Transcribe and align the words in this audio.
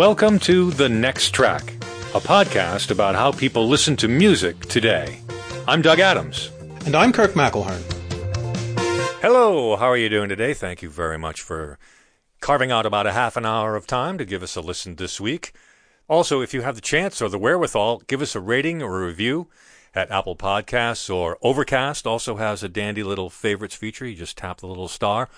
Welcome 0.00 0.38
to 0.38 0.70
The 0.70 0.88
Next 0.88 1.32
Track, 1.32 1.74
a 2.14 2.20
podcast 2.20 2.90
about 2.90 3.14
how 3.14 3.32
people 3.32 3.68
listen 3.68 3.96
to 3.96 4.08
music 4.08 4.58
today. 4.60 5.20
I'm 5.68 5.82
Doug 5.82 6.00
Adams. 6.00 6.50
And 6.86 6.94
I'm 6.94 7.12
Kirk 7.12 7.32
McElhearn. 7.32 7.82
Hello, 9.20 9.76
how 9.76 9.84
are 9.84 9.98
you 9.98 10.08
doing 10.08 10.30
today? 10.30 10.54
Thank 10.54 10.80
you 10.80 10.88
very 10.88 11.18
much 11.18 11.42
for 11.42 11.78
carving 12.40 12.70
out 12.70 12.86
about 12.86 13.06
a 13.06 13.12
half 13.12 13.36
an 13.36 13.44
hour 13.44 13.76
of 13.76 13.86
time 13.86 14.16
to 14.16 14.24
give 14.24 14.42
us 14.42 14.56
a 14.56 14.62
listen 14.62 14.94
this 14.96 15.20
week. 15.20 15.52
Also, 16.08 16.40
if 16.40 16.54
you 16.54 16.62
have 16.62 16.76
the 16.76 16.80
chance 16.80 17.20
or 17.20 17.28
the 17.28 17.38
wherewithal, 17.38 17.98
give 18.06 18.22
us 18.22 18.34
a 18.34 18.40
rating 18.40 18.82
or 18.82 19.02
a 19.02 19.06
review 19.06 19.48
at 19.94 20.10
Apple 20.10 20.34
Podcasts 20.34 21.14
or 21.14 21.36
Overcast 21.42 22.06
also 22.06 22.36
has 22.36 22.62
a 22.62 22.70
dandy 22.70 23.02
little 23.02 23.28
favorites 23.28 23.74
feature. 23.74 24.06
You 24.06 24.16
just 24.16 24.38
tap 24.38 24.60
the 24.60 24.66
little 24.66 24.88
star 24.88 25.28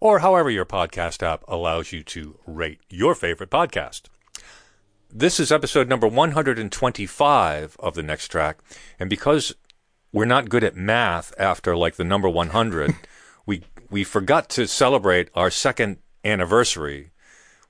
or 0.00 0.20
however 0.20 0.50
your 0.50 0.64
podcast 0.64 1.22
app 1.22 1.44
allows 1.46 1.92
you 1.92 2.02
to 2.02 2.38
rate 2.46 2.80
your 2.88 3.14
favorite 3.14 3.50
podcast. 3.50 4.02
This 5.12 5.38
is 5.38 5.52
episode 5.52 5.88
number 5.88 6.06
125 6.06 7.76
of 7.78 7.94
the 7.94 8.02
next 8.02 8.28
track. 8.28 8.58
And 8.98 9.10
because 9.10 9.54
we're 10.12 10.24
not 10.24 10.48
good 10.48 10.64
at 10.64 10.76
math 10.76 11.34
after 11.38 11.76
like 11.76 11.96
the 11.96 12.04
number 12.04 12.28
100, 12.28 12.94
we, 13.46 13.62
we 13.90 14.04
forgot 14.04 14.48
to 14.50 14.66
celebrate 14.66 15.28
our 15.34 15.50
second 15.50 15.98
anniversary, 16.24 17.10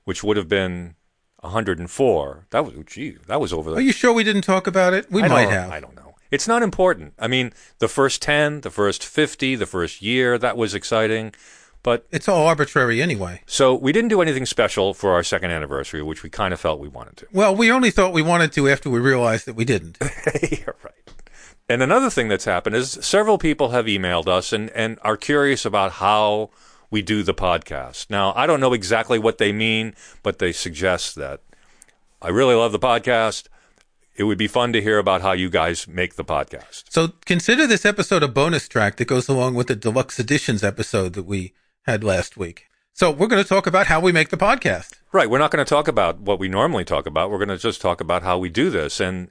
which 0.05 0.23
would 0.23 0.37
have 0.37 0.47
been 0.47 0.95
104. 1.41 2.47
That 2.51 2.65
was, 2.65 2.75
gee, 2.85 3.17
that 3.27 3.41
was 3.41 3.51
over. 3.51 3.71
The, 3.71 3.77
Are 3.77 3.81
you 3.81 3.91
sure 3.91 4.13
we 4.13 4.23
didn't 4.23 4.43
talk 4.43 4.67
about 4.67 4.93
it? 4.93 5.11
We 5.11 5.23
I 5.23 5.27
might 5.27 5.49
have. 5.49 5.71
I 5.71 5.79
don't 5.79 5.95
know. 5.95 6.15
It's 6.29 6.47
not 6.47 6.63
important. 6.63 7.13
I 7.19 7.27
mean, 7.27 7.51
the 7.79 7.89
first 7.89 8.21
10, 8.21 8.61
the 8.61 8.69
first 8.69 9.03
50, 9.03 9.55
the 9.55 9.65
first 9.65 10.01
year, 10.01 10.37
that 10.37 10.55
was 10.55 10.73
exciting. 10.73 11.33
But 11.83 12.05
It's 12.11 12.27
all 12.27 12.45
arbitrary 12.45 13.01
anyway. 13.01 13.41
so 13.47 13.73
we 13.73 13.91
didn't 13.91 14.09
do 14.09 14.21
anything 14.21 14.45
special 14.45 14.93
for 14.93 15.13
our 15.13 15.23
second 15.23 15.51
anniversary, 15.51 16.03
which 16.03 16.21
we 16.23 16.29
kind 16.29 16.53
of 16.53 16.59
felt 16.59 16.79
we 16.79 16.87
wanted 16.87 17.17
to. 17.17 17.27
Well, 17.31 17.55
we 17.55 17.71
only 17.71 17.89
thought 17.91 18.13
we 18.13 18.21
wanted 18.21 18.51
to 18.53 18.69
after 18.69 18.89
we 18.89 18.99
realized 18.99 19.45
that 19.47 19.55
we 19.55 19.65
didn't. 19.65 19.97
You're 20.51 20.75
right. 20.83 20.93
And 21.67 21.81
another 21.81 22.09
thing 22.09 22.27
that's 22.27 22.45
happened 22.45 22.75
is 22.75 22.91
several 23.01 23.37
people 23.37 23.69
have 23.69 23.85
emailed 23.85 24.27
us 24.27 24.51
and, 24.53 24.69
and 24.71 24.99
are 25.03 25.17
curious 25.17 25.65
about 25.65 25.93
how 25.93 26.49
we 26.91 27.01
do 27.01 27.23
the 27.23 27.33
podcast. 27.33 28.09
Now, 28.09 28.33
I 28.35 28.45
don't 28.45 28.59
know 28.59 28.73
exactly 28.73 29.17
what 29.17 29.37
they 29.37 29.51
mean, 29.53 29.95
but 30.21 30.39
they 30.39 30.51
suggest 30.51 31.15
that 31.15 31.41
I 32.21 32.27
really 32.29 32.55
love 32.55 32.73
the 32.73 32.79
podcast. 32.79 33.47
It 34.15 34.25
would 34.25 34.37
be 34.37 34.47
fun 34.47 34.73
to 34.73 34.81
hear 34.81 34.99
about 34.99 35.21
how 35.21 35.31
you 35.31 35.49
guys 35.49 35.87
make 35.87 36.15
the 36.15 36.25
podcast. 36.25 36.83
So 36.89 37.13
consider 37.25 37.65
this 37.65 37.85
episode 37.85 38.21
a 38.21 38.27
bonus 38.27 38.67
track 38.67 38.97
that 38.97 39.05
goes 39.05 39.29
along 39.29 39.55
with 39.55 39.67
the 39.67 39.75
deluxe 39.75 40.19
editions 40.19 40.63
episode 40.63 41.13
that 41.13 41.23
we 41.23 41.53
had 41.83 42.03
last 42.03 42.37
week. 42.37 42.67
So 42.93 43.09
we're 43.09 43.27
going 43.27 43.41
to 43.41 43.47
talk 43.47 43.67
about 43.67 43.87
how 43.87 43.99
we 43.99 44.11
make 44.11 44.29
the 44.29 44.37
podcast. 44.37 44.93
Right. 45.11 45.29
We're 45.29 45.39
not 45.39 45.51
going 45.51 45.63
to 45.63 45.69
talk 45.69 45.87
about 45.87 46.19
what 46.19 46.39
we 46.39 46.47
normally 46.47 46.85
talk 46.85 47.05
about. 47.05 47.31
We're 47.31 47.37
going 47.37 47.49
to 47.49 47.57
just 47.57 47.81
talk 47.81 48.01
about 48.01 48.23
how 48.23 48.37
we 48.37 48.49
do 48.49 48.69
this. 48.69 48.99
And 48.99 49.29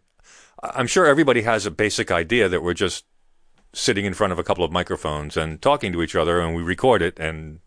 I'm 0.62 0.86
sure 0.86 1.06
everybody 1.06 1.42
has 1.42 1.66
a 1.66 1.70
basic 1.70 2.10
idea 2.10 2.48
that 2.48 2.62
we're 2.62 2.74
just 2.74 3.04
sitting 3.72 4.04
in 4.04 4.14
front 4.14 4.32
of 4.32 4.38
a 4.38 4.44
couple 4.44 4.64
of 4.64 4.72
microphones 4.72 5.36
and 5.36 5.62
talking 5.62 5.92
to 5.92 6.02
each 6.02 6.16
other 6.16 6.40
and 6.40 6.56
we 6.56 6.62
record 6.62 7.02
it 7.02 7.18
and 7.20 7.60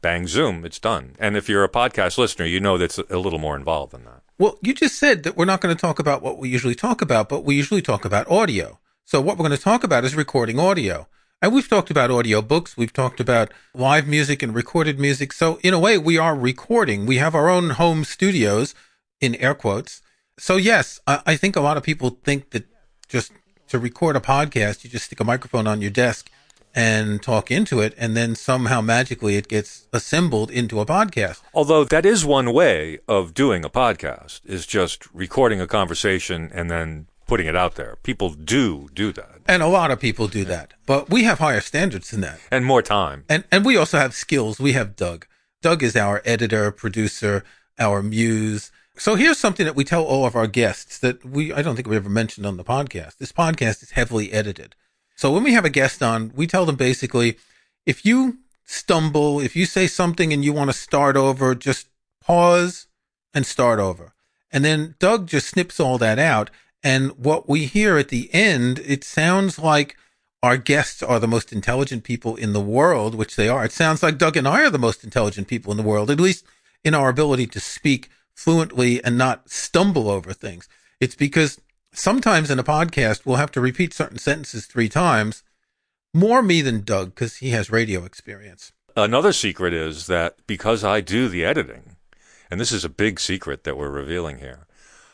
bang, 0.00 0.26
zoom, 0.26 0.64
it's 0.64 0.78
done. 0.78 1.14
And 1.18 1.36
if 1.36 1.48
you're 1.48 1.64
a 1.64 1.68
podcast 1.68 2.18
listener, 2.18 2.46
you 2.46 2.60
know 2.60 2.78
that's 2.78 2.98
a 2.98 3.18
little 3.18 3.38
more 3.38 3.56
involved 3.56 3.92
than 3.92 4.04
that. 4.04 4.22
Well, 4.38 4.58
you 4.62 4.74
just 4.74 4.98
said 4.98 5.22
that 5.22 5.36
we're 5.36 5.44
not 5.44 5.60
going 5.60 5.74
to 5.74 5.80
talk 5.80 5.98
about 5.98 6.22
what 6.22 6.38
we 6.38 6.48
usually 6.48 6.74
talk 6.74 7.02
about, 7.02 7.28
but 7.28 7.44
we 7.44 7.54
usually 7.54 7.82
talk 7.82 8.04
about 8.04 8.30
audio. 8.30 8.80
So 9.04 9.20
what 9.20 9.36
we're 9.36 9.46
going 9.46 9.56
to 9.56 9.62
talk 9.62 9.84
about 9.84 10.04
is 10.04 10.14
recording 10.14 10.58
audio. 10.58 11.06
And 11.42 11.52
we've 11.52 11.68
talked 11.68 11.90
about 11.90 12.12
audio 12.12 12.40
books. 12.40 12.76
We've 12.76 12.92
talked 12.92 13.18
about 13.18 13.52
live 13.74 14.06
music 14.06 14.44
and 14.44 14.54
recorded 14.54 15.00
music. 15.00 15.32
So 15.32 15.58
in 15.64 15.74
a 15.74 15.78
way, 15.78 15.98
we 15.98 16.16
are 16.16 16.36
recording. 16.36 17.04
We 17.04 17.16
have 17.16 17.34
our 17.34 17.48
own 17.48 17.70
home 17.70 18.04
studios 18.04 18.76
in 19.20 19.34
air 19.34 19.52
quotes. 19.52 20.02
So 20.38 20.56
yes, 20.56 21.00
I, 21.04 21.20
I 21.26 21.36
think 21.36 21.56
a 21.56 21.60
lot 21.60 21.76
of 21.76 21.82
people 21.82 22.10
think 22.22 22.50
that 22.50 22.66
just 23.08 23.32
to 23.66 23.80
record 23.80 24.14
a 24.14 24.20
podcast, 24.20 24.84
you 24.84 24.90
just 24.90 25.06
stick 25.06 25.18
a 25.18 25.24
microphone 25.24 25.66
on 25.66 25.82
your 25.82 25.90
desk 25.90 26.30
and 26.76 27.20
talk 27.20 27.50
into 27.50 27.80
it. 27.80 27.92
And 27.98 28.16
then 28.16 28.36
somehow 28.36 28.80
magically 28.80 29.36
it 29.36 29.48
gets 29.48 29.88
assembled 29.92 30.48
into 30.48 30.78
a 30.78 30.86
podcast. 30.86 31.40
Although 31.52 31.82
that 31.82 32.06
is 32.06 32.24
one 32.24 32.52
way 32.52 33.00
of 33.08 33.34
doing 33.34 33.64
a 33.64 33.68
podcast 33.68 34.42
is 34.44 34.64
just 34.64 35.12
recording 35.12 35.60
a 35.60 35.66
conversation 35.66 36.52
and 36.54 36.70
then 36.70 37.08
putting 37.32 37.46
it 37.46 37.56
out 37.56 37.76
there. 37.76 37.96
People 38.02 38.28
do 38.28 38.90
do 38.92 39.10
that 39.10 39.36
And 39.46 39.62
a 39.62 39.66
lot 39.78 39.90
of 39.90 39.98
people 39.98 40.28
do 40.28 40.44
that, 40.54 40.74
but 40.84 41.08
we 41.08 41.20
have 41.24 41.38
higher 41.38 41.62
standards 41.62 42.10
than 42.10 42.20
that. 42.20 42.38
and 42.50 42.62
more 42.72 42.82
time. 42.82 43.24
And 43.32 43.42
and 43.52 43.64
we 43.64 43.74
also 43.82 43.96
have 44.04 44.12
skills. 44.24 44.60
We 44.68 44.72
have 44.74 44.88
Doug. 44.96 45.20
Doug 45.62 45.82
is 45.82 45.96
our 45.96 46.20
editor, 46.34 46.64
producer, 46.70 47.34
our 47.86 48.02
muse. 48.02 48.70
So 49.06 49.14
here's 49.14 49.38
something 49.38 49.64
that 49.64 49.78
we 49.80 49.84
tell 49.92 50.04
all 50.04 50.26
of 50.26 50.36
our 50.40 50.46
guests 50.60 50.98
that 51.04 51.16
we 51.24 51.42
I 51.58 51.62
don't 51.62 51.74
think 51.76 51.88
we 51.88 51.96
ever 52.02 52.10
mentioned 52.22 52.44
on 52.46 52.58
the 52.58 52.70
podcast. 52.76 53.16
This 53.16 53.32
podcast 53.32 53.82
is 53.82 53.92
heavily 53.92 54.26
edited. 54.40 54.70
So 55.16 55.26
when 55.32 55.44
we 55.46 55.54
have 55.54 55.64
a 55.64 55.78
guest 55.80 56.02
on, 56.02 56.32
we 56.34 56.46
tell 56.46 56.66
them 56.66 56.76
basically 56.76 57.38
if 57.92 58.04
you 58.08 58.18
stumble, 58.80 59.40
if 59.48 59.56
you 59.56 59.64
say 59.64 59.86
something 59.86 60.34
and 60.34 60.44
you 60.44 60.52
want 60.52 60.68
to 60.72 60.84
start 60.88 61.16
over, 61.16 61.46
just 61.54 61.84
pause 62.20 62.74
and 63.34 63.46
start 63.46 63.78
over. 63.88 64.06
And 64.54 64.62
then 64.66 64.96
Doug 64.98 65.20
just 65.34 65.48
snips 65.48 65.80
all 65.80 65.96
that 65.98 66.18
out. 66.18 66.50
And 66.82 67.12
what 67.12 67.48
we 67.48 67.66
hear 67.66 67.96
at 67.96 68.08
the 68.08 68.32
end, 68.34 68.80
it 68.80 69.04
sounds 69.04 69.58
like 69.58 69.96
our 70.42 70.56
guests 70.56 71.02
are 71.02 71.20
the 71.20 71.28
most 71.28 71.52
intelligent 71.52 72.02
people 72.02 72.34
in 72.34 72.52
the 72.52 72.60
world, 72.60 73.14
which 73.14 73.36
they 73.36 73.48
are. 73.48 73.64
It 73.64 73.72
sounds 73.72 74.02
like 74.02 74.18
Doug 74.18 74.36
and 74.36 74.48
I 74.48 74.64
are 74.64 74.70
the 74.70 74.78
most 74.78 75.04
intelligent 75.04 75.46
people 75.46 75.70
in 75.70 75.76
the 75.76 75.84
world, 75.84 76.10
at 76.10 76.18
least 76.18 76.44
in 76.82 76.94
our 76.94 77.08
ability 77.08 77.46
to 77.46 77.60
speak 77.60 78.08
fluently 78.34 79.02
and 79.04 79.16
not 79.16 79.48
stumble 79.50 80.10
over 80.10 80.32
things. 80.32 80.68
It's 81.00 81.14
because 81.14 81.60
sometimes 81.92 82.50
in 82.50 82.58
a 82.58 82.64
podcast, 82.64 83.24
we'll 83.24 83.36
have 83.36 83.52
to 83.52 83.60
repeat 83.60 83.94
certain 83.94 84.18
sentences 84.18 84.66
three 84.66 84.88
times. 84.88 85.44
More 86.12 86.42
me 86.42 86.60
than 86.60 86.82
Doug, 86.82 87.14
because 87.14 87.36
he 87.36 87.50
has 87.50 87.70
radio 87.70 88.04
experience. 88.04 88.72
Another 88.96 89.32
secret 89.32 89.72
is 89.72 90.06
that 90.08 90.36
because 90.46 90.84
I 90.84 91.00
do 91.00 91.28
the 91.28 91.44
editing, 91.44 91.96
and 92.50 92.60
this 92.60 92.72
is 92.72 92.84
a 92.84 92.90
big 92.90 93.20
secret 93.20 93.64
that 93.64 93.76
we're 93.76 93.90
revealing 93.90 94.38
here, 94.38 94.66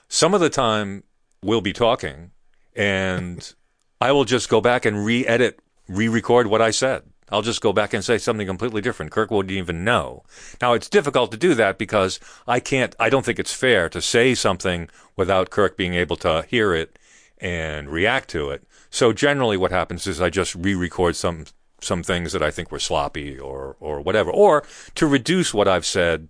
some 0.08 0.34
of 0.34 0.40
the 0.40 0.50
time 0.50 1.04
we'll 1.42 1.60
be 1.60 1.72
talking 1.72 2.30
and 2.74 3.54
I 4.00 4.12
will 4.12 4.24
just 4.24 4.48
go 4.48 4.60
back 4.60 4.84
and 4.84 5.04
re 5.04 5.26
edit, 5.26 5.60
re 5.88 6.08
record 6.08 6.46
what 6.46 6.62
I 6.62 6.70
said. 6.70 7.02
I'll 7.30 7.42
just 7.42 7.60
go 7.60 7.72
back 7.72 7.92
and 7.92 8.02
say 8.02 8.16
something 8.16 8.46
completely 8.46 8.80
different. 8.80 9.12
Kirk 9.12 9.30
wouldn't 9.30 9.52
even 9.52 9.84
know. 9.84 10.24
Now, 10.62 10.72
it's 10.72 10.88
difficult 10.88 11.30
to 11.32 11.36
do 11.36 11.54
that 11.54 11.76
because 11.76 12.18
I 12.46 12.58
can't, 12.58 12.96
I 12.98 13.10
don't 13.10 13.24
think 13.24 13.38
it's 13.38 13.52
fair 13.52 13.90
to 13.90 14.00
say 14.00 14.34
something 14.34 14.88
without 15.14 15.50
Kirk 15.50 15.76
being 15.76 15.92
able 15.94 16.16
to 16.16 16.46
hear 16.48 16.72
it 16.72 16.98
and 17.36 17.90
react 17.90 18.30
to 18.30 18.50
it. 18.50 18.64
So 18.90 19.12
generally 19.12 19.56
what 19.56 19.70
happens 19.70 20.06
is 20.06 20.20
I 20.20 20.30
just 20.30 20.54
re-record 20.54 21.16
some 21.16 21.44
some 21.80 22.02
things 22.02 22.32
that 22.32 22.42
I 22.42 22.50
think 22.50 22.72
were 22.72 22.80
sloppy 22.80 23.38
or 23.38 23.76
or 23.78 24.00
whatever, 24.00 24.30
or 24.30 24.64
to 24.96 25.06
reduce 25.06 25.54
what 25.54 25.68
I've 25.68 25.86
said 25.86 26.28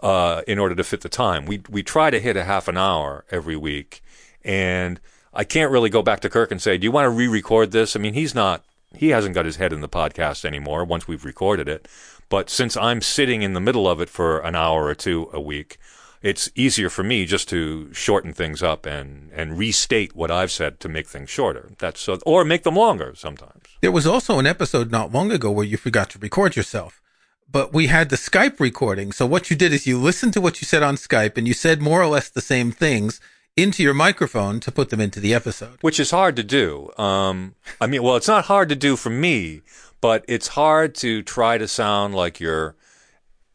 uh, 0.00 0.42
in 0.48 0.58
order 0.58 0.74
to 0.74 0.84
fit 0.84 1.02
the 1.02 1.08
time. 1.08 1.46
We 1.46 1.62
we 1.68 1.82
try 1.82 2.10
to 2.10 2.18
hit 2.18 2.36
a 2.36 2.44
half 2.44 2.66
an 2.68 2.76
hour 2.76 3.24
every 3.30 3.56
week, 3.56 4.01
and 4.44 5.00
I 5.32 5.44
can't 5.44 5.70
really 5.70 5.90
go 5.90 6.02
back 6.02 6.20
to 6.20 6.30
Kirk 6.30 6.50
and 6.50 6.60
say, 6.60 6.78
"Do 6.78 6.84
you 6.84 6.92
want 6.92 7.06
to 7.06 7.10
re-record 7.10 7.72
this?" 7.72 7.96
I 7.96 7.98
mean, 7.98 8.14
he's 8.14 8.34
not 8.34 8.64
he 8.96 9.10
hasn't 9.10 9.34
got 9.34 9.46
his 9.46 9.56
head 9.56 9.72
in 9.72 9.80
the 9.80 9.88
podcast 9.88 10.44
anymore 10.44 10.84
once 10.84 11.08
we've 11.08 11.24
recorded 11.24 11.68
it. 11.68 11.88
But 12.28 12.50
since 12.50 12.76
I'm 12.76 13.00
sitting 13.00 13.42
in 13.42 13.52
the 13.52 13.60
middle 13.60 13.88
of 13.88 14.00
it 14.00 14.08
for 14.08 14.38
an 14.40 14.54
hour 14.54 14.84
or 14.84 14.94
two 14.94 15.28
a 15.32 15.40
week, 15.40 15.78
it's 16.22 16.50
easier 16.54 16.88
for 16.88 17.02
me 17.02 17.26
just 17.26 17.48
to 17.48 17.92
shorten 17.92 18.32
things 18.32 18.62
up 18.62 18.86
and, 18.86 19.30
and 19.32 19.58
restate 19.58 20.14
what 20.14 20.30
I've 20.30 20.52
said 20.52 20.78
to 20.80 20.88
make 20.88 21.08
things 21.08 21.30
shorter. 21.30 21.72
That's 21.78 22.00
so, 22.00 22.18
or 22.24 22.44
make 22.44 22.62
them 22.62 22.76
longer 22.76 23.14
sometimes. 23.16 23.64
There 23.80 23.90
was 23.92 24.06
also 24.06 24.38
an 24.38 24.46
episode 24.46 24.90
not 24.90 25.12
long 25.12 25.32
ago 25.32 25.50
where 25.50 25.66
you 25.66 25.76
forgot 25.76 26.10
to 26.10 26.18
record 26.18 26.54
yourself, 26.54 27.02
but 27.50 27.72
we 27.72 27.88
had 27.88 28.08
the 28.08 28.16
Skype 28.16 28.60
recording. 28.60 29.10
So 29.10 29.26
what 29.26 29.50
you 29.50 29.56
did 29.56 29.72
is 29.72 29.86
you 29.86 29.98
listened 29.98 30.32
to 30.34 30.40
what 30.40 30.60
you 30.62 30.66
said 30.66 30.82
on 30.82 30.94
Skype 30.94 31.36
and 31.36 31.48
you 31.48 31.54
said 31.54 31.82
more 31.82 32.00
or 32.00 32.06
less 32.06 32.28
the 32.28 32.40
same 32.40 32.70
things 32.70 33.20
into 33.56 33.82
your 33.82 33.94
microphone 33.94 34.60
to 34.60 34.72
put 34.72 34.90
them 34.90 35.00
into 35.00 35.20
the 35.20 35.34
episode. 35.34 35.78
which 35.80 36.00
is 36.00 36.10
hard 36.10 36.36
to 36.36 36.42
do. 36.42 36.90
Um, 36.96 37.54
I 37.80 37.86
mean, 37.86 38.02
well, 38.02 38.16
it's 38.16 38.28
not 38.28 38.46
hard 38.46 38.68
to 38.70 38.76
do 38.76 38.96
for 38.96 39.10
me, 39.10 39.62
but 40.00 40.24
it's 40.26 40.48
hard 40.48 40.94
to 40.96 41.22
try 41.22 41.58
to 41.58 41.68
sound 41.68 42.14
like 42.14 42.40
you're, 42.40 42.74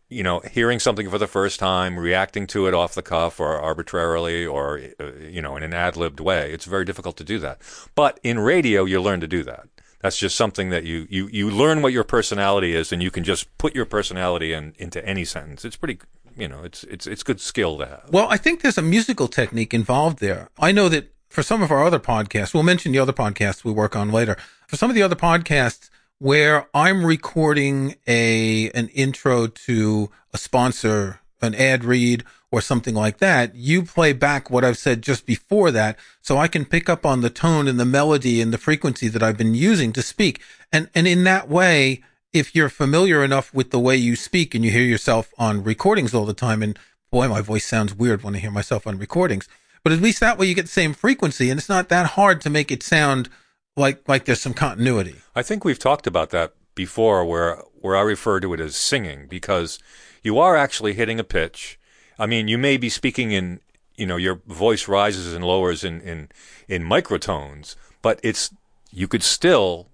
you 0.10 0.24
know, 0.24 0.40
hearing 0.52 0.80
something 0.80 1.10
for 1.10 1.18
the 1.18 1.28
first 1.28 1.60
time, 1.60 1.98
reacting 2.00 2.48
to 2.48 2.68
it 2.68 2.74
off 2.74 2.94
the 2.96 3.02
cuff 3.02 3.40
or 3.40 3.60
arbitrarily 3.60 4.46
or, 4.46 4.80
uh, 5.00 5.12
you 5.20 5.42
know, 5.42 5.58
in 5.58 5.64
an 5.64 5.74
ad 5.74 5.98
libbed 5.98 6.20
way. 6.20 6.52
It's 6.54 6.66
very 6.66 6.86
difficult 6.86 7.18
to 7.18 7.24
do 7.24 7.40
that. 7.40 7.60
But 7.96 8.20
in 8.24 8.40
radio, 8.40 8.86
you 8.86 9.02
learn 9.02 9.20
to 9.22 9.28
do 9.28 9.44
that. 9.44 9.68
That's 10.02 10.18
just 10.18 10.38
something 10.38 10.70
that 10.70 10.84
you, 10.84 11.08
you, 11.10 11.28
you 11.32 11.50
learn 11.50 11.82
what 11.82 11.92
your 11.92 12.04
personality 12.04 12.76
is 12.76 12.92
and 12.92 13.02
you 13.02 13.10
can 13.10 13.24
just 13.24 13.58
put 13.58 13.74
your 13.74 13.86
personality 13.86 14.54
in, 14.54 14.76
into 14.78 15.04
any 15.04 15.26
sentence. 15.26 15.66
It's 15.66 15.76
pretty, 15.76 16.00
you 16.38 16.48
know, 16.48 16.64
it's, 16.64 16.84
it's, 16.86 17.08
it's 17.08 17.24
good 17.24 17.42
skill 17.42 17.78
to 17.80 17.86
have. 17.86 18.10
Well, 18.12 18.28
I 18.30 18.38
think 18.38 18.62
there's 18.62 18.78
a 18.78 18.82
musical 18.82 19.28
technique 19.28 19.74
involved 19.74 20.20
there. 20.20 20.50
I 20.60 20.72
know 20.72 20.90
that 20.90 21.14
for 21.30 21.44
some 21.44 21.62
of 21.62 21.72
our 21.72 21.84
other 21.84 22.00
podcasts, 22.00 22.54
we'll 22.54 22.64
mention 22.64 22.92
the 22.92 23.00
other 23.00 23.14
podcasts 23.14 23.64
we 23.64 23.72
work 23.72 23.96
on 23.96 24.12
later. 24.12 24.38
For 24.68 24.76
some 24.76 24.90
of 24.90 24.96
the 24.96 25.04
other 25.04 25.16
podcasts 25.16 25.90
where 26.20 26.68
I'm 26.74 27.06
recording 27.06 27.96
a 28.08 28.72
an 28.72 28.88
intro 28.90 29.48
to 29.48 30.10
a 30.34 30.38
sponsor, 30.38 31.20
an 31.42 31.54
ad 31.56 31.84
read, 31.84 32.24
or 32.50 32.62
something 32.62 32.96
like 32.96 33.18
that, 33.18 33.56
you 33.56 33.84
play 33.84 34.14
back 34.14 34.50
what 34.50 34.64
I've 34.64 34.78
said 34.78 35.02
just 35.02 35.26
before 35.26 35.70
that. 35.72 35.98
So 36.22 36.38
I 36.38 36.48
can 36.48 36.66
pick 36.66 36.90
up 36.90 37.06
on 37.06 37.22
the 37.22 37.30
tone 37.30 37.68
and 37.68 37.80
the 37.80 37.86
melody 37.86 38.42
and 38.42 38.54
the 38.54 38.58
frequency 38.58 39.10
that 39.10 39.22
I've 39.22 39.38
been 39.38 39.54
using 39.54 39.92
to 39.94 40.02
speak. 40.02 40.42
And, 40.72 40.90
and 40.96 41.08
in 41.08 41.24
that 41.26 41.50
way, 41.50 42.04
if 42.34 42.56
you're 42.56 42.70
familiar 42.70 43.24
enough 43.24 43.54
with 43.54 43.72
the 43.72 43.80
way 43.80 43.96
you 43.96 44.16
speak 44.16 44.54
and 44.54 44.64
you 44.64 44.72
hear 44.72 44.84
yourself 44.84 45.34
on 45.38 45.64
recordings 45.64 46.14
all 46.14 46.26
the 46.26 46.34
time, 46.34 46.62
and 46.62 46.78
boy, 47.12 47.28
my 47.28 47.42
voice 47.42 47.66
sounds 47.66 47.94
weird 47.94 48.24
when 48.24 48.36
I 48.36 48.40
hear 48.40 48.52
myself 48.52 48.86
on 48.86 48.98
recordings, 48.98 49.48
but 49.84 49.94
at 49.94 50.02
least 50.02 50.20
that 50.20 50.38
way 50.38 50.48
you 50.48 50.56
get 50.56 50.64
the 50.64 50.68
same 50.68 50.94
frequency 50.94 51.50
and 51.50 51.58
it's 51.58 51.70
not 51.70 51.90
that 51.90 52.12
hard 52.12 52.42
to 52.42 52.50
make 52.50 52.72
it 52.72 52.84
sound 52.84 53.30
like, 53.76 54.08
like 54.08 54.26
there's 54.26 54.42
some 54.42 54.54
continuity. 54.54 55.16
I 55.36 55.44
think 55.44 55.64
we've 55.64 55.80
talked 55.80 56.08
about 56.08 56.32
that 56.32 56.54
before 56.76 57.26
where, 57.26 57.64
where 57.80 57.96
I 57.96 58.02
refer 58.02 58.40
to 58.40 58.54
it 58.54 58.60
as 58.60 58.76
singing 58.76 59.28
because 59.28 59.80
you 60.24 60.38
are 60.40 60.56
actually 60.56 60.94
hitting 60.94 61.20
a 61.20 61.24
pitch. 61.24 61.80
I 62.20 62.26
mean, 62.26 62.48
you 62.48 62.58
may 62.58 62.78
be 62.78 62.90
speaking 62.90 63.32
in, 63.32 63.62
you 63.96 64.06
know, 64.06 64.18
your 64.18 64.42
voice 64.48 64.88
rises 64.88 65.34
and 65.34 65.46
lowers 65.46 65.84
in, 65.84 66.02
in, 66.02 66.30
in 66.68 66.84
microtones, 66.84 67.76
but 68.02 68.20
it's, 68.24 68.52
you 68.92 69.08
could 69.08 69.24
still 69.24 69.90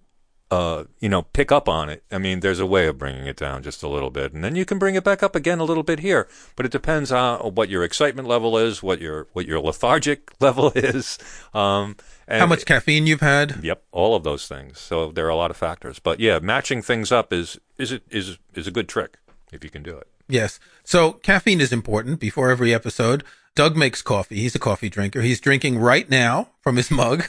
uh, 0.54 0.84
you 1.00 1.10
know, 1.10 1.24
pick 1.24 1.52
up 1.52 1.68
on 1.68 1.90
it. 1.90 2.04
I 2.12 2.20
mean, 2.20 2.42
there's 2.42 2.60
a 2.60 2.66
way 2.66 2.86
of 2.86 3.00
bringing 3.00 3.26
it 3.26 3.38
down 3.38 3.64
just 3.64 3.82
a 3.82 3.88
little 3.88 4.12
bit, 4.12 4.34
and 4.34 4.44
then 4.44 4.56
you 4.56 4.66
can 4.66 4.78
bring 4.78 4.94
it 4.94 5.04
back 5.04 5.24
up 5.24 5.36
again 5.36 5.58
a 5.58 5.64
little 5.64 5.82
bit 5.82 6.00
here. 6.00 6.28
But 6.56 6.68
it 6.68 6.72
depends 6.72 7.12
on 7.12 7.40
what 7.56 7.70
your 7.70 7.84
excitement 7.84 8.28
level 8.28 8.56
is, 8.56 8.84
what 8.84 9.02
your 9.02 9.28
what 9.34 9.48
your 9.48 9.60
lethargic 9.60 10.32
level 10.40 10.72
is, 10.76 11.18
um, 11.56 11.96
how 12.28 12.46
much 12.46 12.66
caffeine 12.66 13.08
you've 13.08 13.22
had. 13.22 13.64
Yep, 13.64 13.84
all 13.92 14.16
of 14.16 14.24
those 14.24 14.48
things. 14.48 14.80
So 14.80 15.12
there 15.12 15.26
are 15.26 15.30
a 15.30 15.36
lot 15.36 15.50
of 15.50 15.58
factors. 15.58 15.98
But 15.98 16.20
yeah, 16.20 16.38
matching 16.38 16.84
things 16.84 17.12
up 17.12 17.34
is 17.34 17.60
is 17.80 17.92
it 17.92 18.04
is 18.12 18.38
is 18.54 18.68
a 18.68 18.72
good 18.72 18.88
trick 18.88 19.18
if 19.52 19.64
you 19.64 19.72
can 19.72 19.82
do 19.82 19.98
it. 19.98 20.08
Yes. 20.30 20.60
So 20.84 21.14
caffeine 21.14 21.62
is 21.62 21.74
important. 21.74 22.20
Before 22.20 22.52
every 22.52 22.76
episode, 22.76 23.24
Doug 23.56 23.76
makes 23.76 24.04
coffee. 24.04 24.36
He's 24.36 24.54
a 24.54 24.60
coffee 24.60 24.90
drinker. 24.90 25.22
He's 25.22 25.42
drinking 25.42 25.80
right 25.80 26.08
now 26.08 26.50
from 26.62 26.76
his 26.76 26.92
mug. 27.02 27.26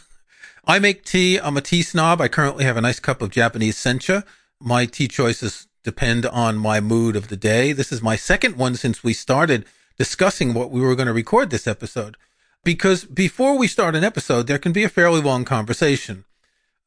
I 0.67 0.79
make 0.79 1.05
tea. 1.05 1.39
I'm 1.39 1.59
a 1.59 1.61
tea 1.61 1.83
snob. 1.83 2.23
I 2.23 2.29
currently 2.29 2.65
have 2.65 2.79
a 2.79 2.81
nice 2.81 2.99
cup 2.99 3.21
of 3.21 3.31
Japanese 3.31 3.77
sencha. 3.77 4.25
My 4.59 4.87
tea 4.87 5.09
choices 5.09 5.67
depend 5.83 6.25
on 6.25 6.57
my 6.57 6.81
mood 6.81 7.17
of 7.17 7.29
the 7.29 7.37
day. 7.37 7.73
This 7.73 7.93
is 7.93 8.01
my 8.01 8.17
second 8.17 8.57
one 8.57 8.75
since 8.77 9.05
we 9.05 9.13
started 9.13 9.67
discussing 9.99 10.55
what 10.55 10.71
we 10.71 10.81
were 10.81 10.95
going 10.95 11.07
to 11.07 11.13
record 11.13 11.51
this 11.51 11.67
episode. 11.67 12.17
Because 12.65 13.05
before 13.05 13.59
we 13.59 13.69
start 13.69 13.95
an 13.95 14.05
episode, 14.05 14.47
there 14.47 14.59
can 14.59 14.73
be 14.73 14.85
a 14.85 14.89
fairly 14.89 15.21
long 15.21 15.45
conversation. 15.45 16.25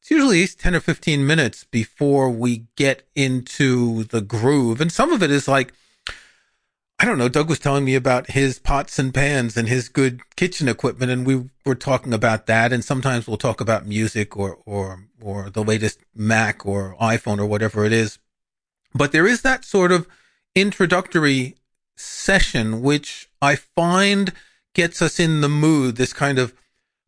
It's 0.00 0.10
usually 0.10 0.38
at 0.38 0.40
least 0.40 0.60
10 0.60 0.74
or 0.74 0.80
15 0.80 1.24
minutes 1.24 1.62
before 1.62 2.30
we 2.30 2.66
get 2.74 3.06
into 3.14 4.02
the 4.04 4.20
groove. 4.20 4.80
And 4.80 4.90
some 4.90 5.12
of 5.12 5.22
it 5.22 5.30
is 5.30 5.46
like, 5.46 5.72
I 7.00 7.04
don't 7.04 7.18
know. 7.18 7.28
Doug 7.28 7.48
was 7.48 7.60
telling 7.60 7.84
me 7.84 7.94
about 7.94 8.30
his 8.30 8.58
pots 8.58 8.98
and 8.98 9.14
pans 9.14 9.56
and 9.56 9.68
his 9.68 9.88
good 9.88 10.20
kitchen 10.34 10.68
equipment, 10.68 11.12
and 11.12 11.24
we 11.24 11.48
were 11.64 11.76
talking 11.76 12.12
about 12.12 12.46
that. 12.46 12.72
And 12.72 12.84
sometimes 12.84 13.28
we'll 13.28 13.36
talk 13.36 13.60
about 13.60 13.86
music 13.86 14.36
or 14.36 14.58
or 14.66 15.04
or 15.20 15.48
the 15.48 15.62
latest 15.62 16.00
Mac 16.14 16.66
or 16.66 16.96
iPhone 17.00 17.38
or 17.38 17.46
whatever 17.46 17.84
it 17.84 17.92
is. 17.92 18.18
But 18.94 19.12
there 19.12 19.28
is 19.28 19.42
that 19.42 19.64
sort 19.64 19.92
of 19.92 20.08
introductory 20.56 21.54
session, 21.96 22.82
which 22.82 23.28
I 23.40 23.54
find 23.54 24.32
gets 24.74 25.00
us 25.00 25.20
in 25.20 25.40
the 25.40 25.48
mood. 25.48 25.96
This 25.96 26.12
kind 26.12 26.38
of 26.40 26.52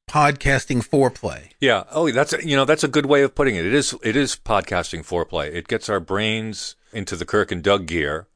podcasting 0.09 0.87
foreplay. 0.87 1.51
Yeah. 1.61 1.83
Oh, 1.91 2.09
that's 2.13 2.33
you 2.45 2.55
know 2.55 2.65
that's 2.65 2.85
a 2.85 2.89
good 2.89 3.07
way 3.07 3.23
of 3.23 3.35
putting 3.35 3.57
it. 3.57 3.67
It 3.67 3.75
is 3.75 3.93
it 4.05 4.15
is 4.15 4.37
podcasting 4.37 5.05
foreplay. 5.05 5.53
It 5.53 5.67
gets 5.67 5.89
our 5.89 5.99
brains 5.99 6.77
into 6.93 7.17
the 7.17 7.25
Kirk 7.25 7.51
and 7.51 7.61
Doug 7.61 7.87
gear. 7.87 8.29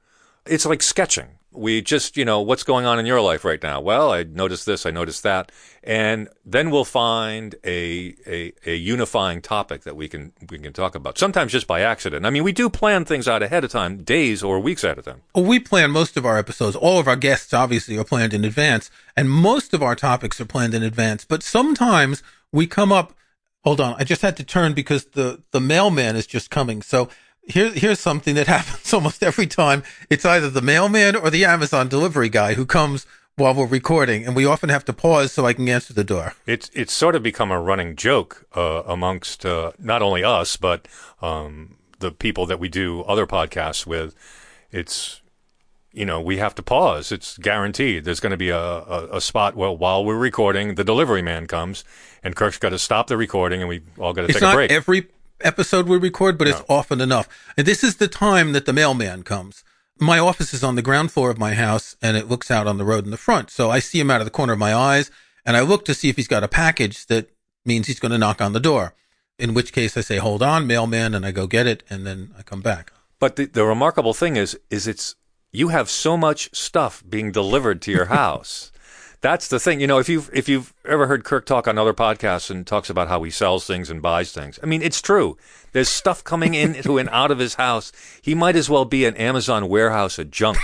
It's 0.47 0.67
like 0.67 0.83
sketching 0.83 1.34
we 1.55 1.81
just, 1.83 2.17
you 2.17 2.25
know, 2.25 2.41
what's 2.41 2.63
going 2.63 2.85
on 2.85 2.99
in 2.99 3.07
your 3.07 3.21
life 3.21 3.45
right 3.45 3.63
now? 3.63 3.81
Well, 3.81 4.13
I 4.13 4.25
noticed 4.25 4.67
this, 4.67 4.85
I 4.85 4.91
noticed 4.91 5.23
that. 5.23 5.53
And 5.83 6.29
then 6.45 6.71
we'll 6.71 6.85
find 6.85 7.55
a, 7.65 8.15
a, 8.27 8.53
a, 8.67 8.75
unifying 8.75 9.41
topic 9.41 9.83
that 9.83 9.97
we 9.97 10.09
can, 10.09 10.33
we 10.51 10.59
can 10.59 10.73
talk 10.73 10.95
about. 10.95 11.19
Sometimes 11.19 11.53
just 11.53 11.67
by 11.67 11.81
accident. 11.81 12.25
I 12.27 12.31
mean, 12.31 12.43
we 12.43 12.53
do 12.53 12.71
plan 12.71 13.05
things 13.05 13.29
out 13.29 13.43
ahead 13.43 13.65
of 13.65 13.71
time, 13.71 14.03
days 14.03 14.43
or 14.43 14.59
weeks 14.59 14.83
ahead 14.83 14.99
of 14.99 15.05
time. 15.05 15.23
We 15.35 15.61
plan 15.61 15.91
most 15.91 16.17
of 16.17 16.25
our 16.27 16.39
episodes. 16.39 16.77
All 16.77 16.99
of 16.99 17.07
our 17.07 17.17
guests 17.17 17.53
obviously 17.53 17.97
are 17.99 18.05
planned 18.05 18.35
in 18.35 18.45
advance 18.45 18.91
and 19.17 19.31
most 19.31 19.75
of 19.75 19.83
our 19.83 19.95
topics 19.95 20.41
are 20.41 20.47
planned 20.47 20.75
in 20.75 20.83
advance, 20.83 21.25
but 21.25 21.43
sometimes 21.43 22.23
we 22.51 22.67
come 22.67 22.91
up, 22.93 23.15
hold 23.63 23.81
on. 23.81 23.95
I 23.99 24.05
just 24.05 24.23
had 24.23 24.37
to 24.39 24.45
turn 24.45 24.73
because 24.73 25.05
the, 25.07 25.43
the 25.51 25.61
mailman 25.61 26.17
is 26.17 26.27
just 26.27 26.51
coming. 26.51 26.83
So 26.83 27.09
here, 27.47 27.71
here's 27.71 28.01
something 28.01 28.35
that 28.35 28.47
happens 28.57 28.93
almost 28.93 29.23
every 29.23 29.47
time. 29.47 29.83
It's 30.11 30.25
either 30.25 30.51
the 30.51 30.63
mailman 30.63 31.17
or 31.17 31.31
the 31.31 31.45
Amazon 31.45 31.89
delivery 31.89 32.29
guy 32.29 32.55
who 32.55 32.67
comes 32.67 33.07
while 33.37 33.55
we're 33.55 33.67
recording, 33.67 34.25
and 34.25 34.37
we 34.37 34.47
often 34.47 34.69
have 34.69 34.85
to 34.85 34.93
pause 34.93 35.33
so 35.33 35.45
I 35.45 35.53
can 35.53 35.69
answer 35.69 35.93
the 35.93 36.05
door. 36.05 36.35
It's 36.47 36.71
it's 36.73 36.93
sort 36.93 37.17
of 37.17 37.23
become 37.23 37.51
a 37.51 37.61
running 37.61 37.97
joke 37.97 38.47
uh, 38.55 38.83
amongst 38.87 39.45
uh, 39.45 39.73
not 39.79 40.03
only 40.03 40.23
us 40.23 40.57
but 40.57 40.87
um, 41.21 41.77
the 41.99 42.13
people 42.13 42.47
that 42.47 42.61
we 42.61 42.69
do 42.69 43.03
other 43.03 43.27
podcasts 43.27 43.87
with. 43.87 44.15
It's 44.71 45.21
you 45.93 46.05
know 46.05 46.21
we 46.21 46.37
have 46.39 46.55
to 46.57 46.63
pause. 46.63 47.11
It's 47.11 47.39
guaranteed. 47.39 48.05
There's 48.05 48.21
going 48.21 48.31
to 48.31 48.37
be 48.37 48.51
a, 48.51 48.59
a, 48.59 49.17
a 49.17 49.21
spot 49.21 49.57
where 49.57 49.71
while 49.71 50.05
we're 50.05 50.19
recording, 50.19 50.77
the 50.77 50.85
delivery 50.85 51.23
man 51.23 51.47
comes, 51.47 51.85
and 52.23 52.37
Kirk's 52.37 52.59
got 52.59 52.71
to 52.71 52.79
stop 52.79 53.09
the 53.09 53.17
recording, 53.17 53.61
and 53.61 53.69
we 53.69 53.83
all 53.99 54.13
got 54.13 54.29
to 54.29 54.33
take 54.33 54.43
a 54.43 54.53
break. 54.53 54.71
Every 54.71 55.09
episode 55.41 55.89
we 55.89 55.97
record, 55.97 56.39
but 56.39 56.47
no. 56.47 56.51
it's 56.51 56.63
often 56.69 57.01
enough. 57.01 57.29
And 57.57 57.67
this 57.67 57.85
is 57.85 57.97
the 57.97 58.09
time 58.09 58.53
that 58.53 58.67
the 58.67 58.73
mailman 58.73 59.23
comes. 59.23 59.65
My 59.99 60.19
office 60.19 60.53
is 60.53 60.65
on 60.65 60.75
the 60.75 60.83
ground 60.83 61.13
floor 61.13 61.31
of 61.31 61.39
my 61.39 61.55
house 61.55 61.97
and 62.03 62.17
it 62.17 62.29
looks 62.29 62.51
out 62.51 62.67
on 62.67 62.79
the 62.79 62.85
road 62.85 63.05
in 63.05 63.11
the 63.11 63.17
front. 63.17 63.51
So 63.51 63.71
I 63.71 63.79
see 63.79 64.01
him 64.01 64.11
out 64.11 64.21
of 64.21 64.27
the 64.27 64.31
corner 64.31 64.53
of 64.53 64.59
my 64.59 64.75
eyes 64.75 65.11
and 65.47 65.57
I 65.57 65.61
look 65.61 65.85
to 65.85 65.95
see 65.95 66.09
if 66.09 66.17
he's 66.17 66.29
got 66.29 66.43
a 66.43 66.49
package 66.49 67.07
that 67.07 67.31
means 67.65 67.87
he's 67.87 68.01
going 68.01 68.13
to 68.13 68.19
knock 68.19 68.41
on 68.41 68.53
the 68.53 68.61
door. 68.61 68.95
In 69.39 69.55
which 69.55 69.73
case 69.73 69.97
I 69.97 70.01
say, 70.01 70.19
hold 70.19 70.43
on, 70.43 70.67
mailman, 70.67 71.15
and 71.15 71.27
I 71.27 71.33
go 71.33 71.47
get 71.47 71.67
it 71.67 71.83
and 71.91 72.07
then 72.07 72.33
I 72.39 72.43
come 72.43 72.61
back. 72.61 72.93
But 73.19 73.37
the, 73.37 73.47
the 73.47 73.65
remarkable 73.65 74.15
thing 74.15 74.37
is, 74.37 74.59
is 74.71 74.87
it's, 74.87 75.17
you 75.53 75.69
have 75.69 75.91
so 75.91 76.17
much 76.17 76.55
stuff 76.55 77.03
being 77.09 77.33
delivered 77.33 77.83
to 77.83 77.91
your 77.91 78.05
house 78.21 78.71
that's 79.25 79.49
the 79.49 79.59
thing. 79.59 79.81
You 79.81 79.87
know, 79.87 79.99
if 79.99 80.09
you've 80.11 80.29
if 80.35 80.51
you've 80.51 80.75
ever 80.85 81.07
heard 81.07 81.25
Kirk 81.25 81.47
talk 81.47 81.67
on 81.67 81.79
other 81.79 81.95
podcasts 81.95 82.51
and 82.51 82.67
talks 82.67 82.91
about 82.91 83.09
how 83.09 83.23
he 83.23 83.31
sells 83.31 83.67
things 83.67 83.89
and 83.89 84.03
buys 84.03 84.33
things, 84.33 84.59
I 84.63 84.67
mean, 84.67 84.83
it's 84.83 85.01
true. 85.01 85.39
There's 85.73 85.89
stuff 85.89 86.23
coming 86.23 86.53
into 86.53 86.99
and 86.99 87.09
out 87.09 87.31
of 87.31 87.39
his 87.39 87.55
house. 87.55 87.91
He 88.21 88.35
might 88.35 88.55
as 88.55 88.69
well 88.69 88.85
be 88.85 89.07
an 89.07 89.17
Amazon 89.17 89.71
warehouse 89.71 90.19
adjunct. 90.19 90.61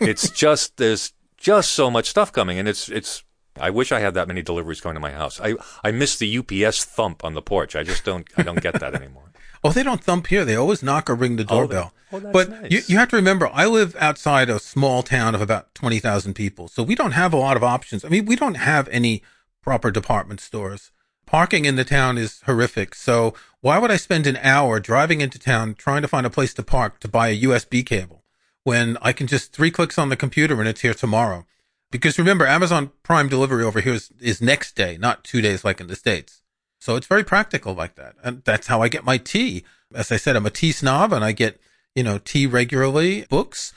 it's 0.00 0.28
just 0.30 0.76
there's 0.76 1.12
just 1.36 1.70
so 1.70 1.88
much 1.88 2.08
stuff 2.08 2.32
coming, 2.32 2.58
and 2.58 2.68
it's 2.68 2.88
it's. 2.88 3.22
I 3.60 3.70
wish 3.70 3.92
I 3.92 4.00
had 4.00 4.14
that 4.14 4.26
many 4.26 4.42
deliveries 4.42 4.80
coming 4.80 4.96
to 4.96 5.00
my 5.00 5.12
house. 5.12 5.40
I 5.40 5.54
I 5.84 5.92
miss 5.92 6.18
the 6.18 6.38
UPS 6.38 6.84
thump 6.84 7.24
on 7.24 7.34
the 7.34 7.42
porch. 7.42 7.76
I 7.76 7.84
just 7.84 8.04
don't 8.04 8.26
I 8.36 8.42
don't 8.42 8.60
get 8.60 8.80
that 8.80 8.96
anymore. 8.96 9.23
Oh, 9.64 9.72
they 9.72 9.82
don't 9.82 10.04
thump 10.04 10.26
here. 10.26 10.44
They 10.44 10.56
always 10.56 10.82
knock 10.82 11.08
or 11.08 11.14
ring 11.14 11.36
the 11.36 11.44
oh, 11.44 11.60
doorbell. 11.60 11.94
Oh, 12.12 12.20
but 12.20 12.50
nice. 12.50 12.70
you, 12.70 12.80
you 12.86 12.98
have 12.98 13.08
to 13.08 13.16
remember, 13.16 13.48
I 13.52 13.64
live 13.64 13.96
outside 13.96 14.50
a 14.50 14.60
small 14.60 15.02
town 15.02 15.34
of 15.34 15.40
about 15.40 15.74
20,000 15.74 16.34
people. 16.34 16.68
So 16.68 16.82
we 16.82 16.94
don't 16.94 17.12
have 17.12 17.32
a 17.32 17.38
lot 17.38 17.56
of 17.56 17.64
options. 17.64 18.04
I 18.04 18.08
mean, 18.10 18.26
we 18.26 18.36
don't 18.36 18.56
have 18.56 18.88
any 18.88 19.22
proper 19.62 19.90
department 19.90 20.40
stores. 20.40 20.90
Parking 21.26 21.64
in 21.64 21.76
the 21.76 21.84
town 21.84 22.18
is 22.18 22.42
horrific. 22.44 22.94
So 22.94 23.34
why 23.62 23.78
would 23.78 23.90
I 23.90 23.96
spend 23.96 24.26
an 24.26 24.36
hour 24.42 24.78
driving 24.78 25.22
into 25.22 25.38
town 25.38 25.74
trying 25.74 26.02
to 26.02 26.08
find 26.08 26.26
a 26.26 26.30
place 26.30 26.52
to 26.54 26.62
park 26.62 27.00
to 27.00 27.08
buy 27.08 27.28
a 27.28 27.40
USB 27.40 27.84
cable 27.84 28.22
when 28.64 28.98
I 29.00 29.12
can 29.12 29.26
just 29.26 29.54
three 29.54 29.70
clicks 29.70 29.98
on 29.98 30.10
the 30.10 30.16
computer 30.16 30.60
and 30.60 30.68
it's 30.68 30.82
here 30.82 30.94
tomorrow? 30.94 31.46
Because 31.90 32.18
remember, 32.18 32.46
Amazon 32.46 32.90
Prime 33.02 33.28
delivery 33.28 33.64
over 33.64 33.80
here 33.80 33.94
is, 33.94 34.10
is 34.20 34.42
next 34.42 34.76
day, 34.76 34.98
not 34.98 35.24
two 35.24 35.40
days 35.40 35.64
like 35.64 35.80
in 35.80 35.86
the 35.86 35.96
States. 35.96 36.42
So 36.84 36.96
it's 36.96 37.06
very 37.06 37.24
practical 37.24 37.72
like 37.72 37.94
that. 37.94 38.14
And 38.22 38.44
that's 38.44 38.66
how 38.66 38.82
I 38.82 38.88
get 38.88 39.06
my 39.06 39.16
tea. 39.16 39.64
As 39.94 40.12
I 40.12 40.18
said, 40.18 40.36
I'm 40.36 40.44
a 40.44 40.50
tea 40.50 40.70
snob 40.70 41.14
and 41.14 41.24
I 41.24 41.32
get, 41.32 41.58
you 41.94 42.02
know, 42.02 42.18
tea 42.18 42.46
regularly, 42.46 43.24
books. 43.30 43.72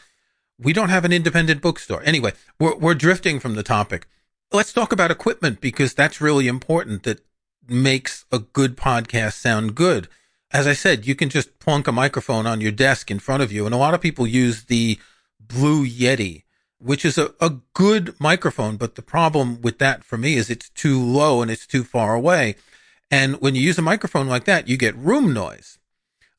We 0.59 0.73
don't 0.73 0.89
have 0.89 1.05
an 1.05 1.13
independent 1.13 1.61
bookstore. 1.61 2.03
Anyway, 2.03 2.33
we're, 2.59 2.75
we're 2.75 2.95
drifting 2.95 3.39
from 3.39 3.55
the 3.55 3.63
topic. 3.63 4.09
Let's 4.51 4.73
talk 4.73 4.91
about 4.91 5.09
equipment 5.09 5.61
because 5.61 5.93
that's 5.93 6.19
really 6.19 6.49
important 6.49 7.03
that 7.03 7.21
makes 7.65 8.25
a 8.29 8.39
good 8.39 8.75
podcast 8.75 9.35
sound 9.35 9.73
good. 9.73 10.09
As 10.51 10.67
I 10.67 10.73
said, 10.73 11.07
you 11.07 11.15
can 11.15 11.29
just 11.29 11.59
plunk 11.59 11.87
a 11.87 11.93
microphone 11.93 12.45
on 12.45 12.59
your 12.59 12.73
desk 12.73 13.09
in 13.09 13.19
front 13.19 13.41
of 13.41 13.53
you. 13.53 13.65
And 13.65 13.73
a 13.73 13.77
lot 13.77 13.93
of 13.93 14.01
people 14.01 14.27
use 14.27 14.65
the 14.65 14.99
Blue 15.39 15.87
Yeti, 15.87 16.43
which 16.77 17.05
is 17.05 17.17
a, 17.17 17.33
a 17.39 17.55
good 17.73 18.19
microphone. 18.19 18.75
But 18.75 18.95
the 18.95 19.01
problem 19.01 19.61
with 19.61 19.77
that 19.77 20.03
for 20.03 20.17
me 20.17 20.35
is 20.35 20.49
it's 20.49 20.67
too 20.71 21.01
low 21.01 21.41
and 21.41 21.49
it's 21.49 21.65
too 21.65 21.85
far 21.85 22.13
away. 22.13 22.57
And 23.09 23.39
when 23.41 23.55
you 23.55 23.61
use 23.61 23.77
a 23.77 23.83
microphone 23.83 24.27
like 24.27 24.45
that, 24.45 24.67
you 24.67 24.77
get 24.77 24.95
room 24.97 25.33
noise. 25.33 25.79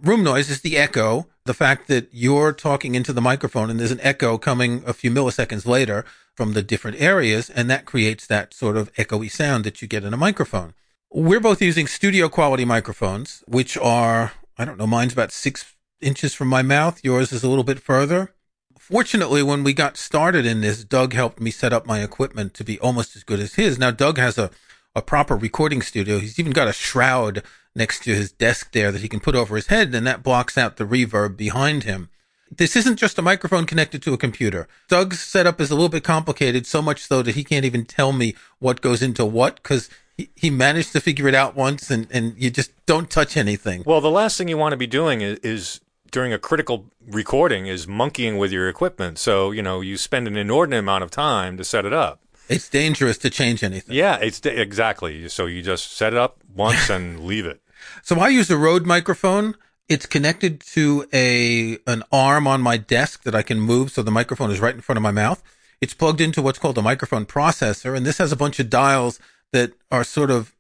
Room 0.01 0.23
noise 0.23 0.51
is 0.51 0.61
the 0.61 0.77
echo, 0.77 1.27
the 1.45 1.55
fact 1.55 1.89
that 1.89 2.09
you're 2.13 2.53
talking 2.53 2.95
into 2.95 3.13
the 3.13 3.21
microphone 3.21 3.71
and 3.71 3.81
there's 3.81 3.91
an 3.91 4.01
echo 4.03 4.39
coming 4.39 4.83
a 4.87 4.93
few 4.93 5.11
milliseconds 5.11 5.67
later 5.67 6.05
from 6.35 6.53
the 6.53 6.63
different 6.63 7.01
areas. 7.01 7.51
And 7.51 7.69
that 7.69 7.85
creates 7.85 8.27
that 8.27 8.55
sort 8.55 8.77
of 8.77 8.93
echoey 8.95 9.31
sound 9.31 9.65
that 9.65 9.83
you 9.83 9.89
get 9.89 10.05
in 10.05 10.15
a 10.15 10.19
microphone. 10.19 10.75
We're 11.11 11.41
both 11.41 11.63
using 11.63 11.87
studio 11.87 12.29
quality 12.29 12.65
microphones, 12.65 13.43
which 13.49 13.77
are, 13.79 14.33
I 14.59 14.65
don't 14.65 14.79
know, 14.79 14.87
mine's 14.87 15.15
about 15.15 15.33
six 15.33 15.75
inches 16.01 16.35
from 16.35 16.49
my 16.49 16.63
mouth. 16.63 17.01
Yours 17.03 17.33
is 17.33 17.43
a 17.43 17.49
little 17.49 17.65
bit 17.65 17.81
further. 17.81 18.35
Fortunately, 18.79 19.43
when 19.43 19.65
we 19.65 19.73
got 19.73 19.97
started 19.97 20.47
in 20.47 20.61
this, 20.61 20.85
Doug 20.85 21.13
helped 21.13 21.41
me 21.41 21.51
set 21.51 21.73
up 21.73 21.87
my 21.87 22.03
equipment 22.03 22.55
to 22.55 22.65
be 22.65 22.79
almost 22.79 23.17
as 23.17 23.25
good 23.25 23.41
as 23.41 23.55
his. 23.55 23.79
Now, 23.79 23.91
Doug 23.91 24.19
has 24.19 24.39
a, 24.39 24.51
a 24.95 25.03
proper 25.03 25.37
recording 25.37 25.83
studio. 25.83 26.19
He's 26.19 26.39
even 26.39 26.53
got 26.53 26.69
a 26.69 26.73
shroud 26.73 27.43
next 27.75 28.03
to 28.05 28.15
his 28.15 28.33
desk 28.33 28.73
there 28.73 28.91
that 28.91 29.03
he 29.03 29.09
can 29.09 29.21
put 29.21 29.35
over 29.35 29.57
his 29.57 29.69
head, 29.69 29.95
and 29.95 30.07
that 30.07 30.23
blocks 30.23 30.59
out 30.59 30.77
the 30.77 30.85
reverb 30.85 31.37
behind 31.37 31.85
him. 31.85 32.09
This 32.51 32.77
isn't 32.77 32.97
just 32.97 33.19
a 33.19 33.23
microphone 33.23 33.67
connected 33.67 34.03
to 34.03 34.15
a 34.15 34.19
computer. 34.19 34.69
Doug's 34.89 35.21
setup 35.21 35.61
is 35.61 35.71
a 35.71 35.75
little 35.75 35.91
bit 35.91 36.05
complicated, 36.05 36.67
so 36.67 36.81
much 36.81 37.07
so 37.07 37.23
that 37.23 37.35
he 37.35 37.45
can't 37.45 37.67
even 37.67 37.85
tell 37.85 38.13
me 38.13 38.35
what 38.59 38.81
goes 38.81 39.03
into 39.03 39.25
what 39.25 39.57
because 39.57 39.91
he, 40.17 40.31
he 40.35 40.51
managed 40.51 40.93
to 40.93 41.01
figure 41.01 41.29
it 41.29 41.35
out 41.35 41.55
once 41.55 41.91
and, 41.91 42.07
and 42.11 42.35
you 42.39 42.51
just 42.51 42.73
don't 42.87 43.11
touch 43.11 43.37
anything. 43.37 43.83
Well, 43.85 44.01
the 44.01 44.11
last 44.11 44.39
thing 44.39 44.49
you 44.49 44.57
want 44.57 44.73
to 44.73 44.79
be 44.79 44.87
doing 44.87 45.21
is, 45.21 45.39
is 45.41 45.81
during 46.11 46.33
a 46.33 46.39
critical 46.39 46.87
recording 47.07 47.67
is 47.67 47.87
monkeying 47.87 48.39
with 48.39 48.51
your 48.51 48.69
equipment. 48.69 49.19
So, 49.19 49.51
you 49.51 49.63
know, 49.63 49.81
you 49.81 49.97
spend 49.97 50.27
an 50.27 50.37
inordinate 50.37 50.81
amount 50.81 51.05
of 51.05 51.11
time 51.11 51.57
to 51.59 51.65
set 51.65 51.85
it 51.85 51.93
up. 51.93 52.21
It's 52.49 52.69
dangerous 52.69 53.19
to 53.19 53.31
change 53.31 53.63
anything. 53.63 53.95
Yeah, 53.95 54.17
it's 54.17 54.45
exactly. 54.45 55.29
So 55.29 55.47
you 55.47 55.63
just 55.63 55.93
set 55.93 56.13
it 56.13 56.19
up 56.19 56.39
once 56.55 56.89
and 56.89 57.21
leave 57.27 57.47
it. 57.47 57.61
So 58.03 58.19
I 58.19 58.29
use 58.29 58.51
a 58.51 58.57
Rode 58.57 58.87
microphone. 58.87 59.55
It's 59.89 60.07
connected 60.07 60.61
to 60.73 61.07
a 61.13 61.79
an 61.87 62.03
arm 62.13 62.47
on 62.47 62.61
my 62.61 62.77
desk 62.77 63.23
that 63.25 63.35
I 63.35 63.43
can 63.43 63.61
move 63.61 63.91
so 63.91 64.03
the 64.03 64.11
microphone 64.11 64.51
is 64.51 64.61
right 64.61 64.75
in 64.75 64.81
front 64.81 64.97
of 64.97 65.03
my 65.03 65.11
mouth. 65.11 65.43
It's 65.81 65.95
plugged 65.95 66.21
into 66.21 66.43
what's 66.43 66.59
called 66.59 66.79
a 66.79 66.83
microphone 66.83 67.25
processor 67.27 67.97
and 67.97 68.05
this 68.05 68.19
has 68.19 68.33
a 68.33 68.37
bunch 68.37 68.59
of 68.59 68.69
dials 68.69 69.21
that 69.53 69.73
are 69.91 70.05
sort 70.05 70.31
of 70.31 70.55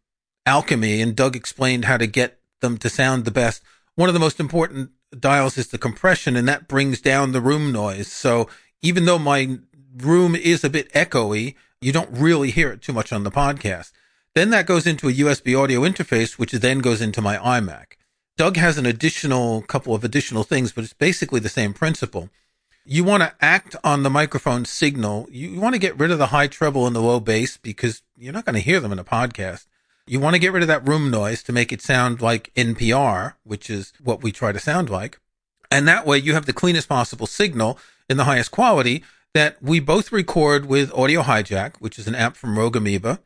alchemy 0.47 1.03
and 1.03 1.17
Doug 1.17 1.37
explained 1.37 1.85
how 1.85 1.97
to 1.97 2.07
get 2.07 2.39
them 2.61 2.79
to 2.79 2.89
sound 2.89 3.25
the 3.25 3.31
best. 3.31 3.63
One 3.97 4.09
of 4.09 4.15
the 4.15 4.21
most 4.21 4.41
important 4.41 4.91
dials 5.19 5.59
is 5.59 5.69
the 5.69 5.79
compression 5.79 6.37
and 6.37 6.49
that 6.49 6.69
brings 6.69 7.01
down 7.01 7.33
the 7.33 7.41
room 7.41 7.73
noise. 7.73 8.11
So 8.11 8.49
even 8.81 9.05
though 9.05 9.19
my 9.19 9.59
room 9.97 10.35
is 10.37 10.65
a 10.65 10.71
bit 10.71 10.93
echoey, 10.93 11.55
you 11.81 11.93
don't 11.93 12.11
really 12.11 12.51
hear 12.51 12.71
it 12.71 12.83
too 12.83 12.93
much 12.93 13.13
on 13.13 13.25
the 13.25 13.31
podcast. 13.31 13.93
Then 14.35 14.51
that 14.51 14.67
goes 14.67 14.87
into 14.87 15.09
a 15.09 15.13
USB 15.13 15.59
audio 15.59 15.81
interface, 15.81 16.39
which 16.39 16.53
then 16.53 16.81
goes 16.81 17.01
into 17.01 17.23
my 17.23 17.37
iMac. 17.37 17.97
Doug 18.37 18.57
has 18.57 18.79
an 18.79 18.87
additional 18.87 19.63
couple 19.63 19.95
of 19.95 20.05
additional 20.05 20.45
things, 20.45 20.73
but 20.73 20.85
it's 20.85 20.93
basically 20.93 21.41
the 21.41 21.49
same 21.49 21.73
principle. 21.73 22.31
You 22.85 23.05
want 23.05 23.23
to 23.23 23.35
act 23.41 23.77
on 23.83 24.03
the 24.03 24.11
microphone 24.11 24.65
signal. 24.65 25.29
You 25.31 25.61
want 25.61 25.75
to 25.75 25.81
get 25.81 25.99
rid 25.99 26.11
of 26.11 26.19
the 26.19 26.29
high 26.29 26.47
treble 26.47 26.87
and 26.87 26.95
the 26.95 27.01
low 27.01 27.21
bass 27.21 27.57
because 27.57 28.03
you're 28.17 28.33
not 28.33 28.45
going 28.45 28.55
to 28.55 28.61
hear 28.61 28.81
them 28.81 28.93
in 28.93 28.99
a 28.99 29.05
podcast. 29.05 29.67
You 30.07 30.21
want 30.21 30.35
to 30.35 30.41
get 30.41 30.53
rid 30.53 30.63
of 30.63 30.69
that 30.69 30.89
room 30.89 31.11
noise 31.11 31.43
to 31.43 31.53
make 31.53 31.73
it 31.73 31.83
sound 31.83 32.23
like 32.23 32.55
NPR, 32.55 33.35
which 33.45 33.69
is 33.69 33.93
what 34.03 34.23
we 34.23 34.33
try 34.33 34.53
to 34.53 34.61
sound 34.61 34.89
like. 34.89 35.21
And 35.71 35.87
that 35.87 36.07
way 36.07 36.17
you 36.17 36.33
have 36.35 36.47
the 36.47 36.53
cleanest 36.53 36.89
possible 36.89 37.27
signal 37.27 37.79
in 38.09 38.17
the 38.17 38.25
highest 38.25 38.51
quality 38.51 39.05
that 39.35 39.63
we 39.63 39.81
both 39.81 40.13
record 40.13 40.67
with 40.67 40.93
Audio 40.95 41.23
Hijack, 41.23 41.77
which 41.79 41.99
is 41.99 42.07
an 42.07 42.15
app 42.15 42.37
from 42.37 42.59
Rogue 42.59 42.77
Amoeba. 42.77 43.21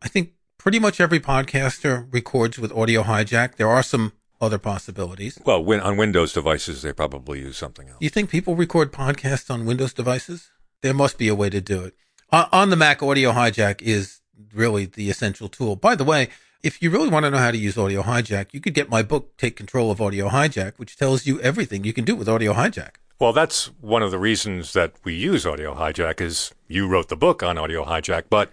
I 0.00 0.08
think 0.08 0.32
pretty 0.56 0.78
much 0.78 1.00
every 1.00 1.20
podcaster 1.20 2.12
records 2.12 2.58
with 2.58 2.72
Audio 2.72 3.02
Hijack. 3.02 3.56
There 3.56 3.68
are 3.68 3.82
some 3.82 4.12
other 4.40 4.58
possibilities. 4.58 5.38
Well, 5.44 5.64
when, 5.64 5.80
on 5.80 5.96
Windows 5.96 6.32
devices, 6.32 6.82
they 6.82 6.92
probably 6.92 7.40
use 7.40 7.56
something 7.56 7.88
else. 7.88 7.98
You 8.00 8.08
think 8.08 8.30
people 8.30 8.54
record 8.54 8.92
podcasts 8.92 9.50
on 9.50 9.66
Windows 9.66 9.92
devices? 9.92 10.50
There 10.82 10.94
must 10.94 11.18
be 11.18 11.28
a 11.28 11.34
way 11.34 11.50
to 11.50 11.60
do 11.60 11.84
it. 11.84 11.94
Uh, 12.30 12.46
on 12.52 12.70
the 12.70 12.76
Mac, 12.76 13.02
Audio 13.02 13.32
Hijack 13.32 13.82
is 13.82 14.20
really 14.54 14.84
the 14.84 15.10
essential 15.10 15.48
tool. 15.48 15.74
By 15.74 15.94
the 15.94 16.04
way, 16.04 16.28
if 16.62 16.82
you 16.82 16.90
really 16.90 17.08
want 17.08 17.24
to 17.24 17.30
know 17.30 17.38
how 17.38 17.50
to 17.50 17.58
use 17.58 17.76
Audio 17.76 18.02
Hijack, 18.02 18.52
you 18.52 18.60
could 18.60 18.74
get 18.74 18.88
my 18.88 19.02
book, 19.02 19.36
Take 19.36 19.56
Control 19.56 19.90
of 19.90 20.00
Audio 20.00 20.28
Hijack, 20.28 20.74
which 20.76 20.96
tells 20.96 21.26
you 21.26 21.40
everything 21.40 21.84
you 21.84 21.92
can 21.92 22.04
do 22.04 22.14
with 22.14 22.28
Audio 22.28 22.52
Hijack. 22.52 22.96
Well, 23.20 23.32
that's 23.32 23.66
one 23.80 24.04
of 24.04 24.12
the 24.12 24.18
reasons 24.18 24.74
that 24.74 24.92
we 25.02 25.12
use 25.12 25.44
Audio 25.44 25.74
Hijack 25.74 26.20
is 26.20 26.52
you 26.68 26.86
wrote 26.86 27.08
the 27.08 27.16
book 27.16 27.42
on 27.42 27.58
Audio 27.58 27.84
Hijack, 27.84 28.24
but 28.30 28.52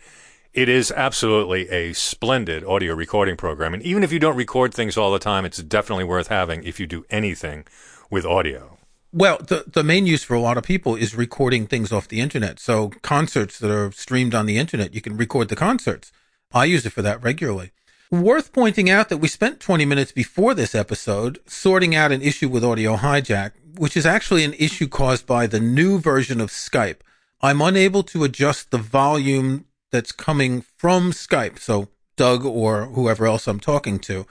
it 0.55 0.67
is 0.67 0.91
absolutely 0.91 1.69
a 1.69 1.93
splendid 1.93 2.63
audio 2.63 2.95
recording 2.95 3.37
program. 3.37 3.75
And 3.75 3.83
even 3.83 4.01
if 4.01 4.11
you 4.11 4.17
don't 4.17 4.35
record 4.35 4.73
things 4.73 4.97
all 4.97 5.11
the 5.11 5.19
time, 5.19 5.45
it's 5.45 5.61
definitely 5.61 6.05
worth 6.05 6.29
having 6.29 6.63
if 6.63 6.79
you 6.79 6.87
do 6.87 7.05
anything 7.11 7.65
with 8.09 8.25
audio. 8.25 8.79
Well, 9.13 9.37
the, 9.37 9.65
the 9.67 9.83
main 9.83 10.07
use 10.07 10.23
for 10.23 10.33
a 10.33 10.39
lot 10.39 10.57
of 10.57 10.63
people 10.63 10.95
is 10.95 11.13
recording 11.13 11.67
things 11.67 11.91
off 11.91 12.07
the 12.07 12.19
internet. 12.19 12.59
So 12.59 12.89
concerts 13.03 13.59
that 13.59 13.69
are 13.69 13.91
streamed 13.91 14.33
on 14.33 14.47
the 14.47 14.57
internet, 14.57 14.95
you 14.95 15.01
can 15.01 15.15
record 15.15 15.49
the 15.49 15.55
concerts. 15.55 16.11
I 16.53 16.65
use 16.65 16.87
it 16.87 16.91
for 16.91 17.03
that 17.03 17.21
regularly. 17.21 17.71
Worth 18.09 18.51
pointing 18.51 18.89
out 18.89 19.09
that 19.09 19.17
we 19.17 19.27
spent 19.27 19.59
20 19.59 19.85
minutes 19.85 20.11
before 20.11 20.55
this 20.55 20.73
episode 20.73 21.39
sorting 21.45 21.93
out 21.93 22.11
an 22.11 22.23
issue 22.23 22.49
with 22.49 22.63
Audio 22.63 22.97
Hijack, 22.97 23.51
which 23.77 23.97
is 23.97 24.05
actually 24.05 24.43
an 24.43 24.53
issue 24.53 24.87
caused 24.87 25.25
by 25.25 25.47
the 25.47 25.59
new 25.59 25.99
version 25.99 26.41
of 26.41 26.49
Skype. 26.49 26.99
I'm 27.41 27.61
unable 27.61 28.03
to 28.03 28.23
adjust 28.23 28.71
the 28.71 28.77
volume 28.77 29.65
that's 29.91 30.11
coming 30.11 30.61
from 30.61 31.11
Skype. 31.11 31.59
So 31.59 31.89
Doug 32.15 32.45
or 32.45 32.85
whoever 32.87 33.25
else 33.25 33.47
I'm 33.47 33.59
talking 33.59 33.99
to. 33.99 34.25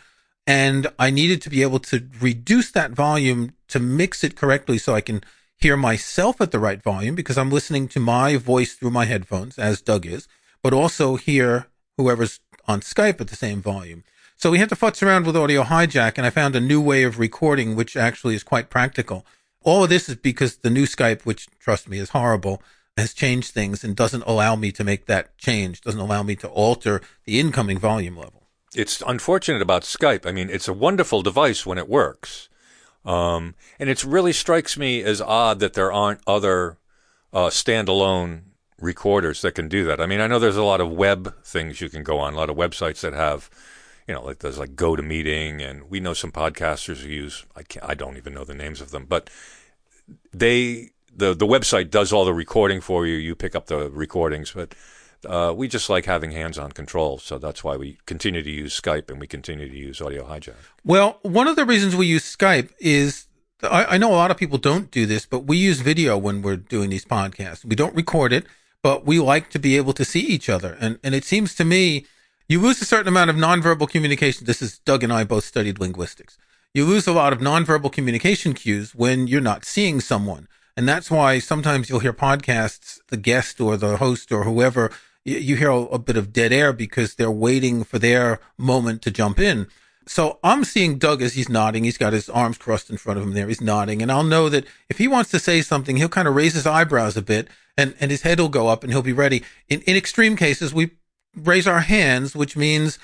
And 0.47 0.89
I 0.99 1.11
needed 1.11 1.41
to 1.43 1.51
be 1.51 1.63
able 1.63 1.79
to 1.81 2.07
reduce 2.21 2.71
that 2.73 2.91
volume 2.91 3.55
to 3.69 3.81
mix 3.81 4.23
it 4.25 4.37
correctly 4.37 4.79
so 4.79 4.95
I 4.95 5.01
can 5.01 5.23
hear 5.57 5.77
myself 5.77 6.41
at 6.41 6.51
the 6.51 6.59
right 6.59 6.83
volume 6.83 7.15
because 7.15 7.39
I'm 7.39 7.51
listening 7.51 7.89
to 7.89 8.01
my 8.01 8.37
voice 8.37 8.75
through 8.75 8.91
my 8.91 9.07
headphones 9.07 9.59
as 9.59 9.81
Doug 9.81 10.05
is, 10.05 10.29
but 10.63 10.75
also 10.75 11.17
hear 11.17 11.69
whoever's 11.97 12.41
on 12.67 12.81
Skype 12.81 13.21
at 13.21 13.29
the 13.29 13.37
same 13.37 13.63
volume. 13.63 14.05
So 14.37 14.51
we 14.51 14.59
had 14.59 14.69
to 14.69 14.77
futz 14.77 15.03
around 15.03 15.27
with 15.27 15.37
Audio 15.37 15.63
Hijack 15.63 16.19
and 16.19 16.27
I 16.27 16.31
found 16.31 16.55
a 16.55 16.61
new 16.61 16.81
way 16.81 17.05
of 17.05 17.19
recording, 17.19 17.77
which 17.77 17.97
actually 17.97 18.35
is 18.35 18.43
quite 18.43 18.69
practical. 18.69 19.25
All 19.63 19.85
of 19.85 19.91
this 19.91 20.09
is 20.09 20.17
because 20.17 20.57
the 20.57 20.71
new 20.71 20.85
Skype, 20.85 21.23
which 21.23 21.49
trust 21.59 21.89
me 21.89 21.99
is 21.99 22.11
horrible, 22.11 22.63
has 22.97 23.15
changed 23.15 23.53
things 23.53 23.83
and 23.83 23.97
doesn't 23.97 24.25
allow 24.27 24.55
me 24.57 24.71
to 24.73 24.85
make 24.85 25.07
that 25.07 25.37
change, 25.39 25.81
doesn't 25.81 26.01
allow 26.01 26.23
me 26.23 26.37
to 26.37 26.49
alter 26.49 27.01
the 27.25 27.41
incoming 27.41 27.79
volume 27.79 28.17
level. 28.17 28.43
It's 28.75 29.03
unfortunate 29.07 29.63
about 29.63 29.83
Skype. 29.83 30.27
I 30.27 30.33
mean, 30.33 30.51
it's 30.51 30.69
a 30.69 30.73
wonderful 30.73 31.23
device 31.23 31.65
when 31.65 31.79
it 31.79 31.89
works. 31.89 32.49
Um, 33.05 33.55
and 33.79 33.89
it 33.89 34.05
really 34.05 34.33
strikes 34.33 34.77
me 34.77 35.03
as 35.03 35.21
odd 35.21 35.61
that 35.61 35.75
there 35.75 35.93
aren't 35.93 36.21
other 36.27 36.79
uh, 37.33 37.49
standalone 37.49 38.43
recorders 38.81 39.43
that 39.43 39.53
can 39.53 39.69
do 39.69 39.85
that. 39.85 40.01
I 40.01 40.07
mean, 40.07 40.21
I 40.21 40.27
know 40.27 40.39
there's 40.39 40.57
a 40.57 40.65
lot 40.65 40.81
of 40.81 40.91
web 40.91 41.35
things 41.43 41.81
you 41.81 41.89
can 41.89 42.03
go 42.03 42.19
on, 42.19 42.35
a 42.35 42.37
lot 42.37 42.51
of 42.51 42.57
websites 42.57 43.01
that 43.01 43.13
have, 43.13 43.51
you 44.07 44.15
know, 44.15 44.23
like 44.23 44.41
there's 44.41 44.59
like 44.59 44.75
GoToMeeting, 44.75 45.69
and 45.69 45.91
we 45.91 46.01
know 46.01 46.15
some 46.15 46.33
podcasters 46.33 47.03
who 47.03 47.09
use 47.09 47.47
I 47.57 47.63
can't, 47.63 47.85
I 47.89 47.95
don't 47.95 48.17
even 48.17 48.35
know 48.35 48.45
the 48.45 48.55
names 48.55 48.81
of 48.81 48.91
them, 48.91 49.07
but 49.09 49.31
they 50.33 50.91
the 51.15 51.35
the 51.35 51.47
website 51.47 51.91
does 51.91 52.13
all 52.13 52.25
the 52.25 52.35
recording 52.35 52.81
for 52.81 53.07
you. 53.07 53.17
You 53.17 53.35
pick 53.35 53.55
up 53.55 53.67
the 53.67 53.91
recordings, 53.91 54.53
but 54.53 54.75
uh, 55.27 55.55
we 55.57 55.69
just 55.69 55.89
like 55.89 56.05
having 56.05 56.33
hands-on 56.33 56.73
control, 56.73 57.19
so 57.19 57.39
that's 57.39 57.65
why 57.65 57.77
we 57.77 57.99
continue 58.05 58.43
to 58.43 58.51
use 58.51 58.79
Skype 58.79 59.11
and 59.11 59.19
we 59.19 59.27
continue 59.27 59.69
to 59.69 59.77
use 59.77 60.03
Audio 60.03 60.25
Hijack. 60.25 60.57
Well, 60.85 61.19
one 61.23 61.49
of 61.49 61.57
the 61.57 61.65
reasons 61.65 61.97
we 61.97 62.07
use 62.07 62.37
Skype 62.37 62.71
is 62.79 63.27
I, 63.63 63.85
I 63.85 63.99
know 63.99 64.11
a 64.11 64.17
lot 64.17 64.31
of 64.31 64.37
people 64.37 64.59
don't 64.59 64.91
do 64.91 65.07
this, 65.07 65.25
but 65.25 65.41
we 65.41 65.57
use 65.57 65.81
video 65.81 66.19
when 66.19 66.43
we're 66.43 66.57
doing 66.57 66.91
these 66.91 67.07
podcasts. 67.07 67.65
We 67.65 67.77
don't 67.77 67.95
record 67.95 68.33
it, 68.35 68.45
but 68.83 69.07
we 69.07 69.19
like 69.19 69.49
to 69.51 69.59
be 69.59 69.79
able 69.79 69.95
to 69.95 70.05
see 70.05 70.21
each 70.21 70.51
other, 70.51 70.77
and 70.79 70.99
and 71.03 71.15
it 71.15 71.25
seems 71.25 71.55
to 71.55 71.65
me 71.65 72.07
you 72.49 72.61
lose 72.61 72.81
a 72.83 72.85
certain 72.85 73.09
amount 73.09 73.31
of 73.31 73.37
nonverbal 73.37 73.89
communication. 73.89 74.47
This 74.47 74.61
is 74.61 74.79
Doug 74.81 75.03
and 75.03 75.13
I 75.13 75.25
both 75.25 75.45
studied 75.45 75.79
linguistics. 75.79 76.37
You 76.75 76.85
lose 76.85 77.07
a 77.07 77.13
lot 77.13 77.33
of 77.33 77.39
nonverbal 77.39 77.93
communication 77.93 78.53
cues 78.53 78.95
when 78.95 79.27
you're 79.27 79.41
not 79.41 79.65
seeing 79.65 80.01
someone. 80.01 80.49
And 80.77 80.89
that's 80.89 81.11
why 81.11 81.39
sometimes 81.39 81.89
you'll 81.89 82.01
hear 82.01 82.13
podcasts, 82.13 83.01
the 83.09 83.17
guest 83.17 83.61
or 83.61 83.77
the 83.77 83.97
host 83.97 84.33
or 84.33 84.45
whoever, 84.45 84.91
you 85.25 85.57
hear 85.57 85.71
a, 85.71 85.99
bit 85.99 86.19
of 86.19 86.33
dead 86.33 86.53
air 86.53 86.73
because 86.73 87.15
they're 87.15 87.31
waiting 87.31 87.83
for 87.83 87.99
their 87.99 88.41
moment 88.59 89.01
to 89.03 89.11
jump 89.11 89.39
in. 89.39 89.69
So 90.07 90.39
I'm 90.45 90.65
seeing 90.65 90.99
Doug 90.99 91.23
as 91.23 91.33
he's 91.33 91.49
nodding. 91.49 91.85
He's 91.85 91.97
got 91.97 92.13
his 92.13 92.29
arms 92.29 92.59
crossed 92.59 92.91
in 92.91 92.99
front 92.99 93.19
of 93.19 93.25
him 93.25 93.33
there. 93.33 93.49
He's 93.49 93.63
nodding. 93.63 94.03
And 94.03 94.13
I'll 94.13 94.23
know 94.23 94.51
that 94.51 94.67
if 94.91 94.99
he 94.99 95.09
wants 95.09 95.31
to 95.31 95.39
say 95.39 95.63
something, 95.63 95.97
he'll 95.97 96.11
kind 96.11 96.29
of 96.29 96.35
raise 96.35 96.53
his 96.53 96.67
eyebrows 96.67 97.17
a 97.17 97.23
bit 97.23 97.49
and, 97.79 97.95
and 98.01 98.11
his 98.11 98.21
head 98.21 98.39
will 98.39 98.51
go 98.51 98.69
up 98.69 98.83
and 98.83 98.93
he'll 98.93 99.01
be 99.01 99.15
ready. 99.15 99.43
In, 99.71 99.81
in 99.83 99.97
extreme 99.97 100.37
cases, 100.37 100.75
we 100.75 100.91
raise 101.37 101.67
our 101.67 101.81
hands, 101.81 102.35
which 102.35 102.57
means 102.57 102.99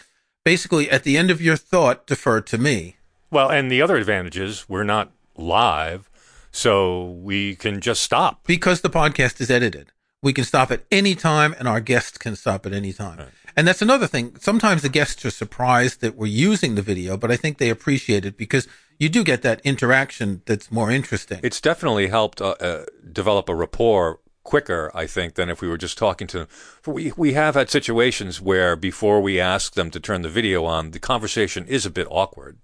basically 0.45 0.91
at 0.91 1.05
the 1.05 1.17
end 1.17 1.31
of 1.31 1.41
your 1.41 1.57
thought, 1.57 2.07
defer 2.07 2.41
to 2.41 2.59
me. 2.59 2.97
Well, 3.31 3.49
and 3.49 3.71
the 3.71 3.83
other 3.83 3.97
advantage 3.97 4.39
is 4.39 4.69
we're 4.69 4.85
not 4.85 5.13
live. 5.37 6.11
So 6.53 7.05
we 7.05 7.55
can 7.55 7.81
just 7.81 8.03
stop. 8.03 8.45
Because 8.45 8.81
the 8.81 8.91
podcast 8.91 9.41
is 9.41 9.51
edited. 9.51 9.93
We 10.23 10.33
can 10.33 10.45
stop 10.45 10.71
at 10.71 10.85
any 10.91 11.15
time 11.15 11.55
and 11.59 11.67
our 11.69 11.81
guests 11.81 12.19
can 12.19 12.37
stop 12.37 12.67
at 12.67 12.73
any 12.73 12.93
time. 12.93 13.19
Right. 13.19 13.29
And 13.57 13.67
that's 13.67 13.83
another 13.83 14.07
thing. 14.07 14.37
Sometimes 14.39 14.83
the 14.83 14.89
guests 14.89 15.25
are 15.25 15.31
surprised 15.31 16.01
that 16.01 16.17
we're 16.17 16.27
using 16.27 16.75
the 16.75 16.83
video, 16.83 17.17
but 17.17 17.31
I 17.31 17.37
think 17.37 17.59
they 17.59 17.71
appreciate 17.71 18.25
it 18.25 18.37
because 18.37 18.69
you 18.99 19.09
do 19.09 19.25
get 19.25 19.43
that 19.43 19.61
interaction 19.65 20.43
that's 20.47 20.71
more 20.71 20.91
interesting. 20.91 21.41
It's 21.43 21.61
definitely 21.61 22.09
helped 22.09 22.41
uh, 22.41 22.55
uh, 22.61 22.85
develop 23.13 23.49
a 23.49 23.55
rapport 23.55 24.21
quicker, 24.51 24.91
I 24.95 25.07
think, 25.07 25.35
than 25.35 25.49
if 25.49 25.61
we 25.63 25.69
were 25.69 25.79
just 25.79 25.97
talking 25.97 26.27
to 26.27 26.39
them. 26.39 26.47
For 26.83 26.93
We, 26.93 27.13
we 27.17 27.33
have 27.35 27.55
had 27.55 27.71
situations 27.71 28.41
where 28.41 28.75
before 28.75 29.21
we 29.21 29.39
ask 29.39 29.75
them 29.75 29.91
to 29.93 30.01
turn 30.01 30.23
the 30.23 30.29
video 30.29 30.65
on, 30.65 30.91
the 30.91 30.99
conversation 30.99 31.67
is 31.67 31.87
a 31.87 31.91
bit 31.91 32.09
awkward 32.11 32.59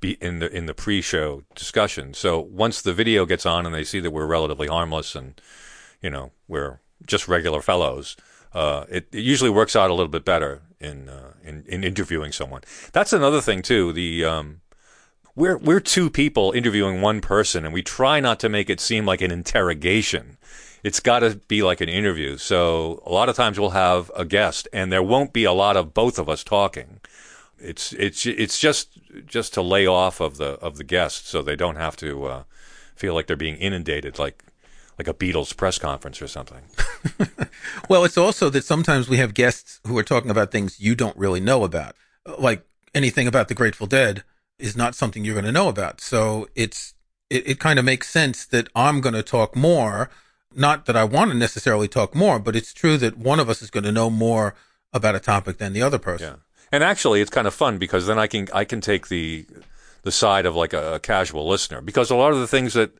be 0.00 0.12
in 0.20 0.38
the 0.38 0.50
in 0.50 0.66
the 0.66 0.74
pre-show 0.74 1.42
discussion. 1.54 2.14
So 2.14 2.40
once 2.40 2.82
the 2.82 2.94
video 2.94 3.26
gets 3.26 3.46
on 3.46 3.66
and 3.66 3.74
they 3.74 3.84
see 3.84 4.00
that 4.00 4.10
we're 4.10 4.26
relatively 4.26 4.68
harmless 4.68 5.14
and 5.14 5.40
you 6.02 6.10
know 6.10 6.32
we're 6.48 6.80
just 7.06 7.28
regular 7.28 7.60
fellows, 7.60 8.16
uh, 8.54 8.84
it, 8.88 9.08
it 9.12 9.20
usually 9.20 9.50
works 9.50 9.76
out 9.76 9.90
a 9.90 9.94
little 9.94 10.08
bit 10.08 10.24
better 10.24 10.62
in 10.78 11.08
uh, 11.08 11.32
in, 11.44 11.64
in 11.66 11.84
interviewing 11.84 12.32
someone. 12.32 12.62
That's 12.92 13.12
another 13.12 13.40
thing 13.40 13.62
too. 13.62 13.92
The 13.92 14.24
um, 14.24 14.60
we're 15.34 15.58
we're 15.58 15.80
two 15.80 16.10
people 16.10 16.52
interviewing 16.52 17.00
one 17.00 17.20
person, 17.20 17.64
and 17.64 17.74
we 17.74 17.82
try 17.82 18.20
not 18.20 18.40
to 18.40 18.48
make 18.48 18.70
it 18.70 18.80
seem 18.80 19.06
like 19.06 19.20
an 19.22 19.30
interrogation. 19.30 20.38
It's 20.82 21.00
got 21.00 21.20
to 21.20 21.40
be 21.48 21.62
like 21.62 21.80
an 21.80 21.88
interview. 21.88 22.36
So 22.36 23.02
a 23.04 23.10
lot 23.10 23.28
of 23.28 23.36
times 23.36 23.58
we'll 23.58 23.70
have 23.70 24.10
a 24.16 24.24
guest, 24.24 24.68
and 24.72 24.92
there 24.92 25.02
won't 25.02 25.32
be 25.32 25.44
a 25.44 25.52
lot 25.52 25.76
of 25.76 25.94
both 25.94 26.18
of 26.18 26.28
us 26.28 26.44
talking. 26.44 27.00
It's 27.58 27.92
it's 27.92 28.24
it's 28.24 28.58
just 28.58 28.98
just 29.26 29.52
to 29.54 29.62
lay 29.62 29.86
off 29.86 30.20
of 30.20 30.38
the 30.38 30.52
of 30.60 30.76
the 30.76 30.84
guest, 30.84 31.28
so 31.28 31.42
they 31.42 31.56
don't 31.56 31.76
have 31.76 31.96
to 31.96 32.24
uh, 32.24 32.42
feel 32.96 33.14
like 33.14 33.26
they're 33.26 33.36
being 33.36 33.56
inundated, 33.56 34.18
like 34.18 34.44
like 34.98 35.08
a 35.08 35.14
Beatles 35.14 35.56
press 35.56 35.78
conference 35.78 36.20
or 36.22 36.28
something. 36.28 36.62
well, 37.88 38.04
it's 38.04 38.18
also 38.18 38.50
that 38.50 38.64
sometimes 38.64 39.08
we 39.08 39.18
have 39.18 39.34
guests 39.34 39.80
who 39.86 39.96
are 39.98 40.02
talking 40.02 40.30
about 40.30 40.50
things 40.50 40.80
you 40.80 40.94
don't 40.94 41.16
really 41.16 41.40
know 41.40 41.64
about, 41.64 41.96
like 42.38 42.64
anything 42.94 43.26
about 43.26 43.48
the 43.48 43.54
Grateful 43.54 43.86
Dead 43.86 44.24
is 44.58 44.76
not 44.76 44.94
something 44.94 45.24
you're 45.24 45.34
going 45.34 45.44
to 45.44 45.52
know 45.52 45.68
about. 45.68 46.00
So 46.00 46.48
it's 46.54 46.94
it, 47.28 47.48
it 47.48 47.60
kind 47.60 47.78
of 47.78 47.84
makes 47.84 48.08
sense 48.08 48.44
that 48.46 48.68
I'm 48.74 49.00
going 49.00 49.14
to 49.14 49.22
talk 49.22 49.56
more. 49.56 50.10
Not 50.54 50.86
that 50.86 50.96
I 50.96 51.04
want 51.04 51.30
to 51.30 51.36
necessarily 51.36 51.88
talk 51.88 52.14
more, 52.14 52.38
but 52.38 52.56
it's 52.56 52.72
true 52.72 52.96
that 52.98 53.16
one 53.16 53.38
of 53.38 53.48
us 53.48 53.62
is 53.62 53.70
going 53.70 53.84
to 53.84 53.92
know 53.92 54.10
more 54.10 54.54
about 54.92 55.14
a 55.14 55.20
topic 55.20 55.58
than 55.58 55.72
the 55.72 55.82
other 55.82 55.98
person. 55.98 56.28
Yeah. 56.28 56.36
And 56.72 56.84
actually, 56.84 57.20
it's 57.20 57.30
kind 57.30 57.46
of 57.46 57.54
fun 57.54 57.78
because 57.78 58.06
then 58.06 58.18
I 58.18 58.26
can 58.26 58.48
I 58.52 58.64
can 58.64 58.80
take 58.80 59.08
the 59.08 59.46
the 60.02 60.12
side 60.12 60.46
of 60.46 60.56
like 60.56 60.72
a, 60.72 60.94
a 60.94 61.00
casual 61.00 61.48
listener 61.48 61.80
because 61.80 62.10
a 62.10 62.16
lot 62.16 62.32
of 62.32 62.38
the 62.38 62.46
things 62.46 62.74
that 62.74 62.92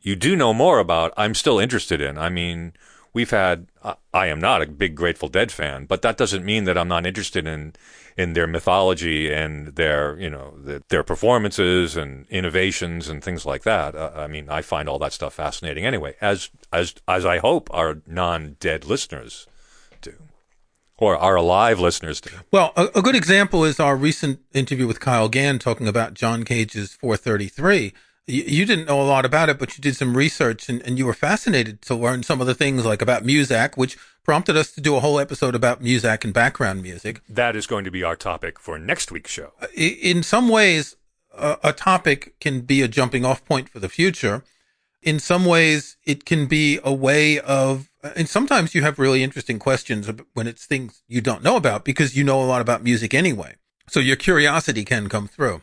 you 0.00 0.14
do 0.14 0.36
know 0.36 0.54
more 0.54 0.78
about, 0.78 1.12
I'm 1.16 1.34
still 1.34 1.58
interested 1.58 2.00
in. 2.00 2.16
I 2.16 2.28
mean, 2.28 2.74
we've 3.16 3.30
had 3.30 3.66
I 4.12 4.26
am 4.26 4.40
not 4.40 4.60
a 4.60 4.66
big 4.66 4.94
Grateful 4.94 5.30
Dead 5.30 5.50
fan, 5.50 5.86
but 5.86 6.02
that 6.02 6.18
doesn't 6.18 6.44
mean 6.44 6.64
that 6.64 6.76
I'm 6.76 6.88
not 6.88 7.06
interested 7.06 7.46
in 7.46 7.72
in 8.14 8.34
their 8.34 8.46
mythology 8.46 9.32
and 9.32 9.68
their 9.68 10.18
you 10.20 10.28
know 10.28 10.52
the, 10.62 10.82
their 10.90 11.02
performances 11.02 11.96
and 11.96 12.26
innovations 12.28 13.08
and 13.08 13.24
things 13.24 13.46
like 13.46 13.62
that. 13.62 13.94
Uh, 13.94 14.12
I 14.14 14.26
mean, 14.26 14.50
I 14.50 14.60
find 14.60 14.86
all 14.86 14.98
that 14.98 15.14
stuff 15.14 15.32
fascinating 15.32 15.86
anyway, 15.86 16.14
as 16.20 16.50
as 16.70 16.94
as 17.08 17.24
I 17.24 17.38
hope 17.38 17.70
our 17.72 18.02
non-dead 18.06 18.84
listeners 18.84 19.46
do. 20.02 20.12
Or 20.98 21.16
our 21.16 21.36
alive 21.36 21.80
listeners 21.80 22.20
do. 22.20 22.30
Well, 22.50 22.72
a, 22.76 22.88
a 22.96 23.02
good 23.02 23.16
example 23.16 23.64
is 23.64 23.80
our 23.80 23.96
recent 23.96 24.40
interview 24.52 24.86
with 24.86 25.00
Kyle 25.00 25.28
Gann 25.30 25.58
talking 25.58 25.88
about 25.88 26.14
John 26.14 26.42
Cage's 26.44 26.92
433 26.94 27.94
you, 28.26 28.66
didn't 28.66 28.86
know 28.86 29.00
a 29.00 29.04
lot 29.04 29.24
about 29.24 29.48
it, 29.48 29.58
but 29.58 29.76
you 29.76 29.82
did 29.82 29.96
some 29.96 30.16
research 30.16 30.68
and, 30.68 30.82
and 30.82 30.98
you 30.98 31.06
were 31.06 31.14
fascinated 31.14 31.80
to 31.82 31.94
learn 31.94 32.22
some 32.22 32.40
of 32.40 32.46
the 32.46 32.54
things 32.54 32.84
like 32.84 33.00
about 33.00 33.24
Muzak, 33.24 33.76
which 33.76 33.96
prompted 34.24 34.56
us 34.56 34.72
to 34.72 34.80
do 34.80 34.96
a 34.96 35.00
whole 35.00 35.20
episode 35.20 35.54
about 35.54 35.82
Muzak 35.82 36.24
and 36.24 36.34
background 36.34 36.82
music. 36.82 37.20
That 37.28 37.54
is 37.54 37.66
going 37.66 37.84
to 37.84 37.90
be 37.90 38.02
our 38.02 38.16
topic 38.16 38.58
for 38.58 38.78
next 38.78 39.12
week's 39.12 39.30
show. 39.30 39.52
Uh, 39.62 39.68
in 39.76 40.22
some 40.22 40.48
ways, 40.48 40.96
a, 41.32 41.58
a 41.62 41.72
topic 41.72 42.34
can 42.40 42.62
be 42.62 42.82
a 42.82 42.88
jumping 42.88 43.24
off 43.24 43.44
point 43.44 43.68
for 43.68 43.78
the 43.78 43.88
future. 43.88 44.42
In 45.02 45.20
some 45.20 45.44
ways, 45.44 45.96
it 46.04 46.24
can 46.24 46.46
be 46.46 46.80
a 46.82 46.92
way 46.92 47.38
of, 47.38 47.90
and 48.16 48.28
sometimes 48.28 48.74
you 48.74 48.82
have 48.82 48.98
really 48.98 49.22
interesting 49.22 49.60
questions 49.60 50.10
when 50.34 50.48
it's 50.48 50.66
things 50.66 51.02
you 51.06 51.20
don't 51.20 51.44
know 51.44 51.54
about 51.54 51.84
because 51.84 52.16
you 52.16 52.24
know 52.24 52.42
a 52.42 52.44
lot 52.44 52.60
about 52.60 52.82
music 52.82 53.14
anyway. 53.14 53.54
So 53.88 54.00
your 54.00 54.16
curiosity 54.16 54.84
can 54.84 55.08
come 55.08 55.28
through. 55.28 55.62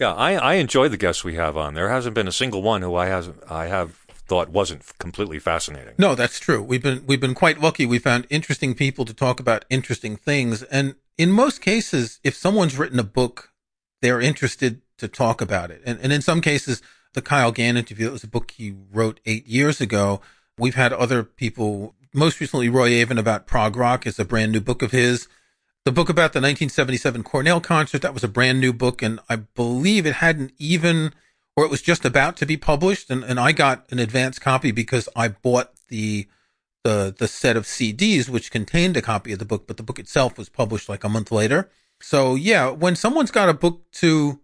Yeah, 0.00 0.14
I, 0.14 0.32
I 0.32 0.54
enjoy 0.54 0.88
the 0.88 0.96
guests 0.96 1.24
we 1.24 1.34
have 1.34 1.58
on. 1.58 1.74
There 1.74 1.90
hasn't 1.90 2.14
been 2.14 2.26
a 2.26 2.32
single 2.32 2.62
one 2.62 2.80
who 2.80 2.94
I 2.96 3.06
has 3.06 3.30
I 3.48 3.66
have 3.66 3.92
thought 4.30 4.48
wasn't 4.48 4.82
completely 4.98 5.38
fascinating. 5.38 5.94
No, 5.98 6.14
that's 6.14 6.40
true. 6.40 6.62
We've 6.62 6.82
been 6.82 7.04
we've 7.06 7.20
been 7.20 7.34
quite 7.34 7.60
lucky. 7.60 7.84
We 7.84 7.98
found 7.98 8.26
interesting 8.30 8.74
people 8.74 9.04
to 9.04 9.12
talk 9.12 9.40
about 9.40 9.66
interesting 9.68 10.16
things, 10.16 10.62
and 10.62 10.94
in 11.18 11.30
most 11.30 11.60
cases, 11.60 12.18
if 12.24 12.34
someone's 12.34 12.78
written 12.78 12.98
a 12.98 13.04
book, 13.04 13.52
they're 14.00 14.22
interested 14.22 14.80
to 14.96 15.06
talk 15.06 15.42
about 15.42 15.70
it. 15.70 15.82
And 15.84 15.98
and 16.00 16.14
in 16.14 16.22
some 16.22 16.40
cases, 16.40 16.80
the 17.12 17.20
Kyle 17.20 17.52
Gann 17.52 17.76
interview 17.76 18.08
it 18.08 18.12
was 18.12 18.24
a 18.24 18.28
book 18.28 18.52
he 18.52 18.74
wrote 18.90 19.20
eight 19.26 19.46
years 19.46 19.82
ago. 19.82 20.22
We've 20.56 20.76
had 20.76 20.94
other 20.94 21.24
people. 21.24 21.94
Most 22.14 22.40
recently, 22.40 22.70
Roie 22.70 23.02
Avin 23.02 23.18
about 23.18 23.46
prog 23.46 23.76
rock 23.76 24.06
is 24.06 24.18
a 24.18 24.24
brand 24.24 24.52
new 24.52 24.60
book 24.60 24.80
of 24.80 24.92
his. 24.92 25.28
The 25.86 25.92
book 25.92 26.10
about 26.10 26.34
the 26.34 26.40
1977 26.40 27.22
Cornell 27.22 27.60
concert, 27.60 28.02
that 28.02 28.12
was 28.12 28.22
a 28.22 28.28
brand 28.28 28.60
new 28.60 28.72
book, 28.72 29.00
and 29.00 29.18
I 29.30 29.36
believe 29.36 30.04
it 30.04 30.16
hadn't 30.16 30.52
even, 30.58 31.14
or 31.56 31.64
it 31.64 31.70
was 31.70 31.80
just 31.80 32.04
about 32.04 32.36
to 32.36 32.46
be 32.46 32.58
published. 32.58 33.08
And, 33.08 33.24
and 33.24 33.40
I 33.40 33.52
got 33.52 33.90
an 33.90 33.98
advance 33.98 34.38
copy 34.38 34.72
because 34.72 35.08
I 35.16 35.28
bought 35.28 35.70
the, 35.88 36.28
the, 36.84 37.14
the 37.16 37.26
set 37.26 37.56
of 37.56 37.64
CDs 37.64 38.28
which 38.28 38.50
contained 38.50 38.98
a 38.98 39.02
copy 39.02 39.32
of 39.32 39.38
the 39.38 39.46
book, 39.46 39.66
but 39.66 39.78
the 39.78 39.82
book 39.82 39.98
itself 39.98 40.36
was 40.36 40.50
published 40.50 40.90
like 40.90 41.02
a 41.02 41.08
month 41.08 41.32
later. 41.32 41.70
So 42.02 42.34
yeah, 42.34 42.68
when 42.68 42.94
someone's 42.94 43.30
got 43.30 43.48
a 43.48 43.54
book 43.54 43.90
to 43.92 44.38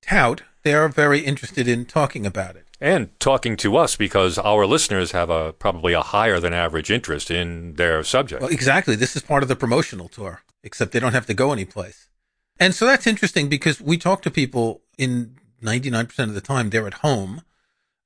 tout, 0.00 0.40
they're 0.62 0.88
very 0.88 1.20
interested 1.20 1.68
in 1.68 1.84
talking 1.84 2.24
about 2.24 2.56
it. 2.56 2.64
And 2.80 3.10
talking 3.20 3.58
to 3.58 3.76
us 3.76 3.94
because 3.94 4.38
our 4.38 4.64
listeners 4.64 5.12
have 5.12 5.28
a 5.28 5.52
probably 5.52 5.92
a 5.92 6.00
higher 6.00 6.40
than 6.40 6.54
average 6.54 6.90
interest 6.90 7.30
in 7.30 7.74
their 7.74 8.02
subject. 8.04 8.40
Well, 8.40 8.50
exactly. 8.50 8.94
This 8.94 9.16
is 9.16 9.22
part 9.22 9.42
of 9.42 9.50
the 9.50 9.56
promotional 9.56 10.08
tour 10.08 10.42
except 10.62 10.92
they 10.92 11.00
don't 11.00 11.12
have 11.12 11.26
to 11.26 11.34
go 11.34 11.52
anyplace. 11.52 12.08
And 12.60 12.74
so 12.74 12.86
that's 12.86 13.06
interesting 13.06 13.48
because 13.48 13.80
we 13.80 13.96
talk 13.98 14.22
to 14.22 14.30
people 14.30 14.82
in 14.96 15.36
99% 15.62 16.18
of 16.24 16.34
the 16.34 16.40
time, 16.40 16.70
they're 16.70 16.86
at 16.86 16.94
home. 16.94 17.42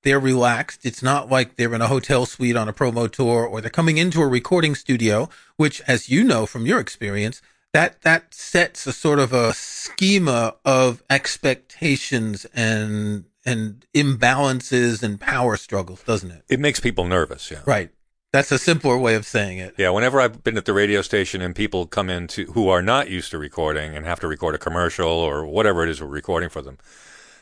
They're 0.03 0.21
relaxed. 0.21 0.85
It's 0.85 1.03
not 1.03 1.31
like 1.31 1.57
they're 1.57 1.75
in 1.75 1.81
a 1.81 1.87
hotel 1.87 2.27
suite 2.27 2.57
on 2.57 2.69
a 2.69 2.73
promo 2.73 3.11
tour 3.11 3.47
or 3.47 3.61
they're 3.61 3.71
coming 3.71 3.99
into 3.99 4.21
a 4.21 4.27
recording 4.27 4.75
studio, 4.75 5.29
which, 5.57 5.81
as 5.83 6.09
you 6.09 6.25
know 6.25 6.45
from 6.45 6.67
your 6.67 6.81
experience, 6.81 7.41
that, 7.73 8.03
that 8.03 8.35
sets 8.35 8.87
a 8.87 8.93
sort 8.93 9.19
of 9.19 9.33
a 9.33 9.55
schema 9.55 10.57
of 10.65 11.03
expectations 11.09 12.47
and, 12.53 13.27
and 13.47 13.87
imbalances 13.95 15.03
and 15.03 15.21
power 15.21 15.57
struggles, 15.57 16.03
doesn't 16.03 16.33
it? 16.33 16.45
It 16.49 16.61
makes 16.61 16.81
people 16.81 17.05
nervous. 17.05 17.51
Yeah. 17.51 17.61
Right. 17.65 17.91
That's 18.33 18.51
a 18.51 18.59
simpler 18.59 18.97
way 18.97 19.15
of 19.15 19.27
saying 19.27 19.59
it. 19.59 19.75
Yeah, 19.77 19.91
whenever 19.91 20.19
I've 20.19 20.43
been 20.43 20.57
at 20.57 20.65
the 20.65 20.73
radio 20.73 21.03
station 21.03 21.43
and 21.43 21.55
people 21.55 21.87
come 21.87 22.09
in 22.09 22.29
to, 22.29 22.47
who 22.47 22.71
are 22.71 22.81
not 22.81 23.11
used 23.11 23.31
to 23.33 23.39
recording 23.39 23.95
and 23.95 24.07
have 24.07 24.21
to 24.21 24.27
record 24.27 24.55
a 24.55 24.59
commercial 24.59 25.11
or 25.11 25.45
whatever 25.45 25.83
it 25.83 25.91
is 25.91 26.01
we're 26.01 26.07
recording 26.09 26.49
for 26.49 26.63
them, 26.63 26.79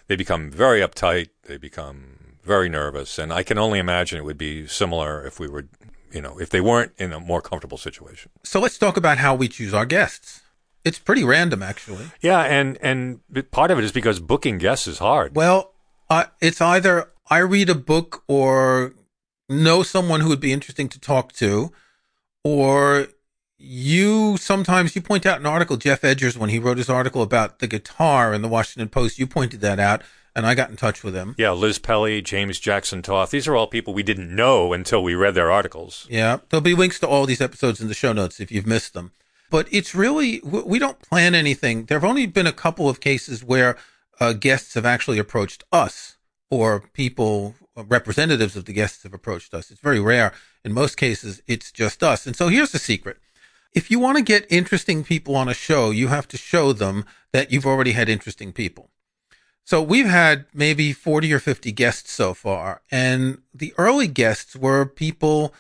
they 0.09 0.17
become 0.17 0.51
very 0.51 0.81
uptight. 0.81 1.29
They 1.45 1.59
become 1.59 2.35
very 2.43 2.69
nervous, 2.69 3.19
and 3.19 3.33
I 3.33 3.45
can 3.45 3.57
only 3.57 3.79
imagine 3.79 4.19
it 4.19 4.25
would 4.25 4.39
be 4.39 4.67
similar 4.67 5.25
if 5.25 5.39
we 5.39 5.47
were, 5.47 5.69
you 6.11 6.21
know, 6.21 6.41
if 6.41 6.51
they 6.51 6.61
weren't 6.61 6.93
in 6.99 7.13
a 7.13 7.21
more 7.21 7.41
comfortable 7.41 7.79
situation. 7.79 8.33
So 8.43 8.59
let's 8.59 8.77
talk 8.77 8.97
about 8.97 9.19
how 9.19 9.37
we 9.37 9.47
choose 9.47 9.73
our 9.73 9.87
guests. 9.87 10.43
It's 10.85 10.99
pretty 10.99 11.23
random, 11.23 11.63
actually. 11.63 12.07
Yeah, 12.21 12.41
and 12.41 12.79
and 12.83 13.21
part 13.53 13.71
of 13.71 13.79
it 13.79 13.85
is 13.85 13.93
because 13.93 14.19
booking 14.19 14.59
guests 14.59 14.89
is 14.89 14.99
hard. 14.99 15.37
Well, 15.37 15.73
uh, 16.09 16.25
it's 16.41 16.61
either 16.61 17.13
I 17.29 17.39
read 17.39 17.69
a 17.71 17.75
book 17.77 18.25
or 18.27 18.95
know 19.51 19.83
someone 19.83 20.21
who 20.21 20.29
would 20.29 20.41
be 20.41 20.53
interesting 20.53 20.89
to 20.89 21.01
talk 21.01 21.33
to, 21.35 21.73
or 22.45 23.09
you 23.59 24.37
sometimes 24.39 24.97
you 24.97 25.03
point 25.03 25.27
out 25.27 25.41
an 25.41 25.47
article, 25.47 25.77
Geoff 25.77 26.01
Edgers, 26.01 26.37
when 26.37 26.51
he 26.51 26.59
wrote 26.59 26.79
his 26.79 26.89
article 26.89 27.23
about 27.23 27.59
the 27.59 27.67
guitar 27.67 28.33
in 28.33 28.43
the 28.43 28.49
Washington 28.49 28.89
Post, 28.89 29.19
you 29.19 29.27
pointed 29.27 29.61
that 29.61 29.79
out, 29.79 30.03
and 30.35 30.47
I 30.47 30.55
got 30.55 30.71
in 30.71 30.77
touch 30.77 31.05
with 31.05 31.15
him. 31.15 31.35
Yeah, 31.37 31.51
Liz 31.51 31.79
Pelly, 31.79 32.23
James 32.23 32.59
Jackson 32.59 33.03
Toth. 33.03 33.31
These 33.31 33.47
are 33.47 33.57
all 33.57 33.67
people 33.67 33.93
we 33.93 34.03
didn't 34.03 34.35
know 34.35 34.73
until 34.73 35.03
we 35.03 35.15
read 35.15 35.35
their 35.35 35.51
articles. 35.51 36.07
Yeah, 36.09 36.39
there'll 36.49 36.63
be 36.63 36.75
links 36.75 36.99
to 37.01 37.09
all 37.09 37.27
these 37.27 37.43
episodes 37.43 37.81
in 37.81 37.89
the 37.89 37.95
show 37.95 38.13
notes 38.13 38.41
if 38.41 38.51
you've 38.51 38.67
missed 38.67 38.95
them. 38.95 39.13
But 39.51 39.67
it's 39.73 39.95
really, 39.95 40.41
we 40.45 40.79
don't 40.79 41.03
plan 41.03 41.35
anything. 41.35 41.87
There 41.87 41.99
have 41.99 42.09
only 42.09 42.27
been 42.27 42.47
a 42.47 42.53
couple 42.53 42.89
of 42.89 43.01
cases 43.01 43.43
where 43.43 43.77
uh, 44.21 44.33
guests 44.33 44.75
have 44.75 44.87
actually 44.87 45.19
approached 45.19 45.65
us 45.73 46.17
or 46.51 46.85
people 46.93 47.57
representatives 47.89 48.57
of 48.57 48.65
the 48.65 48.73
guests 48.73 49.03
have 49.03 49.15
approached 49.15 49.55
us. 49.55 49.71
It's 49.71 49.81
very 49.81 50.01
rare. 50.01 50.33
In 50.65 50.73
most 50.73 50.97
cases, 50.97 51.43
it's 51.47 51.73
just 51.73 52.03
us. 52.03 52.27
And 52.27 52.37
so 52.37 52.49
here's 52.49 52.73
the 52.73 52.79
secret. 52.79 53.19
If 53.73 53.91
you 53.91 53.99
want 53.99 54.19
to 54.19 54.25
get 54.25 54.47
interesting 54.51 55.05
people 55.05 55.37
on 55.37 55.49
a 55.49 55.55
show, 55.55 55.91
you 55.91 56.09
have 56.09 56.27
to 56.29 56.37
show 56.37 56.73
them 56.73 57.05
that 57.33 57.53
you've 57.53 57.67
already 57.67 57.93
had 57.93 58.09
interesting 58.09 58.53
people. 58.53 58.91
So 59.65 59.81
we've 59.81 60.09
had 60.09 60.47
maybe 60.53 60.93
40 60.93 61.33
or 61.33 61.39
50 61.39 61.71
guests 61.73 62.11
so 62.11 62.35
far. 62.35 62.83
And 62.91 63.43
the 63.55 63.73
early 63.79 64.09
guests 64.09 64.57
were 64.57 64.85
people 64.85 65.55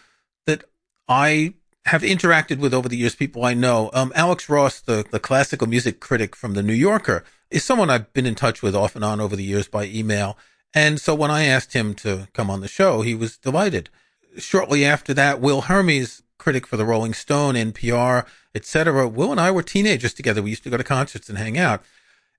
that 0.46 0.64
I 1.08 1.54
have 1.86 2.02
interacted 2.02 2.58
with 2.58 2.74
over 2.74 2.88
the 2.88 2.96
years, 2.96 3.14
people 3.14 3.44
I 3.44 3.54
know. 3.54 3.90
Um, 3.92 4.12
Alex 4.14 4.48
Ross, 4.48 4.80
the, 4.80 5.04
the 5.10 5.20
classical 5.20 5.68
music 5.68 6.00
critic 6.00 6.34
from 6.34 6.54
the 6.54 6.62
New 6.62 6.74
Yorker, 6.74 7.24
is 7.50 7.64
someone 7.64 7.90
I've 7.90 8.12
been 8.12 8.26
in 8.26 8.34
touch 8.34 8.62
with 8.62 8.74
off 8.74 8.94
and 8.94 9.04
on 9.04 9.20
over 9.20 9.36
the 9.36 9.44
years 9.44 9.68
by 9.68 9.84
email. 9.84 10.36
And 10.74 11.00
so 11.00 11.14
when 11.14 11.30
I 11.30 11.44
asked 11.44 11.72
him 11.72 11.94
to 11.94 12.28
come 12.32 12.50
on 12.50 12.60
the 12.60 12.68
show, 12.68 13.02
he 13.02 13.14
was 13.14 13.36
delighted. 13.36 13.90
Shortly 14.38 14.84
after 14.84 15.12
that, 15.14 15.40
Will 15.40 15.62
Hermes, 15.62 16.22
critic 16.38 16.66
for 16.66 16.76
the 16.76 16.84
Rolling 16.84 17.14
Stone, 17.14 17.54
NPR, 17.54 18.26
etc. 18.54 19.08
Will 19.08 19.32
and 19.32 19.40
I 19.40 19.50
were 19.50 19.62
teenagers 19.62 20.14
together. 20.14 20.42
We 20.42 20.50
used 20.50 20.64
to 20.64 20.70
go 20.70 20.76
to 20.76 20.84
concerts 20.84 21.28
and 21.28 21.38
hang 21.38 21.58
out. 21.58 21.82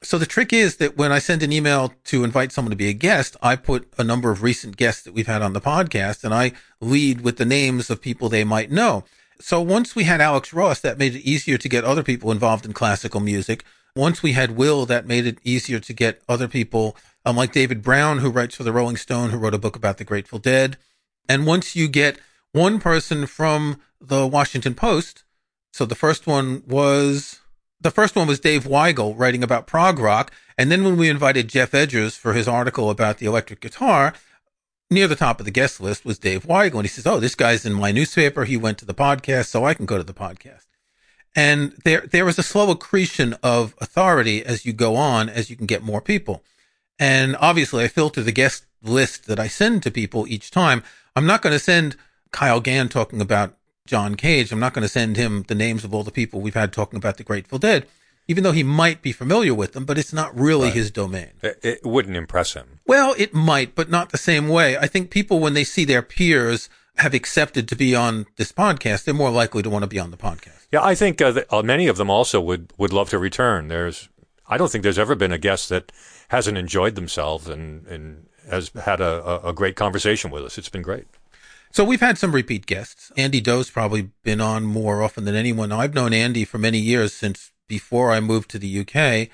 So 0.04 0.18
the 0.18 0.26
trick 0.26 0.52
is 0.52 0.78
that 0.78 0.98
when 0.98 1.12
I 1.12 1.20
send 1.20 1.44
an 1.44 1.54
email 1.54 1.94
to 2.06 2.24
invite 2.24 2.52
someone 2.52 2.72
to 2.72 2.76
be 2.76 2.90
a 2.90 2.94
guest, 2.94 3.38
I 3.42 3.56
put 3.56 3.88
a 4.00 4.04
number 4.04 4.32
of 4.32 4.42
recent 4.42 4.76
guests 4.76 5.04
that 5.04 5.14
we've 5.14 5.28
had 5.28 5.44
on 5.44 5.54
the 5.54 5.62
podcast 5.62 6.24
and 6.24 6.34
I 6.34 6.54
lead 6.80 7.22
with 7.22 7.38
the 7.38 7.46
names 7.46 7.90
of 7.92 8.02
people 8.02 8.28
they 8.28 8.44
might 8.44 8.72
know. 8.72 9.04
So 9.40 9.62
once 9.62 9.96
we 9.96 10.06
had 10.06 10.20
Alex 10.20 10.54
Ross, 10.54 10.80
that 10.80 10.98
made 10.98 11.16
it 11.16 11.22
easier 11.22 11.58
to 11.58 11.70
get 11.70 11.84
other 11.84 12.04
people 12.04 12.32
involved 12.32 12.66
in 12.66 12.74
classical 12.74 13.20
music. 13.20 13.64
Once 13.96 14.24
we 14.24 14.32
had 14.32 14.56
Will, 14.56 14.86
that 14.88 15.06
made 15.06 15.28
it 15.28 15.38
easier 15.44 15.80
to 15.80 15.94
get 15.94 16.22
other 16.28 16.48
people, 16.48 16.96
um, 17.26 17.36
like 17.36 17.52
David 17.52 17.82
Browne, 17.82 18.20
who 18.20 18.30
writes 18.30 18.56
for 18.56 18.64
the 18.64 18.72
Rolling 18.72 18.98
Stone, 18.98 19.30
who 19.30 19.38
wrote 19.38 19.54
a 19.54 19.60
book 19.60 19.76
about 19.76 19.98
the 19.98 20.04
Grateful 20.04 20.40
Dead. 20.40 20.78
And 21.30 21.46
once 21.46 21.76
you 21.76 21.88
get 21.88 22.20
one 22.52 22.80
person 22.80 23.26
from 23.26 23.80
the 24.00 24.28
Washington 24.28 24.74
Post, 24.74 25.24
so 25.72 25.86
the 25.86 25.96
first 25.96 26.28
one 26.28 26.64
was 26.68 27.40
the 27.80 27.92
first 27.92 28.16
one 28.16 28.28
was 28.28 28.40
Dave 28.40 28.66
Weigel 28.66 29.18
writing 29.18 29.44
about 29.44 29.68
prog 29.68 29.98
rock. 30.00 30.32
And 30.58 30.72
then 30.72 30.84
when 30.84 30.98
we 30.98 31.10
invited 31.10 31.48
Geoff 31.48 31.72
Edgers 31.72 32.18
for 32.18 32.34
his 32.34 32.48
article 32.48 32.90
about 32.90 33.18
the 33.18 33.26
electric 33.26 33.60
guitar, 33.60 34.14
near 34.92 35.08
the 35.08 35.16
top 35.16 35.40
of 35.40 35.46
the 35.46 35.52
guest 35.52 35.82
list 35.82 36.06
was 36.06 36.20
Dave 36.20 36.44
Weigel. 36.44 36.76
And 36.76 36.84
he 36.84 36.90
says, 36.90 37.08
Oh, 37.08 37.20
this 37.20 37.36
guy's 37.36 37.66
in 37.66 37.74
my 37.74 37.92
newspaper. 37.92 38.46
He 38.46 38.58
went 38.58 38.78
to 38.80 38.86
the 38.86 38.94
podcast, 38.94 39.48
so 39.48 39.66
I 39.66 39.74
can 39.74 39.86
go 39.86 39.98
to 39.98 40.04
the 40.04 40.14
podcast. 40.14 40.68
And 41.36 41.74
there, 41.86 42.02
there 42.02 42.28
is 42.28 42.38
a 42.38 42.44
slow 42.44 42.70
accretion 42.70 43.36
of 43.42 43.74
authority 43.80 44.46
as 44.46 44.66
you 44.66 44.74
go 44.74 44.98
on, 44.98 45.30
as 45.30 45.50
you 45.50 45.56
can 45.56 45.66
get 45.66 45.82
more 45.82 46.02
people. 46.02 46.44
And 47.02 47.36
obviously 47.40 47.84
I 47.84 47.88
filter 47.88 48.22
the 48.22 48.32
guest 48.32 48.66
list 48.84 49.26
that 49.26 49.40
I 49.40 49.48
send 49.48 49.82
to 49.84 49.92
people 49.92 50.28
each 50.28 50.52
time. 50.52 50.84
I'm 51.16 51.26
not 51.26 51.42
going 51.42 51.52
to 51.54 51.60
send 51.60 51.96
Kyle 52.32 52.60
Gann 52.62 52.90
talking 52.90 53.20
about 53.22 53.58
John 53.88 54.14
Cage. 54.16 54.52
I'm 54.52 54.60
not 54.60 54.74
going 54.74 54.84
to 54.84 54.88
send 54.88 55.18
him 55.18 55.44
the 55.48 55.56
names 55.56 55.84
of 55.84 55.94
all 55.96 56.04
the 56.04 56.12
people 56.12 56.42
we've 56.42 56.54
had 56.54 56.72
talking 56.72 56.98
about 56.98 57.18
the 57.18 57.24
Grateful 57.24 57.58
Dead, 57.58 57.88
even 58.28 58.44
though 58.44 58.52
he 58.52 58.62
might 58.64 59.02
be 59.02 59.12
familiar 59.12 59.54
with 59.54 59.74
them, 59.74 59.84
but 59.84 59.98
it's 59.98 60.14
not 60.14 60.40
really 60.40 60.68
Right. 60.68 60.76
his 60.76 60.92
domain. 60.92 61.32
It, 61.42 61.60
it 61.64 61.80
wouldn't 61.84 62.16
impress 62.16 62.54
him. 62.54 62.80
Well, 62.86 63.16
it 63.18 63.34
might, 63.34 63.74
but 63.74 63.90
not 63.90 64.12
the 64.12 64.18
same 64.20 64.48
way. 64.48 64.78
I 64.78 64.86
think 64.86 65.10
people, 65.10 65.40
when 65.40 65.56
they 65.56 65.64
see 65.64 65.84
their 65.86 66.04
peers 66.04 66.70
have 66.98 67.16
accepted 67.16 67.68
to 67.70 67.76
be 67.76 67.96
on 67.96 68.28
this 68.38 68.52
podcast, 68.52 69.06
they're 69.06 69.14
more 69.16 69.32
likely 69.32 69.64
to 69.64 69.70
want 69.72 69.82
to 69.84 69.88
be 69.88 70.00
on 70.00 70.12
the 70.12 70.18
podcast. 70.18 70.68
Yeah, 70.72 70.84
I 70.84 70.94
think 70.94 71.20
uh, 71.20 71.42
uh, 71.50 71.64
many 71.64 71.88
of 71.88 71.98
them 71.98 72.12
also 72.12 72.40
would, 72.40 72.72
would 72.78 72.94
love 72.94 73.10
to 73.10 73.18
return. 73.18 73.70
There's, 73.70 74.08
I 74.48 74.58
don't 74.58 74.72
think 74.72 74.84
there's 74.84 75.00
ever 75.00 75.16
been 75.16 75.32
a 75.32 75.40
guest 75.40 75.70
that 75.70 75.92
hasn't 76.32 76.58
enjoyed 76.58 76.96
themselves 76.96 77.50
and, 77.50 77.86
and 77.88 78.26
has 78.50 78.72
had 78.86 79.02
a, 79.02 79.46
a, 79.46 79.52
great 79.52 79.76
conversation 79.76 80.32
with 80.32 80.46
us. 80.46 80.58
It's 80.58 80.70
been 80.70 80.82
great. 80.82 81.06
So 81.72 81.84
we've 81.84 82.00
had 82.00 82.18
some 82.18 82.32
repeat 82.32 82.66
guests. 82.66 83.12
Andy 83.18 83.42
Doe's 83.42 83.70
probably 83.70 84.12
been 84.24 84.40
on 84.40 84.64
more 84.64 85.04
often 85.04 85.26
than 85.26 85.36
anyone. 85.36 85.74
I've 85.74 85.94
known 85.94 86.14
Andy 86.14 86.46
for 86.46 86.58
many 86.58 86.78
years 86.78 87.12
since 87.14 87.52
before 87.68 88.14
I 88.14 88.22
moved 88.22 88.50
to 88.52 88.60
the 88.60 88.80
UK. 88.80 89.28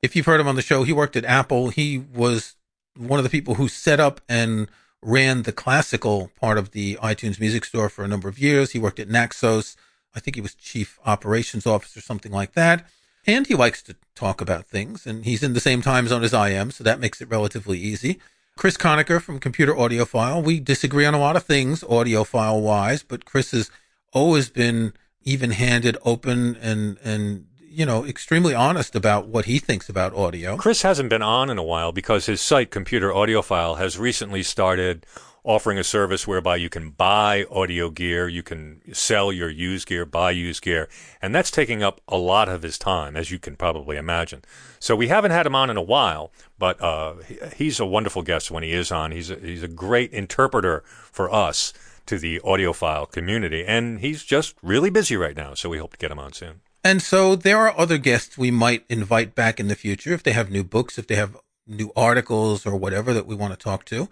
If 0.00 0.16
you've 0.16 0.24
heard 0.24 0.40
him 0.40 0.48
on 0.48 0.56
the 0.56 0.62
show, 0.62 0.84
he 0.84 0.92
worked 0.92 1.16
at 1.16 1.24
Apple. 1.26 1.68
He 1.68 1.98
was 1.98 2.56
one 2.96 3.18
of 3.18 3.24
the 3.24 3.30
people 3.30 3.56
who 3.56 3.68
set 3.68 4.00
up 4.00 4.22
and 4.26 4.70
ran 5.02 5.42
the 5.42 5.52
classical 5.52 6.30
part 6.40 6.56
of 6.56 6.70
the 6.70 6.94
iTunes 7.02 7.38
music 7.38 7.66
store 7.66 7.90
for 7.90 8.04
a 8.04 8.08
number 8.08 8.26
of 8.26 8.38
years. 8.38 8.70
He 8.70 8.78
worked 8.78 8.98
at 8.98 9.10
Naxos. 9.10 9.76
I 10.14 10.20
think 10.20 10.34
he 10.34 10.40
was 10.40 10.54
chief 10.54 10.98
operations 11.04 11.66
officer, 11.66 12.00
something 12.00 12.32
like 12.32 12.54
that. 12.54 12.86
And 13.28 13.46
he 13.46 13.54
likes 13.54 13.82
to 13.82 13.94
talk 14.14 14.40
about 14.40 14.66
things 14.66 15.06
and 15.06 15.26
he's 15.26 15.42
in 15.42 15.52
the 15.52 15.60
same 15.60 15.82
time 15.82 16.08
zone 16.08 16.24
as 16.24 16.32
I 16.32 16.48
am. 16.48 16.70
So 16.70 16.82
that 16.82 16.98
makes 16.98 17.20
it 17.20 17.28
relatively 17.28 17.78
easy. 17.78 18.18
Chris 18.56 18.78
Connaker 18.78 19.20
from 19.20 19.38
Computer 19.38 19.74
Audiophile. 19.74 20.42
We 20.42 20.58
disagree 20.58 21.04
on 21.04 21.12
a 21.12 21.18
lot 21.18 21.36
of 21.36 21.44
things 21.44 21.84
audiophile 21.84 22.62
wise, 22.62 23.02
but 23.02 23.26
Chris 23.26 23.50
has 23.50 23.70
always 24.14 24.48
been 24.48 24.94
even 25.22 25.50
handed, 25.50 25.98
open 26.06 26.56
and, 26.56 26.96
and, 27.04 27.46
you 27.60 27.84
know, 27.84 28.06
extremely 28.06 28.54
honest 28.54 28.96
about 28.96 29.28
what 29.28 29.44
he 29.44 29.58
thinks 29.58 29.90
about 29.90 30.14
audio. 30.14 30.56
Chris 30.56 30.80
hasn't 30.80 31.10
been 31.10 31.22
on 31.22 31.50
in 31.50 31.58
a 31.58 31.62
while 31.62 31.92
because 31.92 32.24
his 32.24 32.40
site, 32.40 32.70
Computer 32.70 33.10
Audiophile, 33.10 33.76
has 33.76 33.98
recently 33.98 34.42
started 34.42 35.04
offering 35.44 35.78
a 35.78 35.84
service 35.84 36.26
whereby 36.26 36.56
you 36.56 36.68
can 36.68 36.90
buy 36.90 37.44
audio 37.50 37.90
gear, 37.90 38.28
you 38.28 38.42
can 38.42 38.80
sell 38.92 39.32
your 39.32 39.48
used 39.48 39.88
gear, 39.88 40.04
buy 40.04 40.30
used 40.30 40.62
gear, 40.62 40.88
and 41.22 41.34
that's 41.34 41.50
taking 41.50 41.82
up 41.82 42.00
a 42.08 42.16
lot 42.16 42.48
of 42.48 42.62
his 42.62 42.78
time, 42.78 43.16
as 43.16 43.30
you 43.30 43.38
can 43.38 43.56
probably 43.56 43.96
imagine. 43.96 44.42
So 44.78 44.94
we 44.94 45.08
haven't 45.08 45.30
had 45.30 45.46
him 45.46 45.54
on 45.54 45.70
in 45.70 45.76
a 45.76 45.82
while, 45.82 46.32
but 46.58 46.80
uh, 46.80 47.14
he's 47.56 47.80
a 47.80 47.86
wonderful 47.86 48.22
guest 48.22 48.50
when 48.50 48.62
he 48.62 48.72
is 48.72 48.92
on. 48.92 49.12
He's 49.12 49.30
a, 49.30 49.36
he's 49.36 49.62
a 49.62 49.68
great 49.68 50.12
interpreter 50.12 50.82
for 50.86 51.32
us 51.32 51.72
to 52.06 52.18
the 52.18 52.40
audiophile 52.40 53.10
community, 53.10 53.64
and 53.64 54.00
he's 54.00 54.24
just 54.24 54.54
really 54.62 54.90
busy 54.90 55.16
right 55.16 55.36
now. 55.36 55.54
So 55.54 55.68
we 55.68 55.78
hope 55.78 55.92
to 55.92 55.98
get 55.98 56.10
him 56.10 56.18
on 56.18 56.32
soon. 56.32 56.60
And 56.84 57.02
so 57.02 57.36
there 57.36 57.58
are 57.58 57.78
other 57.78 57.98
guests 57.98 58.38
we 58.38 58.50
might 58.50 58.84
invite 58.88 59.34
back 59.34 59.60
in 59.60 59.68
the 59.68 59.74
future 59.74 60.14
if 60.14 60.22
they 60.22 60.32
have 60.32 60.50
new 60.50 60.64
books, 60.64 60.98
if 60.98 61.06
they 61.06 61.16
have 61.16 61.36
new 61.66 61.92
articles 61.94 62.64
or 62.64 62.76
whatever 62.76 63.12
that 63.12 63.26
we 63.26 63.34
want 63.34 63.52
to 63.52 63.58
talk 63.58 63.84
to. 63.86 64.08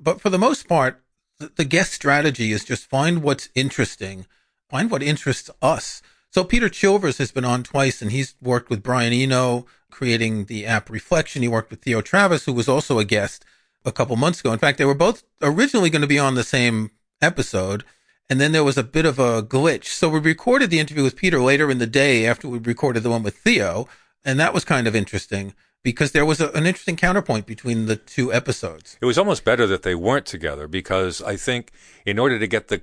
But 0.00 0.20
for 0.20 0.30
the 0.30 0.38
most 0.38 0.68
part, 0.68 1.02
the, 1.38 1.64
guest 1.64 1.92
strategy 1.92 2.52
is 2.52 2.64
just 2.64 2.88
find 2.88 3.22
what's 3.22 3.48
interesting, 3.54 4.26
find 4.68 4.90
what 4.90 5.02
interests 5.02 5.50
us. 5.62 6.02
So 6.30 6.44
Peter 6.44 6.68
Chilvers 6.68 7.18
has 7.18 7.30
been 7.30 7.44
on 7.44 7.62
twice 7.62 8.02
and 8.02 8.10
he's 8.10 8.34
worked 8.40 8.70
with 8.70 8.82
Brian 8.82 9.12
Eno 9.12 9.66
creating 9.90 10.44
the 10.44 10.66
app 10.66 10.90
Reflection. 10.90 11.42
He 11.42 11.48
worked 11.48 11.70
with 11.70 11.82
Theo 11.82 12.00
Travis, 12.00 12.44
who 12.44 12.52
was 12.52 12.68
also 12.68 12.98
a 12.98 13.04
guest 13.04 13.44
a 13.84 13.92
couple 13.92 14.16
months 14.16 14.40
ago. 14.40 14.52
In 14.52 14.58
fact, 14.58 14.78
they 14.78 14.84
were 14.84 14.94
both 14.94 15.24
originally 15.40 15.90
going 15.90 16.02
to 16.02 16.08
be 16.08 16.18
on 16.18 16.34
the 16.34 16.44
same 16.44 16.90
episode. 17.22 17.84
And 18.28 18.40
then 18.40 18.52
there 18.52 18.64
was 18.64 18.76
a 18.76 18.82
bit 18.82 19.06
of 19.06 19.18
a 19.18 19.42
glitch. 19.42 19.86
So 19.86 20.08
we 20.10 20.18
recorded 20.18 20.70
the 20.70 20.80
interview 20.80 21.02
with 21.02 21.16
Peter 21.16 21.40
later 21.40 21.70
in 21.70 21.78
the 21.78 21.86
day 21.86 22.26
after 22.26 22.46
we 22.48 22.58
recorded 22.58 23.02
the 23.02 23.10
one 23.10 23.22
with 23.22 23.36
Theo. 23.36 23.88
And 24.24 24.38
that 24.38 24.52
was 24.52 24.64
kind 24.64 24.86
of 24.86 24.94
interesting 24.94 25.54
because 25.82 26.12
there 26.12 26.26
was 26.26 26.40
a, 26.40 26.50
an 26.52 26.66
interesting 26.66 26.96
counterpoint 26.96 27.46
between 27.46 27.86
the 27.86 27.96
two 27.96 28.32
episodes. 28.32 28.96
It 29.00 29.06
was 29.06 29.18
almost 29.18 29.44
better 29.44 29.66
that 29.66 29.82
they 29.82 29.94
weren't 29.94 30.26
together 30.26 30.68
because 30.68 31.22
I 31.22 31.36
think 31.36 31.72
in 32.04 32.18
order 32.18 32.38
to 32.38 32.46
get 32.46 32.68
the 32.68 32.82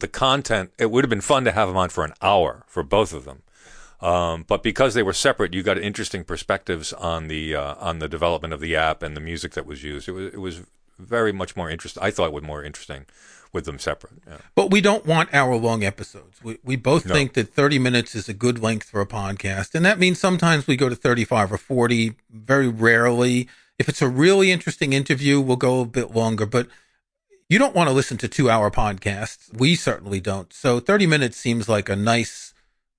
the 0.00 0.08
content, 0.08 0.70
it 0.78 0.92
would 0.92 1.02
have 1.04 1.10
been 1.10 1.20
fun 1.20 1.44
to 1.44 1.52
have 1.52 1.68
them 1.68 1.76
on 1.76 1.88
for 1.88 2.04
an 2.04 2.12
hour 2.22 2.64
for 2.68 2.84
both 2.84 3.12
of 3.12 3.24
them. 3.24 3.42
Um, 4.00 4.44
but 4.46 4.62
because 4.62 4.94
they 4.94 5.02
were 5.02 5.12
separate, 5.12 5.52
you 5.52 5.64
got 5.64 5.76
interesting 5.76 6.22
perspectives 6.22 6.92
on 6.92 7.26
the 7.26 7.56
uh, 7.56 7.74
on 7.80 7.98
the 7.98 8.08
development 8.08 8.54
of 8.54 8.60
the 8.60 8.76
app 8.76 9.02
and 9.02 9.16
the 9.16 9.20
music 9.20 9.52
that 9.52 9.66
was 9.66 9.82
used. 9.82 10.08
It 10.08 10.12
was 10.12 10.26
it 10.32 10.40
was 10.40 10.62
very 10.98 11.32
much 11.32 11.56
more 11.56 11.68
interesting. 11.68 12.02
I 12.02 12.10
thought 12.10 12.26
it 12.26 12.32
was 12.32 12.44
more 12.44 12.62
interesting 12.62 13.06
with 13.52 13.64
them 13.64 13.78
separate. 13.78 14.14
Yeah. 14.26 14.38
But 14.54 14.70
we 14.70 14.80
don't 14.80 15.06
want 15.06 15.32
hour 15.34 15.56
long 15.56 15.84
episodes. 15.84 16.42
We, 16.42 16.58
we 16.62 16.76
both 16.76 17.06
No. 17.06 17.14
think 17.14 17.34
that 17.34 17.52
30 17.54 17.78
minutes 17.78 18.14
is 18.14 18.28
a 18.28 18.34
good 18.34 18.60
length 18.62 18.88
for 18.90 19.00
a 19.00 19.06
podcast. 19.06 19.74
And 19.74 19.84
that 19.84 19.98
means 19.98 20.18
sometimes 20.18 20.66
we 20.66 20.76
go 20.76 20.88
to 20.88 20.96
35 20.96 21.52
or 21.52 21.58
40, 21.58 22.14
very 22.30 22.68
rarely. 22.68 23.48
If 23.78 23.88
it's 23.88 24.02
a 24.02 24.08
really 24.08 24.50
interesting 24.50 24.92
interview, 24.92 25.40
we'll 25.40 25.56
go 25.56 25.80
a 25.80 25.86
bit 25.86 26.14
longer, 26.14 26.46
but 26.46 26.68
you 27.48 27.58
don't 27.58 27.74
want 27.74 27.88
to 27.88 27.94
listen 27.94 28.18
to 28.18 28.28
two 28.28 28.50
hour 28.50 28.70
podcasts. 28.70 29.52
We 29.56 29.74
certainly 29.74 30.20
don't. 30.20 30.52
So 30.52 30.80
30 30.80 31.06
minutes 31.06 31.36
seems 31.36 31.68
like 31.68 31.88
a 31.88 31.96
nice, 31.96 32.52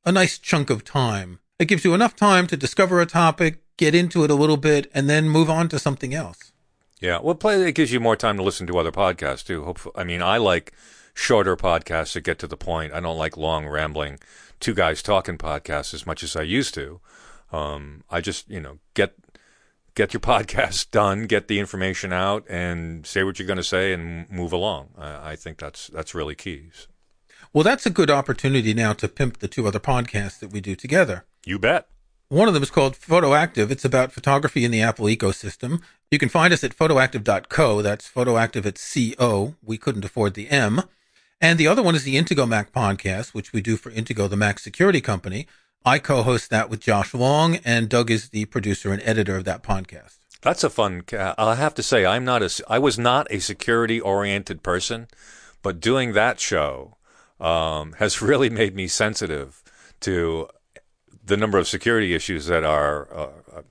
a 0.06 0.12
nice 0.12 0.38
chunk 0.40 0.70
of 0.70 0.84
time. 0.84 1.40
It 1.60 1.66
gives 1.66 1.84
you 1.84 1.94
enough 1.94 2.16
time 2.16 2.48
to 2.48 2.58
discover 2.58 3.02
a 3.02 3.06
topic, 3.06 3.60
get 3.78 3.94
into 3.94 4.24
it 4.24 4.32
a 4.32 4.36
little 4.36 4.58
bit, 4.58 4.90
and 4.94 5.10
then 5.10 5.30
move 5.30 5.50
on 5.50 5.68
to 5.70 5.78
something 5.80 6.14
else. 6.14 6.52
Yeah, 7.00 7.20
well, 7.22 7.36
play 7.36 7.62
it 7.68 7.76
gives 7.76 7.92
you 7.92 8.00
more 8.00 8.16
time 8.16 8.38
to 8.38 8.44
listen 8.44 8.68
to 8.68 8.78
other 8.78 8.92
podcasts 8.92 9.46
too. 9.46 9.64
Hopefully, 9.64 9.94
I 9.96 10.04
mean, 10.04 10.22
I 10.22 10.38
like 10.38 10.74
shorter 11.14 11.56
podcasts 11.56 12.14
that 12.14 12.22
get 12.22 12.40
to 12.40 12.48
the 12.48 12.58
point. 12.58 12.94
I 12.94 13.00
don't 13.00 13.18
like 13.18 13.38
long, 13.38 13.68
rambling, 13.68 14.20
two 14.60 14.74
guys 14.74 15.02
talking 15.02 15.38
podcasts 15.38 15.94
as 15.94 16.06
much 16.06 16.24
as 16.24 16.36
I 16.36 16.42
used 16.42 16.74
to. 16.76 17.00
Um, 17.52 18.04
I 18.10 18.22
just, 18.22 18.50
you 18.50 18.60
know, 18.60 18.80
get 18.94 19.16
get 19.96 20.14
your 20.14 20.20
podcast 20.22 20.92
done, 20.92 21.26
get 21.26 21.48
the 21.48 21.60
information 21.60 22.12
out, 22.12 22.46
and 22.50 23.06
say 23.06 23.24
what 23.24 23.40
you're 23.40 23.48
going 23.48 23.58
to 23.58 23.64
say, 23.64 23.94
and 23.94 24.30
move 24.30 24.52
along. 24.52 24.90
I, 24.98 25.32
I 25.32 25.36
think 25.36 25.58
that's 25.58 25.88
that's 25.88 26.14
really 26.14 26.36
keys. 26.36 26.88
Well, 27.54 27.64
that's 27.64 27.86
a 27.86 27.90
good 27.90 28.12
opportunity 28.12 28.74
now 28.74 28.94
to 28.94 29.08
pimp 29.08 29.40
the 29.40 29.48
two 29.48 29.68
other 29.68 29.80
podcasts 29.80 30.40
that 30.40 30.52
we 30.52 30.62
do 30.62 30.76
together. 30.76 31.26
You 31.46 31.58
bet. 31.58 31.88
One 32.32 32.48
of 32.48 32.54
them 32.54 32.62
is 32.62 32.70
called 32.70 32.94
Photoactive. 32.94 33.72
It's 33.72 33.84
about 33.84 34.12
photography 34.12 34.63
in 34.63 34.70
the 34.70 34.84
Apple 34.84 35.08
ecosystem. 35.08 35.82
You 36.12 36.20
can 36.20 36.30
find 36.30 36.54
us 36.54 36.63
at 36.63 36.78
photoactive.co. 36.78 37.82
That's 37.82 38.08
photoactive 38.08 38.68
at 38.68 38.78
C-O. 38.78 39.56
We 39.63 39.80
couldn't 39.80 40.06
afford 40.06 40.36
the 40.36 40.48
M. 40.52 40.84
And 41.42 41.58
the 41.58 41.65
other 41.65 41.82
one 41.82 41.96
is 41.96 42.04
the 42.04 42.18
Intego 42.18 42.48
Mac 42.48 42.72
podcast, 42.72 43.34
which 43.34 43.52
we 43.52 43.62
do 43.62 43.78
for 43.78 43.89
Intego, 43.89 44.30
the 44.30 44.38
Mac 44.38 44.60
security 44.60 45.02
company. 45.02 45.48
I 45.84 45.98
co-host 45.98 46.52
that 46.52 46.70
with 46.70 46.82
Josh 46.82 47.15
Long 47.15 47.56
and 47.65 47.89
Doug 47.89 48.12
is 48.12 48.30
the 48.30 48.46
producer 48.46 48.94
and 48.94 49.02
editor 49.04 49.36
of 49.36 49.46
that 49.46 49.63
podcast. 49.63 50.20
That's 50.44 50.63
a 50.63 50.70
fun. 50.70 51.06
I'll 51.12 51.56
have 51.56 51.74
to 51.74 51.84
say, 51.84 52.06
I'm 52.06 52.26
not 52.26 52.44
a. 52.44 52.63
I 52.68 52.78
was 52.78 53.00
not 53.00 53.26
a 53.32 53.39
security 53.39 54.00
oriented 54.00 54.62
person, 54.62 55.08
but 55.63 55.80
doing 55.80 56.13
that 56.13 56.39
show 56.39 56.98
um, 57.39 57.94
has 57.94 58.22
really 58.22 58.52
made 58.52 58.76
me 58.76 58.88
sensitive 58.88 59.63
to 60.02 60.48
the 61.30 61.38
number 61.38 61.58
of 61.58 61.68
security 61.68 62.13
issues 62.13 62.48
that 62.48 62.63
are 62.63 63.08
uh, 63.13 63.58
uh, 63.58 63.62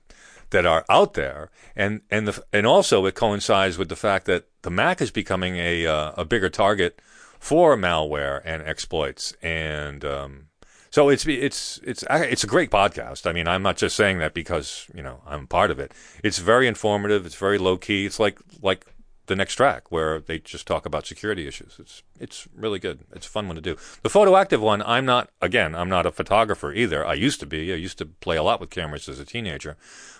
that 0.49 0.65
are 0.65 0.83
out 0.89 1.13
there, 1.13 1.51
and 1.75 2.01
and 2.09 2.27
the 2.27 2.43
and 2.51 2.65
also 2.65 3.05
it 3.05 3.13
coincides 3.15 3.77
with 3.77 3.89
the 3.89 3.95
fact 3.95 4.25
that 4.25 4.45
the 4.63 4.71
Mac 4.71 5.01
is 5.01 5.11
becoming 5.11 5.57
a 5.57 5.85
uh, 5.85 6.13
a 6.17 6.25
bigger 6.25 6.49
target 6.49 6.99
for 7.39 7.77
malware 7.77 8.41
and 8.43 8.63
exploits, 8.63 9.33
and 9.41 10.03
um, 10.03 10.47
So 10.91 11.09
it's 11.09 11.25
it's 11.27 11.79
it's 11.83 12.03
it's 12.09 12.43
a 12.43 12.47
great 12.47 12.71
podcast. 12.71 13.27
I 13.29 13.33
mean, 13.33 13.47
I'm 13.47 13.61
not 13.61 13.77
just 13.77 13.95
saying 13.95 14.19
that 14.19 14.33
because 14.33 14.87
you 14.93 15.03
know 15.03 15.21
I'm 15.25 15.45
part 15.47 15.71
of 15.71 15.79
it. 15.79 15.93
It's 16.23 16.39
very 16.39 16.67
informative. 16.67 17.25
It's 17.25 17.35
very 17.35 17.59
low 17.59 17.77
key. 17.77 18.05
It's 18.05 18.19
like 18.19 18.39
like 18.61 18.85
the 19.29 19.35
next 19.35 19.55
track 19.55 19.89
where 19.91 20.19
they 20.19 20.39
just 20.39 20.67
talk 20.67 20.85
about 20.85 21.05
security 21.05 21.47
issues. 21.47 21.77
It's 21.79 22.03
it's 22.19 22.47
really 22.53 22.79
good. 22.79 23.05
It's 23.13 23.27
a 23.27 23.29
fun 23.29 23.47
one 23.47 23.55
to 23.55 23.61
do. 23.61 23.77
The 24.01 24.09
photo 24.09 24.35
active 24.35 24.59
one, 24.61 24.81
I'm 24.81 25.05
not 25.05 25.29
again, 25.39 25.73
I'm 25.73 25.87
not 25.87 26.05
a 26.05 26.11
photographer 26.11 26.73
either. 26.73 27.05
I 27.05 27.13
used 27.13 27.39
to 27.39 27.45
be. 27.45 27.71
I 27.71 27.77
used 27.77 27.97
to 27.99 28.05
play 28.05 28.35
a 28.35 28.43
lot 28.43 28.59
with 28.59 28.71
cameras 28.71 29.07
as 29.07 29.19
a 29.19 29.25
teenager. 29.25 29.77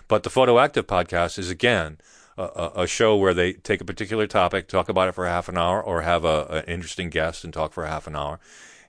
But 0.08 0.22
the 0.22 0.30
photo 0.30 0.58
active 0.58 0.86
podcast 0.86 1.38
is 1.38 1.50
again 1.50 1.98
a, 2.38 2.70
a 2.76 2.86
show 2.86 3.16
where 3.16 3.34
they 3.34 3.52
take 3.52 3.80
a 3.82 3.84
particular 3.84 4.26
topic, 4.26 4.68
talk 4.68 4.88
about 4.88 5.08
it 5.08 5.14
for 5.14 5.26
half 5.26 5.48
an 5.48 5.58
hour, 5.58 5.82
or 5.82 6.02
have 6.02 6.24
a, 6.24 6.46
an 6.46 6.64
interesting 6.64 7.10
guest 7.10 7.44
and 7.44 7.52
talk 7.52 7.72
for 7.72 7.84
half 7.84 8.06
an 8.06 8.16
hour. 8.16 8.40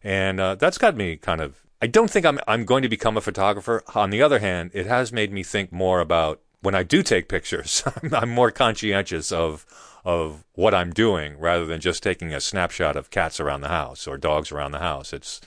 And 0.04 0.40
uh, 0.40 0.56
that's 0.56 0.78
got 0.78 0.96
me 0.96 1.18
kind 1.18 1.42
of. 1.42 1.62
I 1.82 1.88
don't 1.88 2.12
think 2.12 2.28
I'm 2.28 2.40
I'm 2.48 2.64
going 2.64 2.84
to 2.84 2.90
become 2.90 3.18
a 3.18 3.22
photographer. 3.22 3.84
On 3.96 4.12
the 4.12 4.22
other 4.22 4.38
hand, 4.38 4.70
it 4.76 4.86
has 4.86 5.12
made 5.12 5.34
me 5.34 5.42
think 5.42 5.72
more 5.72 6.00
about 6.00 6.40
when 6.62 6.76
I 6.76 6.84
do 6.84 7.02
take 7.02 7.28
pictures. 7.28 7.84
I'm 8.12 8.30
more 8.30 8.52
conscientious 8.52 9.32
of 9.32 9.66
of 10.04 10.44
what 10.54 10.74
I'm 10.74 10.92
doing 10.92 11.38
rather 11.40 11.66
than 11.66 11.80
just 11.80 12.04
taking 12.04 12.34
a 12.34 12.42
snapshot 12.42 12.96
of 12.96 13.10
cats 13.10 13.40
around 13.40 13.62
the 13.62 13.68
house 13.68 14.08
or 14.08 14.18
dogs 14.18 14.52
around 14.52 14.72
the 14.72 14.80
house. 14.80 15.14
It's 15.14 15.42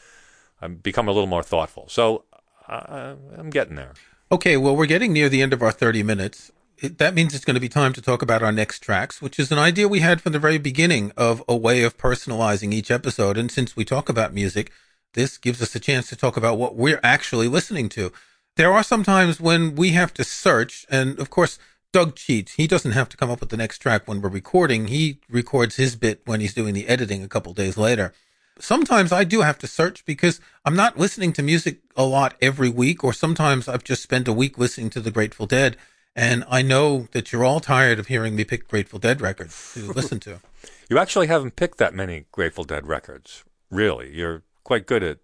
I've 0.61 0.83
become 0.83 1.09
a 1.09 1.13
little 1.13 1.27
more 1.27 1.43
thoughtful. 1.43 1.87
So 1.89 2.25
I, 2.69 3.17
I'm 3.37 3.51
getting 3.51 3.77
there. 3.77 3.93
Okay, 4.33 4.57
well, 4.57 4.77
we're 4.77 4.87
getting 4.87 5.13
near 5.13 5.29
the 5.29 5.43
end 5.43 5.53
of 5.53 5.63
our 5.63 5.73
30 5.73 6.03
minutes. 6.03 6.51
It, 6.79 6.99
that 6.99 7.15
means 7.15 7.35
it's 7.35 7.45
going 7.45 7.55
to 7.55 7.61
be 7.61 7.69
time 7.69 7.93
to 7.93 8.03
talk 8.03 8.23
about 8.23 8.43
our 8.43 8.53
next 8.53 8.81
tracks, 8.81 9.21
which 9.23 9.39
is 9.39 9.53
an 9.53 9.59
idea 9.59 9.87
we 9.87 10.01
had 10.01 10.21
from 10.21 10.33
the 10.33 10.39
very 10.39 10.59
beginning 10.59 11.13
of 11.17 11.43
a 11.49 11.57
way 11.57 11.83
of 11.83 11.99
personalizing 11.99 12.73
each 12.73 12.91
episode. 12.91 13.37
And 13.37 13.51
since 13.51 13.77
we 13.77 13.85
talk 13.85 14.09
about 14.09 14.35
music, 14.35 14.73
this 15.13 15.39
gives 15.39 15.63
us 15.63 15.75
a 15.75 15.81
chance 15.81 16.09
to 16.09 16.17
talk 16.17 16.37
about 16.37 16.59
what 16.59 16.77
we're 16.77 17.01
actually 17.03 17.49
listening 17.49 17.89
to. 17.91 18.13
There 18.57 18.73
are 18.73 18.83
some 18.83 19.05
times 19.05 19.41
when 19.41 19.75
we 19.75 19.91
have 19.91 20.15
to 20.15 20.25
search, 20.25 20.87
and 20.89 21.19
of 21.19 21.31
course, 21.31 21.59
Doug 21.95 22.17
cheats. 22.17 22.55
He 22.55 22.67
doesn't 22.67 22.91
have 22.91 23.09
to 23.11 23.17
come 23.17 23.31
up 23.31 23.39
with 23.39 23.51
the 23.51 23.57
next 23.57 23.79
track 23.79 24.09
when 24.09 24.21
we're 24.21 24.29
recording. 24.29 24.89
He 24.89 25.21
records 25.31 25.77
his 25.77 25.95
bit 25.95 26.23
when 26.25 26.41
he's 26.41 26.53
doing 26.53 26.75
the 26.75 26.89
editing 26.89 27.23
a 27.23 27.29
couple 27.29 27.55
days 27.55 27.77
later. 27.77 28.13
Sometimes 28.59 29.13
I 29.13 29.23
do 29.23 29.43
have 29.43 29.59
to 29.59 29.69
search 29.69 30.05
because 30.05 30.41
I'm 30.65 30.75
not 30.75 30.99
listening 30.99 31.33
to 31.35 31.43
music 31.45 31.83
a 31.97 32.03
lot 32.03 32.35
every 32.43 32.69
week, 32.69 33.05
or 33.05 33.13
sometimes 33.13 33.69
I've 33.69 33.85
just 33.85 34.03
spent 34.03 34.27
a 34.27 34.33
week 34.33 34.59
listening 34.59 34.91
to 34.91 35.01
the 35.01 35.13
Grateful 35.13 35.47
Dead. 35.47 35.77
And 36.17 36.45
I 36.49 36.63
know 36.63 37.07
that 37.13 37.31
you're 37.31 37.45
all 37.45 37.61
tired 37.61 38.01
of 38.01 38.09
hearing 38.09 38.35
me 38.35 38.43
pick 38.43 38.67
Grateful 38.67 38.99
Dead 38.99 39.21
records 39.21 39.75
to 39.75 39.93
listen 39.93 40.19
to. 40.21 40.41
You 40.91 40.99
actually 40.99 41.29
haven't 41.29 41.55
picked 41.55 41.79
that 41.79 41.95
many 41.95 42.25
Grateful 42.33 42.65
Dead 42.65 42.89
records, 42.89 43.45
really. 43.71 44.13
You're 44.13 44.43
quite 44.65 44.87
good 44.87 45.05
at 45.05 45.19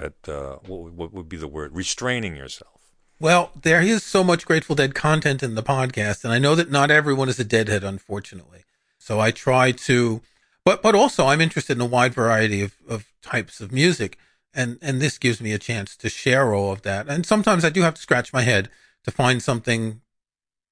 at 0.00 0.26
uh, 0.26 0.56
what, 0.66 0.94
what 0.94 1.12
would 1.12 1.28
be 1.28 1.36
the 1.36 1.48
word 1.48 1.76
restraining 1.76 2.34
yourself. 2.34 2.75
Well, 3.18 3.50
there 3.60 3.80
is 3.80 4.02
so 4.02 4.22
much 4.22 4.44
Grateful 4.44 4.76
Dead 4.76 4.94
content 4.94 5.42
in 5.42 5.54
the 5.54 5.62
podcast, 5.62 6.22
and 6.22 6.34
I 6.34 6.38
know 6.38 6.54
that 6.54 6.70
not 6.70 6.90
everyone 6.90 7.30
is 7.30 7.40
a 7.40 7.44
Deadhead, 7.44 7.82
unfortunately. 7.82 8.64
So 8.98 9.20
I 9.20 9.30
try 9.30 9.72
to, 9.72 10.20
but 10.66 10.82
but 10.82 10.94
also 10.94 11.26
I'm 11.26 11.40
interested 11.40 11.78
in 11.78 11.80
a 11.80 11.86
wide 11.86 12.12
variety 12.12 12.60
of, 12.60 12.76
of 12.86 13.06
types 13.22 13.62
of 13.62 13.72
music, 13.72 14.18
and 14.52 14.78
and 14.82 15.00
this 15.00 15.16
gives 15.16 15.40
me 15.40 15.52
a 15.52 15.58
chance 15.58 15.96
to 15.96 16.10
share 16.10 16.52
all 16.52 16.72
of 16.72 16.82
that. 16.82 17.08
And 17.08 17.24
sometimes 17.24 17.64
I 17.64 17.70
do 17.70 17.80
have 17.80 17.94
to 17.94 18.02
scratch 18.02 18.34
my 18.34 18.42
head 18.42 18.68
to 19.04 19.10
find 19.10 19.42
something 19.42 20.02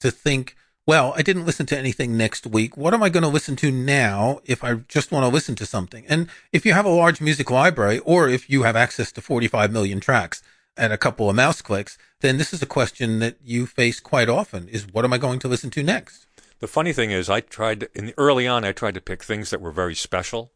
to 0.00 0.10
think. 0.10 0.54
Well, 0.86 1.14
I 1.16 1.22
didn't 1.22 1.46
listen 1.46 1.64
to 1.66 1.78
anything 1.78 2.14
next 2.14 2.46
week. 2.46 2.76
What 2.76 2.92
am 2.92 3.02
I 3.02 3.08
going 3.08 3.22
to 3.22 3.28
listen 3.30 3.56
to 3.56 3.70
now 3.70 4.40
if 4.44 4.62
I 4.62 4.74
just 4.74 5.10
want 5.10 5.24
to 5.24 5.32
listen 5.32 5.54
to 5.54 5.64
something? 5.64 6.04
And 6.10 6.28
if 6.52 6.66
you 6.66 6.74
have 6.74 6.84
a 6.84 6.90
large 6.90 7.22
music 7.22 7.50
library, 7.50 8.00
or 8.00 8.28
if 8.28 8.50
you 8.50 8.64
have 8.64 8.76
access 8.76 9.10
to 9.12 9.22
45 9.22 9.72
million 9.72 9.98
tracks 9.98 10.42
at 10.76 10.92
a 10.92 10.98
couple 10.98 11.30
of 11.30 11.36
mouse 11.36 11.62
clicks, 11.62 11.96
then 12.20 12.38
this 12.38 12.52
is 12.52 12.62
a 12.62 12.66
question 12.66 13.18
that 13.20 13.36
you 13.42 13.66
face 13.66 14.00
quite 14.00 14.28
often 14.28 14.68
is 14.68 14.86
what 14.92 15.04
am 15.04 15.12
I 15.12 15.18
going 15.18 15.38
to 15.40 15.48
listen 15.48 15.70
to 15.70 15.82
next? 15.82 16.26
The 16.60 16.66
funny 16.66 16.92
thing 16.92 17.10
is 17.10 17.28
I 17.28 17.40
tried 17.40 17.88
in 17.94 18.06
the, 18.06 18.14
early 18.16 18.46
on 18.46 18.64
I 18.64 18.72
tried 18.72 18.94
to 18.94 19.00
pick 19.00 19.22
things 19.22 19.50
that 19.50 19.60
were 19.60 19.70
very 19.70 19.94
special 19.94 20.52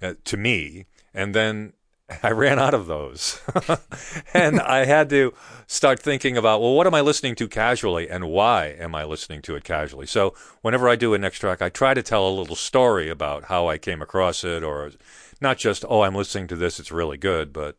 uh, 0.00 0.14
to 0.24 0.36
me 0.36 0.86
and 1.14 1.34
then 1.34 1.72
I 2.22 2.30
ran 2.30 2.58
out 2.58 2.74
of 2.74 2.86
those. 2.86 3.40
and 4.34 4.60
I 4.60 4.84
had 4.84 5.08
to 5.10 5.34
start 5.66 6.00
thinking 6.00 6.36
about, 6.36 6.60
well, 6.60 6.74
what 6.74 6.86
am 6.86 6.94
I 6.94 7.00
listening 7.00 7.34
to 7.36 7.48
casually 7.48 8.08
and 8.08 8.28
why 8.28 8.66
am 8.78 8.94
I 8.94 9.04
listening 9.04 9.42
to 9.42 9.56
it 9.56 9.64
casually? 9.64 10.06
So 10.06 10.34
whenever 10.60 10.88
I 10.88 10.96
do 10.96 11.14
a 11.14 11.18
next 11.18 11.38
track, 11.38 11.62
I 11.62 11.68
try 11.68 11.94
to 11.94 12.02
tell 12.02 12.28
a 12.28 12.30
little 12.30 12.56
story 12.56 13.08
about 13.08 13.44
how 13.44 13.68
I 13.68 13.78
came 13.78 14.02
across 14.02 14.44
it 14.44 14.62
or 14.62 14.92
not 15.40 15.58
just, 15.58 15.84
oh, 15.88 16.02
I'm 16.02 16.14
listening 16.14 16.48
to 16.48 16.56
this, 16.56 16.78
it's 16.78 16.92
really 16.92 17.16
good, 17.18 17.52
but 17.52 17.76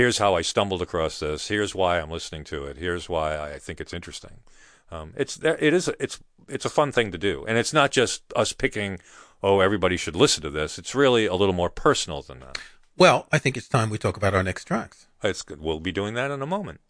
here's 0.00 0.16
how 0.16 0.34
I 0.34 0.40
stumbled 0.40 0.80
across 0.80 1.20
this. 1.20 1.48
Here's 1.48 1.74
why 1.74 2.00
I'm 2.00 2.10
listening 2.10 2.42
to 2.44 2.64
it. 2.64 2.78
Here's 2.78 3.06
why 3.06 3.38
I 3.38 3.58
think 3.58 3.82
it's 3.82 3.92
interesting. 3.92 4.38
Um, 4.90 5.12
it's 5.14 5.38
it 5.44 5.74
is 5.74 5.88
it's 6.00 6.18
it's 6.48 6.64
a 6.64 6.70
fun 6.70 6.90
thing 6.90 7.12
to 7.12 7.18
do, 7.18 7.44
and 7.46 7.58
it's 7.58 7.74
not 7.74 7.90
just 7.90 8.22
us 8.34 8.54
picking. 8.54 8.98
Oh, 9.42 9.60
everybody 9.60 9.98
should 9.98 10.16
listen 10.16 10.42
to 10.42 10.48
this. 10.48 10.78
It's 10.78 10.94
really 10.94 11.26
a 11.26 11.34
little 11.34 11.52
more 11.52 11.68
personal 11.68 12.22
than 12.22 12.40
that. 12.40 12.56
Well, 12.96 13.26
I 13.30 13.36
think 13.36 13.58
it's 13.58 13.68
time 13.68 13.90
we 13.90 13.98
talk 13.98 14.16
about 14.16 14.34
our 14.34 14.42
next 14.42 14.64
tracks. 14.64 15.06
It's 15.22 15.42
good. 15.42 15.60
We'll 15.60 15.80
be 15.80 15.92
doing 15.92 16.14
that 16.14 16.30
in 16.30 16.40
a 16.40 16.46
moment. 16.46 16.80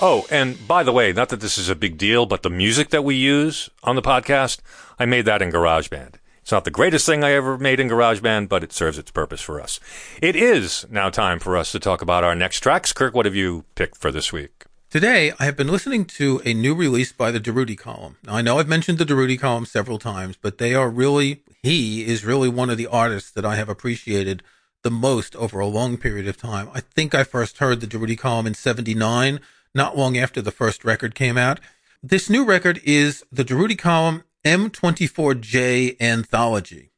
Oh, 0.00 0.24
and 0.30 0.56
by 0.68 0.84
the 0.84 0.92
way, 0.92 1.12
not 1.12 1.30
that 1.30 1.40
this 1.40 1.58
is 1.58 1.68
a 1.68 1.74
big 1.74 1.98
deal, 1.98 2.26
but 2.26 2.44
the 2.44 2.50
music 2.50 2.90
that 2.90 3.02
we 3.02 3.16
use 3.16 3.70
on 3.82 3.96
the 3.96 4.02
podcast, 4.02 4.60
I 5.00 5.04
made 5.04 5.24
that 5.24 5.42
in 5.42 5.50
GarageBand. 5.50 6.14
It's 6.48 6.52
not 6.52 6.64
the 6.64 6.70
greatest 6.70 7.04
thing 7.04 7.22
I 7.22 7.32
ever 7.32 7.58
made 7.58 7.78
in 7.78 7.90
GarageBand, 7.90 8.48
but 8.48 8.64
it 8.64 8.72
serves 8.72 8.96
its 8.96 9.10
purpose 9.10 9.42
for 9.42 9.60
us. 9.60 9.78
It 10.22 10.34
is 10.34 10.86
now 10.88 11.10
time 11.10 11.40
for 11.40 11.58
us 11.58 11.72
to 11.72 11.78
talk 11.78 12.00
about 12.00 12.24
our 12.24 12.34
next 12.34 12.60
tracks. 12.60 12.90
Kirk, 12.94 13.12
what 13.12 13.26
have 13.26 13.34
you 13.34 13.66
picked 13.74 13.98
for 13.98 14.10
this 14.10 14.32
week? 14.32 14.64
Today, 14.88 15.30
I 15.38 15.44
have 15.44 15.58
been 15.58 15.68
listening 15.68 16.06
to 16.06 16.40
a 16.46 16.54
new 16.54 16.74
release 16.74 17.12
by 17.12 17.30
the 17.30 17.38
Durutti 17.38 17.76
Column. 17.76 18.16
Now, 18.24 18.36
I 18.36 18.40
know 18.40 18.58
I've 18.58 18.66
mentioned 18.66 18.96
the 18.96 19.04
Durutti 19.04 19.38
Column 19.38 19.66
several 19.66 19.98
times, 19.98 20.38
but 20.40 20.56
they 20.56 20.74
are 20.74 20.88
really, 20.88 21.42
he 21.62 22.06
is 22.06 22.24
really 22.24 22.48
one 22.48 22.70
of 22.70 22.78
the 22.78 22.86
artists 22.86 23.30
that 23.32 23.44
I 23.44 23.56
have 23.56 23.68
appreciated 23.68 24.42
the 24.82 24.90
most 24.90 25.36
over 25.36 25.60
a 25.60 25.66
long 25.66 25.98
period 25.98 26.26
of 26.26 26.38
time. 26.38 26.70
I 26.72 26.80
think 26.80 27.14
I 27.14 27.24
first 27.24 27.58
heard 27.58 27.82
the 27.82 27.86
Durutti 27.86 28.16
Column 28.16 28.46
in 28.46 28.54
79, 28.54 29.40
not 29.74 29.98
long 29.98 30.16
after 30.16 30.40
the 30.40 30.50
first 30.50 30.82
record 30.82 31.14
came 31.14 31.36
out. 31.36 31.60
This 32.02 32.30
new 32.30 32.46
record 32.46 32.80
is 32.84 33.22
the 33.30 33.44
Durutti 33.44 33.76
Column 33.76 34.22
M24J 34.44 36.00
Anthology. 36.00 36.92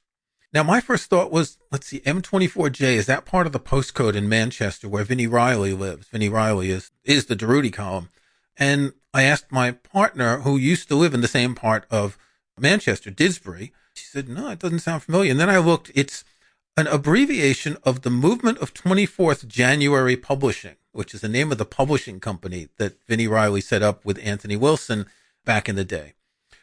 Now, 0.52 0.62
my 0.64 0.80
first 0.80 1.08
thought 1.08 1.30
was, 1.30 1.58
let's 1.70 1.86
see, 1.86 2.00
M24J, 2.00 2.82
is 2.94 3.06
that 3.06 3.24
part 3.24 3.46
of 3.46 3.52
the 3.52 3.60
postcode 3.60 4.16
in 4.16 4.28
Manchester 4.28 4.88
where 4.88 5.04
Vini 5.04 5.26
Reilly 5.26 5.72
lives? 5.72 6.08
Vini 6.08 6.28
Reilly 6.28 6.70
is, 6.70 6.90
is 7.04 7.26
the 7.26 7.36
Durutti 7.36 7.72
column. 7.72 8.08
And 8.56 8.92
I 9.14 9.22
asked 9.22 9.52
my 9.52 9.72
partner, 9.72 10.40
who 10.40 10.56
used 10.56 10.88
to 10.88 10.96
live 10.96 11.14
in 11.14 11.20
the 11.20 11.28
same 11.28 11.54
part 11.54 11.86
of 11.90 12.18
Manchester, 12.58 13.10
Didsbury. 13.10 13.70
She 13.94 14.06
said, 14.06 14.28
no, 14.28 14.50
it 14.50 14.58
doesn't 14.58 14.80
sound 14.80 15.04
familiar. 15.04 15.30
And 15.30 15.40
then 15.40 15.50
I 15.50 15.58
looked, 15.58 15.92
it's 15.94 16.24
an 16.76 16.88
abbreviation 16.88 17.76
of 17.84 18.02
the 18.02 18.10
Movement 18.10 18.58
of 18.58 18.74
24th 18.74 19.46
January 19.46 20.16
Publishing, 20.16 20.76
which 20.92 21.14
is 21.14 21.20
the 21.20 21.28
name 21.28 21.52
of 21.52 21.58
the 21.58 21.64
publishing 21.64 22.18
company 22.18 22.68
that 22.76 22.98
Vini 23.06 23.28
Reilly 23.28 23.60
set 23.60 23.82
up 23.82 24.04
with 24.04 24.18
Anthony 24.22 24.56
Wilson 24.56 25.06
back 25.44 25.68
in 25.68 25.76
the 25.76 25.84
day. 25.84 26.14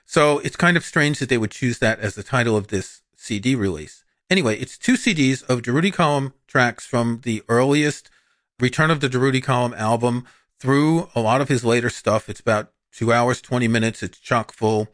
So 0.09 0.39
it's 0.39 0.55
kind 0.55 0.77
of 0.77 0.85
strange 0.85 1.19
that 1.19 1.27
they 1.27 1.37
would 1.37 1.51
choose 1.51 1.79
that 1.79 1.99
as 1.99 2.15
the 2.15 2.23
title 2.23 2.55
of 2.55 2.69
this 2.69 3.01
CD 3.17 3.55
release. 3.55 4.05
Anyway, 4.29 4.57
it's 4.57 4.77
two 4.77 4.93
CDs 4.93 5.43
of 5.49 5.61
Durutti 5.61 5.91
Column 5.93 6.33
tracks 6.47 6.85
from 6.85 7.19
the 7.23 7.43
earliest 7.49 8.09
Return 8.57 8.89
of 8.89 9.01
the 9.01 9.09
Durutti 9.09 9.43
Column 9.43 9.73
album 9.73 10.25
through 10.61 11.09
a 11.13 11.19
lot 11.19 11.41
of 11.41 11.49
his 11.49 11.65
later 11.65 11.89
stuff. 11.89 12.29
It's 12.29 12.39
about 12.39 12.71
two 12.93 13.11
hours, 13.11 13.41
20 13.41 13.67
minutes. 13.67 14.01
It's 14.01 14.17
chock 14.17 14.53
full. 14.53 14.87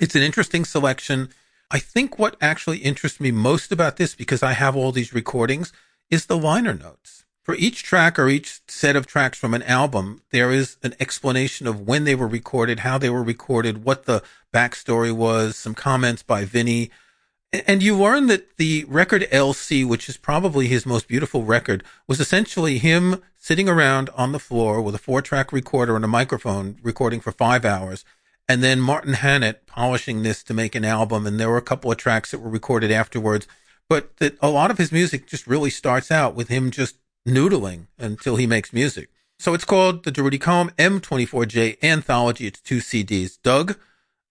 It's 0.00 0.16
an 0.16 0.22
interesting 0.22 0.64
selection. 0.64 1.30
I 1.70 1.78
think 1.78 2.18
what 2.18 2.36
actually 2.40 2.78
interests 2.78 3.20
me 3.20 3.30
most 3.30 3.70
about 3.70 3.96
this, 3.96 4.16
because 4.16 4.42
I 4.42 4.54
have 4.54 4.74
all 4.74 4.90
these 4.90 5.14
recordings, 5.14 5.72
is 6.10 6.26
the 6.26 6.36
liner 6.36 6.74
notes 6.74 7.24
for 7.42 7.56
each 7.56 7.82
track 7.82 8.18
or 8.18 8.28
each 8.28 8.60
set 8.68 8.94
of 8.94 9.06
tracks 9.06 9.36
from 9.36 9.52
an 9.52 9.62
album, 9.64 10.22
there 10.30 10.52
is 10.52 10.76
an 10.82 10.94
explanation 11.00 11.66
of 11.66 11.80
when 11.80 12.04
they 12.04 12.14
were 12.14 12.28
recorded, 12.28 12.80
how 12.80 12.98
they 12.98 13.10
were 13.10 13.22
recorded, 13.22 13.84
what 13.84 14.04
the 14.04 14.22
backstory 14.52 15.12
was, 15.12 15.56
some 15.56 15.74
comments 15.74 16.22
by 16.22 16.44
Vini. 16.44 16.90
And 17.52 17.82
you 17.82 17.96
learn 17.96 18.28
that 18.28 18.56
the 18.56 18.84
record 18.88 19.22
LC, 19.32 19.86
which 19.86 20.08
is 20.08 20.16
probably 20.16 20.68
his 20.68 20.86
most 20.86 21.08
beautiful 21.08 21.44
record, 21.44 21.82
was 22.06 22.20
essentially 22.20 22.78
him 22.78 23.20
sitting 23.36 23.68
around 23.68 24.08
on 24.16 24.32
the 24.32 24.38
floor 24.38 24.80
with 24.80 24.94
a 24.94 24.98
four 24.98 25.20
track 25.20 25.52
recorder 25.52 25.96
and 25.96 26.04
a 26.04 26.08
microphone 26.08 26.78
recording 26.82 27.20
for 27.20 27.32
five 27.32 27.64
hours. 27.64 28.04
And 28.48 28.62
then 28.62 28.80
Martin 28.80 29.14
Hannett 29.14 29.66
polishing 29.66 30.22
this 30.22 30.42
to 30.44 30.54
make 30.54 30.74
an 30.74 30.84
album. 30.84 31.26
And 31.26 31.38
there 31.38 31.50
were 31.50 31.56
a 31.56 31.62
couple 31.62 31.90
of 31.90 31.98
tracks 31.98 32.30
that 32.30 32.38
were 32.38 32.50
recorded 32.50 32.90
afterwards. 32.90 33.46
But 33.88 34.16
that 34.18 34.38
a 34.40 34.48
lot 34.48 34.70
of 34.70 34.78
his 34.78 34.92
music 34.92 35.26
just 35.26 35.46
really 35.46 35.70
starts 35.70 36.10
out 36.10 36.34
with 36.34 36.48
him 36.48 36.70
just 36.70 36.96
noodling 37.26 37.86
until 37.98 38.36
he 38.36 38.46
makes 38.46 38.72
music. 38.72 39.08
So 39.38 39.54
it's 39.54 39.64
called 39.64 40.04
the 40.04 40.12
Durutti 40.12 40.40
Column 40.40 40.70
M24J 40.78 41.82
Anthology. 41.82 42.46
It's 42.46 42.60
two 42.60 42.78
CDs. 42.78 43.38
Doug, 43.42 43.76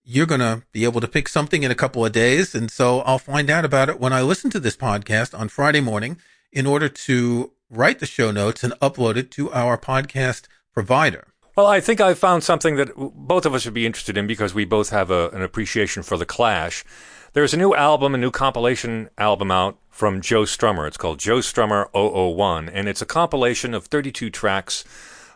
you're 0.03 0.25
going 0.25 0.39
to 0.39 0.63
be 0.71 0.83
able 0.83 1.01
to 1.01 1.07
pick 1.07 1.27
something 1.27 1.63
in 1.63 1.71
a 1.71 1.75
couple 1.75 2.05
of 2.05 2.11
days. 2.11 2.55
And 2.55 2.71
so 2.71 3.01
I'll 3.01 3.19
find 3.19 3.49
out 3.49 3.65
about 3.65 3.89
it 3.89 3.99
when 3.99 4.13
I 4.13 4.21
listen 4.21 4.49
to 4.51 4.59
this 4.59 4.77
podcast 4.77 5.37
on 5.37 5.49
Friday 5.49 5.81
morning 5.81 6.17
in 6.51 6.65
order 6.65 6.89
to 6.89 7.51
write 7.69 7.99
the 7.99 8.05
show 8.05 8.31
notes 8.31 8.63
and 8.63 8.73
upload 8.79 9.15
it 9.17 9.31
to 9.31 9.51
our 9.51 9.77
podcast 9.77 10.47
provider. 10.73 11.27
Well, 11.55 11.67
I 11.67 11.81
think 11.81 11.99
I 11.99 12.13
found 12.13 12.43
something 12.43 12.77
that 12.77 12.95
both 12.95 13.45
of 13.45 13.53
us 13.53 13.65
would 13.65 13.73
be 13.73 13.85
interested 13.85 14.17
in 14.17 14.27
because 14.27 14.53
we 14.53 14.65
both 14.65 14.89
have 14.89 15.11
a, 15.11 15.29
an 15.29 15.41
appreciation 15.41 16.03
for 16.03 16.17
The 16.17 16.25
Clash. 16.25 16.85
There's 17.33 17.53
a 17.53 17.57
new 17.57 17.73
album, 17.73 18.13
a 18.13 18.17
new 18.17 18.29
compilation 18.29 19.09
album 19.17 19.51
out 19.51 19.77
from 19.89 20.19
Joe 20.19 20.41
Strummer. 20.41 20.85
It's 20.85 20.97
called 20.97 21.17
Joe 21.17 21.37
Strummer 21.37 21.87
001, 21.93 22.67
and 22.67 22.89
it's 22.89 23.01
a 23.01 23.05
compilation 23.05 23.73
of 23.73 23.85
32 23.85 24.29
tracks 24.29 24.83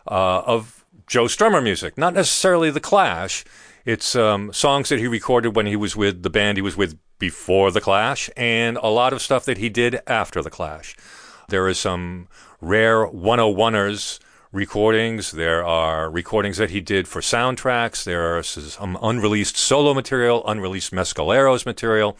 uh, 0.06 0.42
of 0.44 0.84
Joe 1.06 1.24
Strummer 1.24 1.62
music, 1.62 1.96
not 1.96 2.12
necessarily 2.12 2.70
The 2.70 2.80
Clash. 2.80 3.46
It's 3.86 4.14
um, 4.14 4.52
songs 4.52 4.90
that 4.90 4.98
he 4.98 5.06
recorded 5.06 5.56
when 5.56 5.64
he 5.64 5.74
was 5.74 5.96
with 5.96 6.22
the 6.22 6.28
band 6.28 6.58
he 6.58 6.62
was 6.62 6.76
with 6.76 6.98
before 7.18 7.70
The 7.70 7.80
Clash, 7.80 8.28
and 8.36 8.76
a 8.76 8.88
lot 8.88 9.14
of 9.14 9.22
stuff 9.22 9.46
that 9.46 9.56
he 9.56 9.70
did 9.70 9.98
after 10.06 10.42
The 10.42 10.50
Clash. 10.50 10.98
There 11.48 11.66
is 11.66 11.78
some 11.78 12.28
rare 12.60 13.06
101ers 13.06 14.18
recordings. 14.56 15.32
There 15.32 15.64
are 15.64 16.10
recordings 16.10 16.56
that 16.56 16.70
he 16.70 16.80
did 16.80 17.06
for 17.06 17.20
soundtracks. 17.20 18.04
There 18.04 18.36
are 18.36 18.42
some 18.42 18.98
unreleased 19.02 19.56
solo 19.56 19.92
material, 19.92 20.42
unreleased 20.48 20.92
Mescaleros 20.92 21.66
material. 21.66 22.16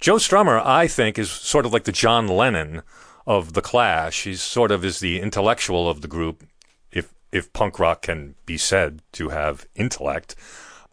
Joe 0.00 0.16
Strummer, 0.16 0.60
I 0.62 0.88
think, 0.88 1.18
is 1.18 1.30
sort 1.30 1.64
of 1.64 1.72
like 1.72 1.84
the 1.84 1.92
John 1.92 2.26
Lennon 2.26 2.82
of 3.26 3.52
the 3.52 3.62
Clash. 3.62 4.24
He's 4.24 4.42
sort 4.42 4.72
of 4.72 4.84
is 4.84 4.98
the 4.98 5.20
intellectual 5.20 5.88
of 5.88 6.02
the 6.02 6.08
group, 6.08 6.44
if 6.90 7.14
if 7.30 7.52
punk 7.52 7.78
rock 7.78 8.02
can 8.02 8.34
be 8.44 8.58
said 8.58 9.00
to 9.12 9.28
have 9.28 9.66
intellect. 9.76 10.34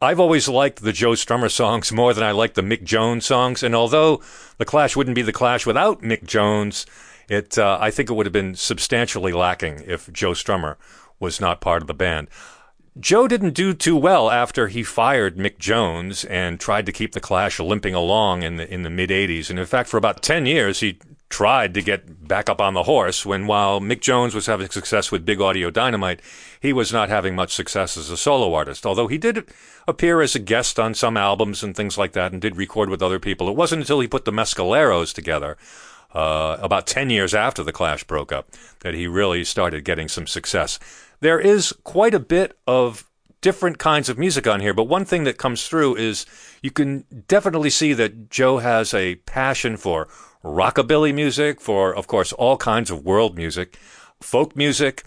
I've 0.03 0.19
always 0.19 0.47
liked 0.47 0.81
the 0.81 0.93
Joe 0.93 1.11
Strummer 1.11 1.51
songs 1.51 1.91
more 1.91 2.13
than 2.13 2.23
I 2.23 2.31
like 2.31 2.53
the 2.53 2.63
Mick 2.63 2.83
Jones 2.83 3.25
songs, 3.25 3.63
and 3.63 3.75
although 3.75 4.21
the 4.57 4.65
Clash 4.65 4.95
wouldn't 4.95 5.15
be 5.15 5.21
the 5.21 5.33
Clash 5.33 5.65
without 5.65 6.01
Mick 6.01 6.23
Jones, 6.25 6.85
it 7.29 7.57
uh, 7.57 7.77
I 7.79 7.91
think 7.91 8.09
it 8.09 8.13
would 8.13 8.25
have 8.25 8.33
been 8.33 8.55
substantially 8.55 9.31
lacking 9.31 9.83
if 9.85 10.11
Joe 10.11 10.31
Strummer 10.31 10.75
was 11.19 11.39
not 11.39 11.61
part 11.61 11.81
of 11.81 11.87
the 11.87 11.93
band. 11.93 12.27
Joe 12.99 13.25
didn't 13.25 13.53
do 13.53 13.73
too 13.73 13.95
well 13.95 14.29
after 14.29 14.67
he 14.67 14.83
fired 14.83 15.37
Mick 15.37 15.57
Jones 15.59 16.25
and 16.25 16.59
tried 16.59 16.85
to 16.85 16.91
keep 16.91 17.13
the 17.13 17.21
Clash 17.21 17.57
limping 17.57 17.95
along 17.95 18.43
in 18.43 18.57
the 18.57 18.71
in 18.71 18.83
the 18.83 18.89
mid 18.89 19.09
'80s. 19.09 19.49
And 19.49 19.57
in 19.57 19.65
fact, 19.65 19.87
for 19.87 19.97
about 19.97 20.21
ten 20.21 20.45
years, 20.45 20.81
he 20.81 20.99
tried 21.29 21.73
to 21.73 21.81
get 21.81 22.27
back 22.27 22.49
up 22.49 22.59
on 22.59 22.73
the 22.73 22.83
horse. 22.83 23.25
When 23.25 23.47
while 23.47 23.79
Mick 23.79 24.01
Jones 24.01 24.35
was 24.35 24.47
having 24.47 24.69
success 24.69 25.09
with 25.09 25.25
Big 25.25 25.39
Audio 25.39 25.69
Dynamite, 25.69 26.21
he 26.59 26.73
was 26.73 26.91
not 26.91 27.07
having 27.07 27.33
much 27.33 27.53
success 27.53 27.95
as 27.95 28.09
a 28.09 28.17
solo 28.17 28.53
artist. 28.53 28.85
Although 28.85 29.07
he 29.07 29.17
did 29.17 29.49
appear 29.87 30.21
as 30.21 30.35
a 30.35 30.39
guest 30.39 30.77
on 30.77 30.93
some 30.93 31.15
albums 31.15 31.63
and 31.63 31.73
things 31.73 31.97
like 31.97 32.11
that, 32.11 32.33
and 32.33 32.41
did 32.41 32.57
record 32.57 32.89
with 32.89 33.01
other 33.01 33.19
people. 33.19 33.47
It 33.47 33.55
wasn't 33.55 33.83
until 33.83 34.01
he 34.01 34.07
put 34.07 34.25
the 34.25 34.33
Mescaleros 34.33 35.13
together 35.13 35.57
uh, 36.13 36.57
about 36.61 36.87
10 36.87 37.09
years 37.09 37.33
after 37.33 37.63
the 37.63 37.71
Clash 37.71 38.03
broke 38.03 38.31
up 38.31 38.49
that 38.79 38.93
he 38.93 39.07
really 39.07 39.43
started 39.43 39.85
getting 39.85 40.07
some 40.07 40.27
success. 40.27 40.79
There 41.19 41.39
is 41.39 41.73
quite 41.83 42.13
a 42.13 42.19
bit 42.19 42.57
of 42.67 43.05
different 43.41 43.77
kinds 43.77 44.09
of 44.09 44.17
music 44.17 44.47
on 44.47 44.59
here, 44.61 44.73
but 44.73 44.83
one 44.83 45.05
thing 45.05 45.23
that 45.23 45.37
comes 45.37 45.67
through 45.67 45.95
is 45.95 46.25
you 46.61 46.71
can 46.71 47.05
definitely 47.27 47.69
see 47.69 47.93
that 47.93 48.29
Joe 48.29 48.59
has 48.59 48.93
a 48.93 49.15
passion 49.15 49.77
for 49.77 50.07
rockabilly 50.43 51.13
music, 51.13 51.59
for, 51.61 51.93
of 51.95 52.07
course, 52.07 52.33
all 52.33 52.57
kinds 52.57 52.91
of 52.91 53.03
world 53.03 53.35
music, 53.35 53.77
folk 54.19 54.55
music, 54.55 55.03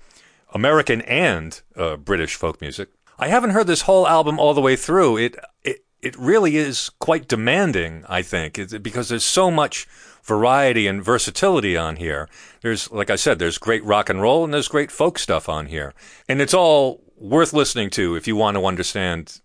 American 0.52 1.00
and 1.02 1.60
uh, 1.76 1.96
British 1.96 2.36
folk 2.36 2.60
music. 2.60 2.88
I 3.18 3.28
haven't 3.28 3.50
heard 3.50 3.66
this 3.66 3.82
whole 3.82 4.06
album 4.06 4.38
all 4.38 4.54
the 4.54 4.60
way 4.60 4.76
through. 4.76 5.18
It, 5.18 5.36
it, 5.62 5.83
it 6.04 6.16
really 6.18 6.56
is 6.56 6.90
quite 6.98 7.28
demanding, 7.28 8.04
I 8.08 8.20
think, 8.20 8.60
because 8.82 9.08
there's 9.08 9.24
so 9.24 9.50
much 9.50 9.86
variety 10.22 10.86
and 10.86 11.02
versatility 11.02 11.76
on 11.76 11.96
here. 11.96 12.28
There's, 12.60 12.90
like 12.92 13.10
I 13.10 13.16
said, 13.16 13.38
there's 13.38 13.58
great 13.58 13.82
rock 13.84 14.10
and 14.10 14.20
roll 14.20 14.44
and 14.44 14.52
there's 14.52 14.68
great 14.68 14.90
folk 14.90 15.18
stuff 15.18 15.48
on 15.48 15.66
here. 15.66 15.94
And 16.28 16.40
it's 16.40 16.54
all 16.54 17.00
worth 17.16 17.52
listening 17.54 17.90
to 17.90 18.16
if 18.16 18.26
you 18.26 18.36
want 18.36 18.56
to 18.56 18.66
understand 18.66 19.40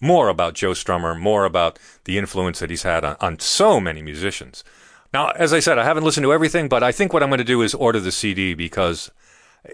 more 0.00 0.28
about 0.28 0.54
Joe 0.54 0.72
Strummer, 0.72 1.18
more 1.18 1.44
about 1.44 1.78
the 2.04 2.18
influence 2.18 2.60
that 2.60 2.70
he's 2.70 2.84
had 2.84 3.04
on, 3.04 3.16
on 3.20 3.38
so 3.40 3.80
many 3.80 4.00
musicians. 4.00 4.62
Now, 5.12 5.30
as 5.30 5.52
I 5.52 5.60
said, 5.60 5.78
I 5.78 5.84
haven't 5.84 6.04
listened 6.04 6.24
to 6.24 6.32
everything, 6.32 6.68
but 6.68 6.82
I 6.82 6.92
think 6.92 7.12
what 7.12 7.22
I'm 7.22 7.30
going 7.30 7.38
to 7.38 7.44
do 7.44 7.62
is 7.62 7.74
order 7.74 7.98
the 7.98 8.12
CD 8.12 8.54
because 8.54 9.10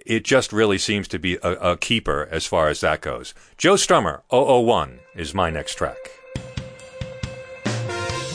it 0.06 0.24
just 0.24 0.52
really 0.52 0.78
seems 0.78 1.08
to 1.08 1.18
be 1.18 1.36
a, 1.42 1.72
a 1.72 1.76
keeper 1.76 2.26
as 2.30 2.46
far 2.46 2.68
as 2.68 2.80
that 2.80 3.02
goes. 3.02 3.34
Joe 3.58 3.74
Strummer, 3.74 4.22
001, 4.30 5.00
is 5.14 5.34
my 5.34 5.50
next 5.50 5.74
track. 5.74 6.21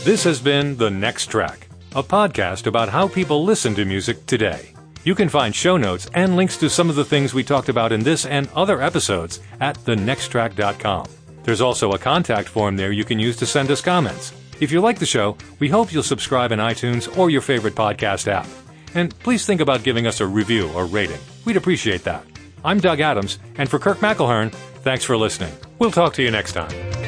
This 0.07 0.23
has 0.23 0.39
been 0.39 0.77
The 0.77 0.89
Next 0.89 1.25
Track 1.25 1.67
a 1.93 2.01
podcast 2.01 2.65
about 2.65 2.87
how 2.87 3.09
people 3.09 3.43
listen 3.43 3.75
to 3.75 3.83
music 3.83 4.25
today. 4.25 4.71
You 5.03 5.13
can 5.13 5.27
find 5.27 5.53
show 5.53 5.75
notes 5.75 6.09
and 6.13 6.37
links 6.37 6.55
to 6.59 6.69
some 6.69 6.89
of 6.89 6.95
the 6.95 7.03
things 7.03 7.33
we 7.33 7.43
talked 7.43 7.67
about 7.67 7.91
in 7.91 8.03
this 8.03 8.25
and 8.25 8.47
other 8.55 8.81
episodes 8.81 9.41
at 9.59 9.75
thenexttrack.com. 9.79 11.07
There's 11.43 11.59
also 11.59 11.91
a 11.91 11.99
contact 11.99 12.47
form 12.47 12.77
there 12.77 12.93
you 12.93 13.03
can 13.03 13.19
use 13.19 13.35
to 13.35 13.45
send 13.45 13.69
us 13.69 13.81
comments. 13.81 14.31
If 14.61 14.71
you 14.71 14.79
like 14.79 14.97
the 14.97 15.05
show, 15.05 15.37
we 15.59 15.67
hope 15.67 15.91
you'll 15.91 16.03
subscribe 16.03 16.53
in 16.53 16.59
iTunes 16.59 17.17
or 17.17 17.29
your 17.29 17.41
favorite 17.41 17.75
podcast 17.75 18.29
app. 18.29 18.47
And 18.93 19.13
please 19.19 19.45
think 19.45 19.59
about 19.59 19.83
giving 19.83 20.07
us 20.07 20.21
a 20.21 20.25
review 20.25 20.71
or 20.71 20.85
rating. 20.85 21.19
We'd 21.43 21.57
appreciate 21.57 22.05
that. 22.05 22.23
I'm 22.63 22.79
Doug 22.79 23.01
Adams, 23.01 23.39
and 23.57 23.69
for 23.69 23.77
Kirk 23.77 23.97
McElhearn, 23.97 24.53
thanks 24.83 25.03
for 25.03 25.17
listening. 25.17 25.51
We'll 25.79 25.91
talk 25.91 26.13
to 26.13 26.23
you 26.23 26.31
next 26.31 26.53
time. 26.53 27.06